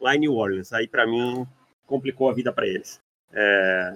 lá 0.00 0.14
em 0.14 0.18
New 0.18 0.34
Orleans. 0.34 0.72
Aí, 0.72 0.86
para 0.86 1.06
mim, 1.06 1.46
complicou 1.86 2.28
a 2.28 2.34
vida 2.34 2.52
para 2.52 2.66
eles. 2.66 3.00
É, 3.32 3.94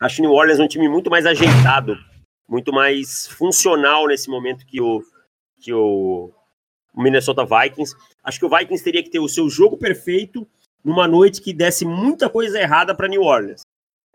acho 0.00 0.20
New 0.20 0.32
Orleans 0.32 0.58
um 0.58 0.66
time 0.66 0.88
muito 0.88 1.10
mais 1.10 1.26
ajeitado, 1.26 1.96
muito 2.48 2.72
mais 2.72 3.28
funcional 3.28 4.08
nesse 4.08 4.28
momento 4.28 4.66
que 4.66 4.80
o 4.80 5.02
que 5.60 5.72
o 5.72 6.32
Minnesota 6.96 7.44
Vikings. 7.44 7.94
Acho 8.22 8.38
que 8.38 8.46
o 8.46 8.48
Vikings 8.48 8.82
teria 8.82 9.02
que 9.02 9.10
ter 9.10 9.20
o 9.20 9.28
seu 9.28 9.48
jogo 9.48 9.76
perfeito 9.76 10.46
numa 10.84 11.06
noite 11.06 11.40
que 11.40 11.52
desse 11.52 11.84
muita 11.84 12.28
coisa 12.28 12.58
errada 12.58 12.94
para 12.94 13.08
New 13.08 13.22
Orleans. 13.22 13.62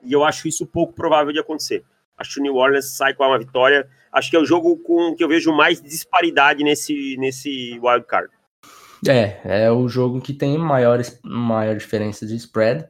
E 0.03 0.11
eu 0.11 0.23
acho 0.23 0.47
isso 0.47 0.65
pouco 0.65 0.93
provável 0.93 1.31
de 1.31 1.39
acontecer. 1.39 1.83
Acho 2.17 2.35
que 2.35 2.39
o 2.39 2.43
New 2.43 2.55
Orleans 2.55 2.95
sai 2.95 3.13
com 3.13 3.23
uma 3.23 3.39
vitória. 3.39 3.89
Acho 4.11 4.29
que 4.29 4.35
é 4.35 4.39
o 4.39 4.45
jogo 4.45 4.77
com 4.77 5.15
que 5.15 5.23
eu 5.23 5.27
vejo 5.27 5.51
mais 5.51 5.81
disparidade 5.81 6.63
nesse, 6.63 7.15
nesse 7.17 7.79
wild 7.81 8.05
card. 8.05 8.31
É, 9.07 9.65
é 9.65 9.71
o 9.71 9.87
jogo 9.87 10.21
que 10.21 10.33
tem 10.33 10.57
maior, 10.57 10.99
maior 11.23 11.75
diferença 11.75 12.25
de 12.25 12.35
spread. 12.35 12.87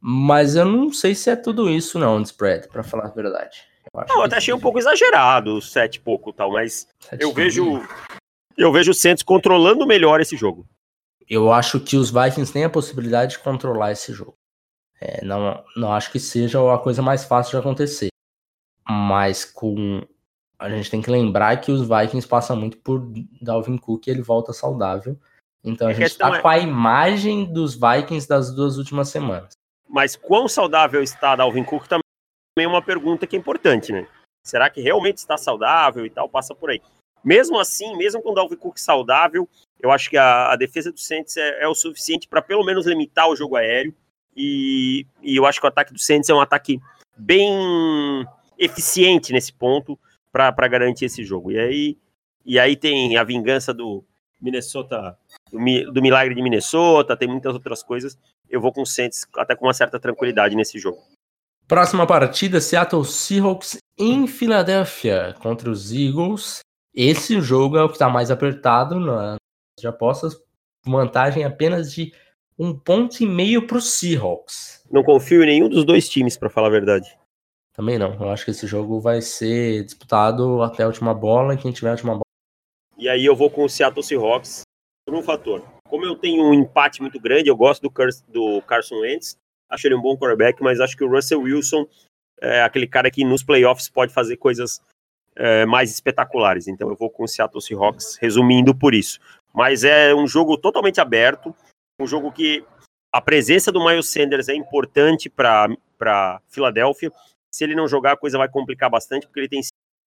Mas 0.00 0.54
eu 0.54 0.64
não 0.64 0.92
sei 0.92 1.14
se 1.14 1.30
é 1.30 1.36
tudo 1.36 1.68
isso, 1.68 1.98
não, 1.98 2.22
de 2.22 2.28
spread, 2.28 2.68
para 2.68 2.84
falar 2.84 3.06
a 3.06 3.10
verdade. 3.10 3.67
Eu, 3.94 4.04
não, 4.08 4.16
eu 4.16 4.22
até 4.22 4.36
achei 4.36 4.52
um 4.54 4.60
pouco 4.60 4.78
exagerado 4.78 5.56
o 5.56 5.62
sete 5.62 5.96
e 5.96 6.00
pouco 6.00 6.32
tal, 6.32 6.52
mas 6.52 6.86
eu 7.18 7.32
vejo 7.32 7.82
eu 8.56 8.72
vejo 8.72 8.90
o 8.90 8.94
Santos 8.94 9.22
controlando 9.22 9.86
melhor 9.86 10.20
esse 10.20 10.36
jogo. 10.36 10.66
Eu 11.28 11.52
acho 11.52 11.78
que 11.78 11.96
os 11.96 12.10
Vikings 12.10 12.52
têm 12.52 12.64
a 12.64 12.70
possibilidade 12.70 13.32
de 13.32 13.38
controlar 13.38 13.92
esse 13.92 14.12
jogo. 14.12 14.34
É, 15.00 15.24
não, 15.24 15.62
não 15.76 15.92
acho 15.92 16.10
que 16.10 16.18
seja 16.18 16.58
a 16.74 16.78
coisa 16.78 17.00
mais 17.00 17.24
fácil 17.24 17.52
de 17.52 17.58
acontecer. 17.58 18.08
Mas 18.88 19.44
com 19.44 20.02
a 20.58 20.68
gente 20.68 20.90
tem 20.90 21.00
que 21.00 21.10
lembrar 21.10 21.60
que 21.60 21.70
os 21.70 21.82
Vikings 21.82 22.26
passam 22.26 22.56
muito 22.56 22.78
por 22.78 23.08
Dalvin 23.40 23.78
Cook 23.78 24.06
e 24.06 24.10
ele 24.10 24.22
volta 24.22 24.52
saudável. 24.52 25.16
Então 25.62 25.86
a, 25.86 25.90
a 25.90 25.94
gente 25.94 26.06
está 26.06 26.36
é... 26.36 26.40
com 26.40 26.48
a 26.48 26.58
imagem 26.58 27.44
dos 27.52 27.74
Vikings 27.74 28.26
das 28.28 28.52
duas 28.52 28.76
últimas 28.76 29.08
semanas. 29.08 29.52
Mas 29.88 30.16
quão 30.16 30.48
saudável 30.48 31.02
está 31.02 31.36
Dalvin 31.36 31.62
Cook 31.62 31.86
também 31.86 32.07
também 32.58 32.66
uma 32.66 32.82
pergunta 32.82 33.24
que 33.24 33.36
é 33.36 33.38
importante, 33.38 33.92
né? 33.92 34.04
Será 34.42 34.68
que 34.68 34.80
realmente 34.80 35.18
está 35.18 35.36
saudável 35.36 36.04
e 36.04 36.10
tal? 36.10 36.28
Passa 36.28 36.56
por 36.56 36.70
aí. 36.70 36.82
Mesmo 37.24 37.60
assim, 37.60 37.96
mesmo 37.96 38.20
com 38.20 38.30
o 38.30 38.34
Dalvin 38.34 38.56
Cook 38.56 38.78
saudável, 38.78 39.48
eu 39.78 39.92
acho 39.92 40.10
que 40.10 40.16
a, 40.16 40.52
a 40.52 40.56
defesa 40.56 40.90
do 40.90 40.98
Saints 40.98 41.36
é, 41.36 41.62
é 41.62 41.68
o 41.68 41.74
suficiente 41.74 42.26
para 42.26 42.42
pelo 42.42 42.64
menos 42.64 42.84
limitar 42.84 43.28
o 43.28 43.36
jogo 43.36 43.54
aéreo. 43.54 43.94
E, 44.36 45.06
e, 45.22 45.36
eu 45.36 45.46
acho 45.46 45.60
que 45.60 45.66
o 45.66 45.68
ataque 45.68 45.92
do 45.92 46.00
Saints 46.00 46.28
é 46.28 46.34
um 46.34 46.40
ataque 46.40 46.80
bem 47.16 48.26
eficiente 48.58 49.32
nesse 49.32 49.52
ponto 49.52 49.96
para 50.32 50.68
garantir 50.68 51.04
esse 51.04 51.22
jogo. 51.22 51.52
E 51.52 51.58
aí, 51.58 51.96
e 52.44 52.58
aí 52.58 52.74
tem 52.74 53.16
a 53.16 53.22
vingança 53.22 53.72
do 53.72 54.04
Minnesota, 54.40 55.16
do, 55.52 55.92
do 55.92 56.02
milagre 56.02 56.34
de 56.34 56.42
Minnesota, 56.42 57.16
tem 57.16 57.28
muitas 57.28 57.54
outras 57.54 57.84
coisas. 57.84 58.18
Eu 58.50 58.60
vou 58.60 58.72
com 58.72 58.82
o 58.82 58.86
Saints 58.86 59.26
até 59.36 59.54
com 59.54 59.66
uma 59.66 59.74
certa 59.74 60.00
tranquilidade 60.00 60.56
nesse 60.56 60.78
jogo. 60.78 60.98
Próxima 61.68 62.06
partida, 62.06 62.62
Seattle 62.62 63.04
Seahawks 63.04 63.76
em 63.98 64.26
Filadélfia 64.26 65.34
contra 65.38 65.70
os 65.70 65.92
Eagles. 65.92 66.60
Esse 66.94 67.42
jogo 67.42 67.76
é 67.76 67.84
o 67.84 67.88
que 67.88 67.96
está 67.96 68.08
mais 68.08 68.30
apertado 68.30 68.98
nas 68.98 69.36
apostas. 69.84 70.34
Vantagem 70.82 71.44
apenas 71.44 71.92
de 71.92 72.10
um 72.58 72.74
ponto 72.74 73.22
e 73.22 73.26
meio 73.26 73.66
para 73.66 73.76
os 73.76 73.90
Seahawks. 73.92 74.82
Não 74.90 75.04
confio 75.04 75.42
em 75.42 75.46
nenhum 75.46 75.68
dos 75.68 75.84
dois 75.84 76.08
times, 76.08 76.38
para 76.38 76.48
falar 76.48 76.68
a 76.68 76.70
verdade. 76.70 77.14
Também 77.74 77.98
não. 77.98 78.14
Eu 78.14 78.30
acho 78.30 78.46
que 78.46 78.50
esse 78.50 78.66
jogo 78.66 78.98
vai 78.98 79.20
ser 79.20 79.84
disputado 79.84 80.62
até 80.62 80.84
a 80.84 80.86
última 80.86 81.12
bola 81.12 81.52
e 81.52 81.58
quem 81.58 81.70
tiver 81.70 81.90
a 81.90 81.92
última 81.92 82.12
bola. 82.14 82.24
E 82.96 83.10
aí 83.10 83.26
eu 83.26 83.36
vou 83.36 83.50
com 83.50 83.66
o 83.66 83.68
Seattle 83.68 84.02
Seahawks 84.02 84.62
por 85.04 85.14
um 85.14 85.22
fator. 85.22 85.62
Como 85.86 86.06
eu 86.06 86.16
tenho 86.16 86.44
um 86.44 86.54
empate 86.54 87.02
muito 87.02 87.20
grande, 87.20 87.50
eu 87.50 87.56
gosto 87.56 87.82
do, 87.82 87.92
do 88.26 88.62
Carson 88.62 89.00
Wentz 89.00 89.36
acho 89.68 89.86
ele 89.86 89.94
um 89.94 90.00
bom 90.00 90.16
quarterback, 90.16 90.62
mas 90.62 90.80
acho 90.80 90.96
que 90.96 91.04
o 91.04 91.10
Russell 91.10 91.42
Wilson 91.42 91.86
é 92.40 92.62
aquele 92.62 92.86
cara 92.86 93.10
que 93.10 93.24
nos 93.24 93.42
playoffs 93.42 93.88
pode 93.88 94.12
fazer 94.12 94.36
coisas 94.36 94.80
é, 95.36 95.66
mais 95.66 95.90
espetaculares. 95.90 96.68
Então 96.68 96.88
eu 96.88 96.96
vou 96.96 97.10
com 97.10 97.24
o 97.24 97.28
Seattle 97.28 97.62
Seahawks, 97.62 98.16
resumindo 98.20 98.74
por 98.74 98.94
isso. 98.94 99.18
Mas 99.54 99.84
é 99.84 100.14
um 100.14 100.26
jogo 100.26 100.56
totalmente 100.56 101.00
aberto, 101.00 101.54
um 102.00 102.06
jogo 102.06 102.30
que 102.30 102.64
a 103.12 103.20
presença 103.20 103.72
do 103.72 103.84
Miles 103.84 104.08
Sanders 104.08 104.48
é 104.48 104.54
importante 104.54 105.28
para 105.30 106.40
Filadélfia. 106.48 107.10
Se 107.52 107.64
ele 107.64 107.74
não 107.74 107.88
jogar, 107.88 108.12
a 108.12 108.16
coisa 108.16 108.36
vai 108.36 108.48
complicar 108.48 108.90
bastante, 108.90 109.26
porque 109.26 109.40
ele 109.40 109.48
tem 109.48 109.62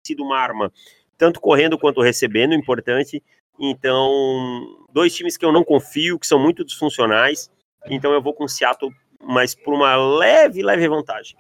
sido 0.07 0.23
uma 0.23 0.39
arma, 0.39 0.73
tanto 1.19 1.41
correndo 1.41 1.79
quanto 1.79 2.01
recebendo, 2.01 2.55
importante. 2.55 3.23
Então, 3.59 4.87
dois 4.93 5.15
times 5.15 5.37
que 5.37 5.45
eu 5.45 5.53
não 5.53 5.65
confio, 5.65 6.19
que 6.19 6.27
são 6.27 6.39
muito 6.39 6.65
disfuncionais. 6.65 7.51
Então 7.87 8.13
eu 8.13 8.23
vou 8.23 8.33
com 8.33 8.49
Seattle 8.49 8.93
mas 9.27 9.55
por 9.55 9.75
uma 9.75 9.97
leve, 9.97 10.63
leve 10.63 10.89
vantagem. 10.89 11.37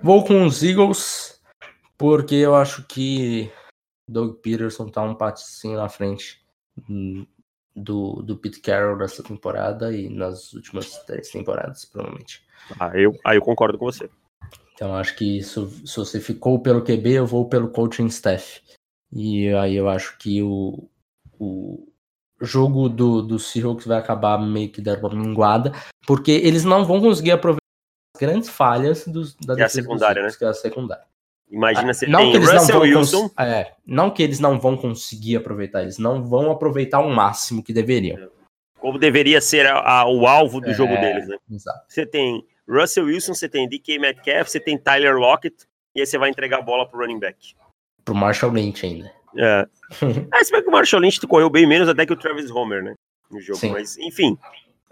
Vou 0.00 0.24
com 0.24 0.44
os 0.44 0.62
Eagles, 0.62 1.40
porque 1.96 2.34
eu 2.34 2.54
acho 2.54 2.84
que 2.86 3.50
Doug 4.08 4.36
Peterson 4.36 4.88
tá 4.88 5.02
um 5.02 5.14
patinho 5.14 5.76
na 5.76 5.88
frente. 5.88 6.42
do, 7.74 8.22
do 8.22 8.36
Pete 8.36 8.60
Carroll 8.60 8.98
nessa 8.98 9.22
temporada 9.22 9.94
e 9.96 10.08
nas 10.08 10.52
últimas 10.52 10.98
três 11.04 11.30
temporadas, 11.30 11.84
provavelmente. 11.84 12.44
Ah, 12.78 12.92
eu, 12.94 13.18
aí 13.24 13.36
eu 13.36 13.42
concordo 13.42 13.78
com 13.78 13.86
você. 13.86 14.10
Então 14.74 14.94
acho 14.94 15.16
que 15.16 15.42
se, 15.42 15.86
se 15.86 15.96
você 15.96 16.20
ficou 16.20 16.60
pelo 16.60 16.82
QB, 16.82 17.12
eu 17.12 17.26
vou 17.26 17.48
pelo 17.48 17.70
coaching 17.70 18.06
staff. 18.06 18.60
E 19.12 19.48
aí 19.54 19.76
eu 19.76 19.88
acho 19.88 20.18
que 20.18 20.42
o, 20.42 20.88
o 21.38 21.91
jogo 22.44 22.88
do, 22.88 23.22
do 23.22 23.38
Seahawks 23.38 23.86
vai 23.86 23.98
acabar 23.98 24.38
meio 24.38 24.70
que 24.70 24.80
dando 24.80 25.06
uma 25.06 25.14
minguada, 25.14 25.72
porque 26.06 26.30
eles 26.32 26.64
não 26.64 26.84
vão 26.84 27.00
conseguir 27.00 27.32
aproveitar 27.32 27.62
as 28.16 28.20
grandes 28.20 28.48
falhas 28.48 29.06
dos, 29.06 29.34
da 29.36 29.54
que 29.56 29.62
é 29.62 29.64
a 29.64 29.68
secundária, 29.68 30.14
Seahawks, 30.14 30.34
né? 30.34 30.38
Que 30.38 30.44
é 30.44 30.48
a 30.48 30.54
secundária. 30.54 31.04
Imagina 31.50 31.92
se 31.92 32.06
não 32.06 32.20
tem 32.20 32.30
que 32.30 32.36
eles 32.38 32.50
Russell 32.50 32.74
não 32.80 32.80
vão 32.90 32.98
Wilson. 33.00 33.30
é, 33.38 33.72
não 33.86 34.10
que 34.10 34.22
eles 34.22 34.40
não 34.40 34.58
vão 34.58 34.76
conseguir 34.76 35.36
aproveitar, 35.36 35.82
eles 35.82 35.98
não 35.98 36.22
vão 36.24 36.50
aproveitar 36.50 37.00
o 37.00 37.10
máximo 37.10 37.62
que 37.62 37.72
deveriam. 37.74 38.30
Como 38.80 38.98
deveria 38.98 39.40
ser 39.40 39.66
a- 39.66 39.78
a- 40.00 40.08
o 40.08 40.26
alvo 40.26 40.60
do 40.60 40.70
É. 40.70 40.74
jogo 40.74 40.94
deles, 40.96 41.28
né? 41.28 41.36
Exato. 41.50 41.84
Você 41.88 42.06
tem 42.06 42.42
Russell 42.68 43.04
Wilson, 43.04 43.34
você 43.34 43.48
tem 43.48 43.68
DK 43.68 43.98
Metcalf, 43.98 44.48
você 44.48 44.58
tem 44.58 44.78
Tyler 44.78 45.16
Lockett, 45.16 45.54
e 45.94 46.00
aí 46.00 46.06
você 46.06 46.16
vai 46.16 46.30
entregar 46.30 46.58
a 46.60 46.62
bola 46.62 46.88
pro 46.88 47.00
running 47.00 47.20
back. 47.20 47.54
Pro 48.04 48.14
Marshall 48.14 48.50
Lynch 48.52 48.84
ainda. 48.86 49.12
É. 49.36 49.66
ah, 50.30 50.44
se 50.44 50.52
bem 50.52 50.62
que 50.62 50.68
o 50.68 50.72
Marshall 50.72 51.02
Lynch 51.02 51.20
correu 51.26 51.48
bem 51.50 51.66
menos 51.66 51.88
até 51.88 52.04
que 52.06 52.12
o 52.12 52.16
Travis 52.16 52.50
Homer, 52.50 52.82
né? 52.82 52.94
No 53.30 53.40
jogo. 53.40 53.58
Sim. 53.58 53.72
Mas, 53.72 53.96
enfim, 53.98 54.36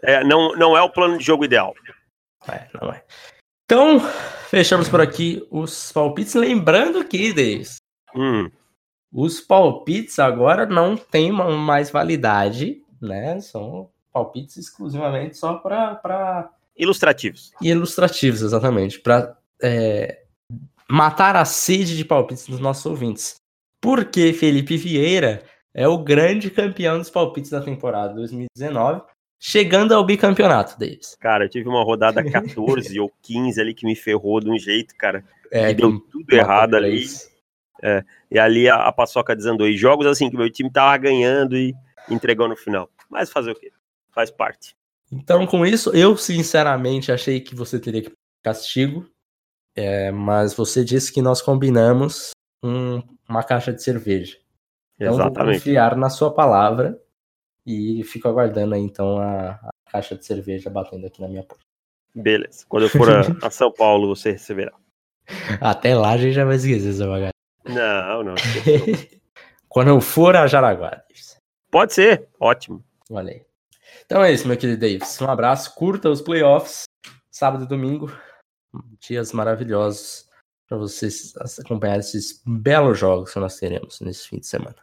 é, 0.03 0.25
não, 0.25 0.55
não 0.57 0.77
é 0.77 0.83
o 0.83 0.91
plano 0.91 1.19
de 1.19 1.25
jogo 1.25 1.45
ideal. 1.45 1.75
É, 2.49 2.67
não 2.81 2.91
é. 2.93 3.03
Então, 3.65 4.01
fechamos 4.49 4.89
por 4.89 5.01
aqui 5.01 5.47
os 5.51 5.93
palpites. 5.93 6.35
Lembrando 6.35 7.05
que, 7.05 7.33
Davis, 7.33 7.77
Hum, 8.15 8.51
os 9.13 9.41
palpites 9.41 10.19
agora 10.19 10.67
não 10.67 10.97
têm 10.97 11.31
ma- 11.31 11.49
mais 11.51 11.91
validade, 11.91 12.83
né? 13.01 13.41
São 13.41 13.89
palpites 14.13 14.57
exclusivamente 14.57 15.37
só 15.37 15.55
para 15.55 16.51
ilustrativos. 16.77 17.53
ilustrativos, 17.63 18.43
exatamente, 18.43 18.99
para 18.99 19.37
matar 20.89 21.37
a 21.37 21.45
sede 21.45 21.97
de 21.97 22.05
palpites 22.05 22.49
dos 22.49 22.59
nossos 22.59 22.85
ouvintes. 22.87 23.37
Porque 23.81 24.33
Felipe 24.33 24.77
Vieira 24.77 25.43
é 25.75 25.87
o 25.89 25.99
grande 25.99 26.51
campeão 26.51 26.99
dos 26.99 27.09
palpites 27.11 27.51
da 27.51 27.61
temporada 27.61 28.15
2019, 28.15 29.03
chegando 29.39 29.95
ao 29.95 30.05
bicampeonato 30.05 30.79
deles. 30.79 31.17
Cara, 31.21 31.45
eu 31.45 31.49
tive 31.49 31.69
uma 31.69 31.83
rodada 31.85 32.23
14 32.29 32.99
ou 33.01 33.11
15 33.23 33.61
ali 33.61 33.73
que 33.75 33.87
me 33.87 33.97
ferrou 33.97 34.41
de 34.41 34.51
um 34.51 34.59
jeito, 34.59 34.95
cara. 34.97 35.25
É, 35.51 35.73
deu 35.73 35.99
tudo 36.01 36.33
errado 36.33 36.75
ali. 36.75 36.91
plays. 36.91 37.31
E 38.31 38.39
ali 38.39 38.69
a, 38.69 38.77
a 38.87 38.93
paçoca 38.93 39.35
desandou. 39.35 39.67
E 39.67 39.77
jogos 39.77 40.07
assim 40.07 40.29
que 40.31 40.37
meu 40.37 40.51
time 40.51 40.71
tava 40.71 40.97
ganhando 40.99 41.57
e 41.57 41.75
entregou 42.09 42.47
no 42.49 42.57
final. 42.57 42.89
Mas 43.09 43.31
fazer 43.31 43.53
o 43.53 43.55
quê? 43.55 43.73
Faz 44.13 44.31
parte. 44.31 44.75
Então, 45.11 45.45
com 45.47 45.65
isso, 45.67 45.91
eu 45.97 46.17
sinceramente 46.17 47.11
achei 47.11 47.41
que 47.41 47.55
você 47.55 47.81
teria 47.81 48.03
que 48.03 48.13
castigo, 48.45 49.09
é, 49.75 50.11
mas 50.13 50.55
você 50.55 50.85
disse 50.85 51.13
que 51.13 51.21
nós 51.23 51.43
combinamos 51.43 52.31
um- 52.63 53.03
uma 53.31 53.43
caixa 53.43 53.73
de 53.73 53.83
cerveja. 53.83 54.37
Então, 54.97 55.13
vou 55.13 55.21
Exatamente. 55.21 55.59
confiar 55.59 55.97
na 55.97 56.11
sua 56.11 56.33
palavra 56.33 57.01
e 57.65 58.03
fico 58.05 58.29
aguardando 58.29 58.75
aí, 58.75 58.83
então, 58.83 59.19
a, 59.19 59.53
a 59.53 59.71
caixa 59.91 60.17
de 60.17 60.25
cerveja 60.25 60.69
batendo 60.69 61.07
aqui 61.07 61.21
na 61.21 61.29
minha 61.29 61.43
porta. 61.43 61.65
Beleza. 62.15 62.65
Quando 62.69 62.85
eu 62.85 62.89
for 62.91 63.09
a, 63.09 63.47
a 63.47 63.51
São 63.51 63.73
Paulo, 63.73 64.15
você 64.15 64.33
receberá. 64.33 64.73
Até 65.61 65.95
lá 65.95 66.11
a 66.11 66.19
gente 66.19 66.35
já 66.35 66.45
vai 66.45 66.57
esquecer 66.57 66.91
essa 66.91 67.07
bagagem. 67.07 67.33
Não, 67.65 68.25
não. 68.25 68.35
Quando 69.69 69.89
eu 69.89 70.01
for 70.01 70.35
a 70.35 70.47
Jaraguá. 70.47 70.91
Davis. 70.91 71.37
Pode 71.71 71.95
ser. 71.95 72.29
Ótimo. 72.41 72.85
Olha 73.09 73.33
aí. 73.33 73.43
Então 74.05 74.25
é 74.25 74.33
isso, 74.33 74.49
meu 74.49 74.57
querido 74.57 74.81
Davis. 74.81 75.21
Um 75.21 75.31
abraço, 75.31 75.73
curta 75.77 76.11
os 76.11 76.21
playoffs, 76.21 76.83
sábado 77.31 77.65
e 77.65 77.69
domingo. 77.69 78.13
Dias 78.99 79.33
maravilhosos 79.33 80.30
para 80.71 80.79
vocês 80.79 81.35
acompanhar 81.59 81.99
esses 81.99 82.41
belos 82.47 82.97
jogos 82.97 83.33
que 83.33 83.41
nós 83.41 83.57
teremos 83.57 84.01
nesse 84.01 84.29
fim 84.29 84.39
de 84.39 84.47
semana. 84.47 84.77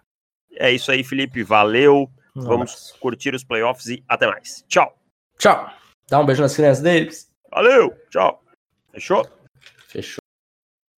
É 0.57 0.69
isso 0.69 0.91
aí, 0.91 1.01
Felipe. 1.01 1.43
Valeu. 1.43 2.11
Um 2.35 2.41
Vamos 2.41 2.91
curtir 2.99 3.33
os 3.33 3.43
playoffs 3.43 3.87
e 3.87 4.03
até 4.05 4.27
mais. 4.27 4.65
Tchau. 4.67 4.93
Tchau. 5.39 5.71
Dá 6.09 6.19
um 6.19 6.25
beijo 6.25 6.41
nas 6.41 6.55
crianças, 6.55 6.83
Davis. 6.83 7.31
Valeu. 7.49 7.95
Tchau. 8.09 8.43
Fechou? 8.91 9.25
Fechou. 9.87 10.26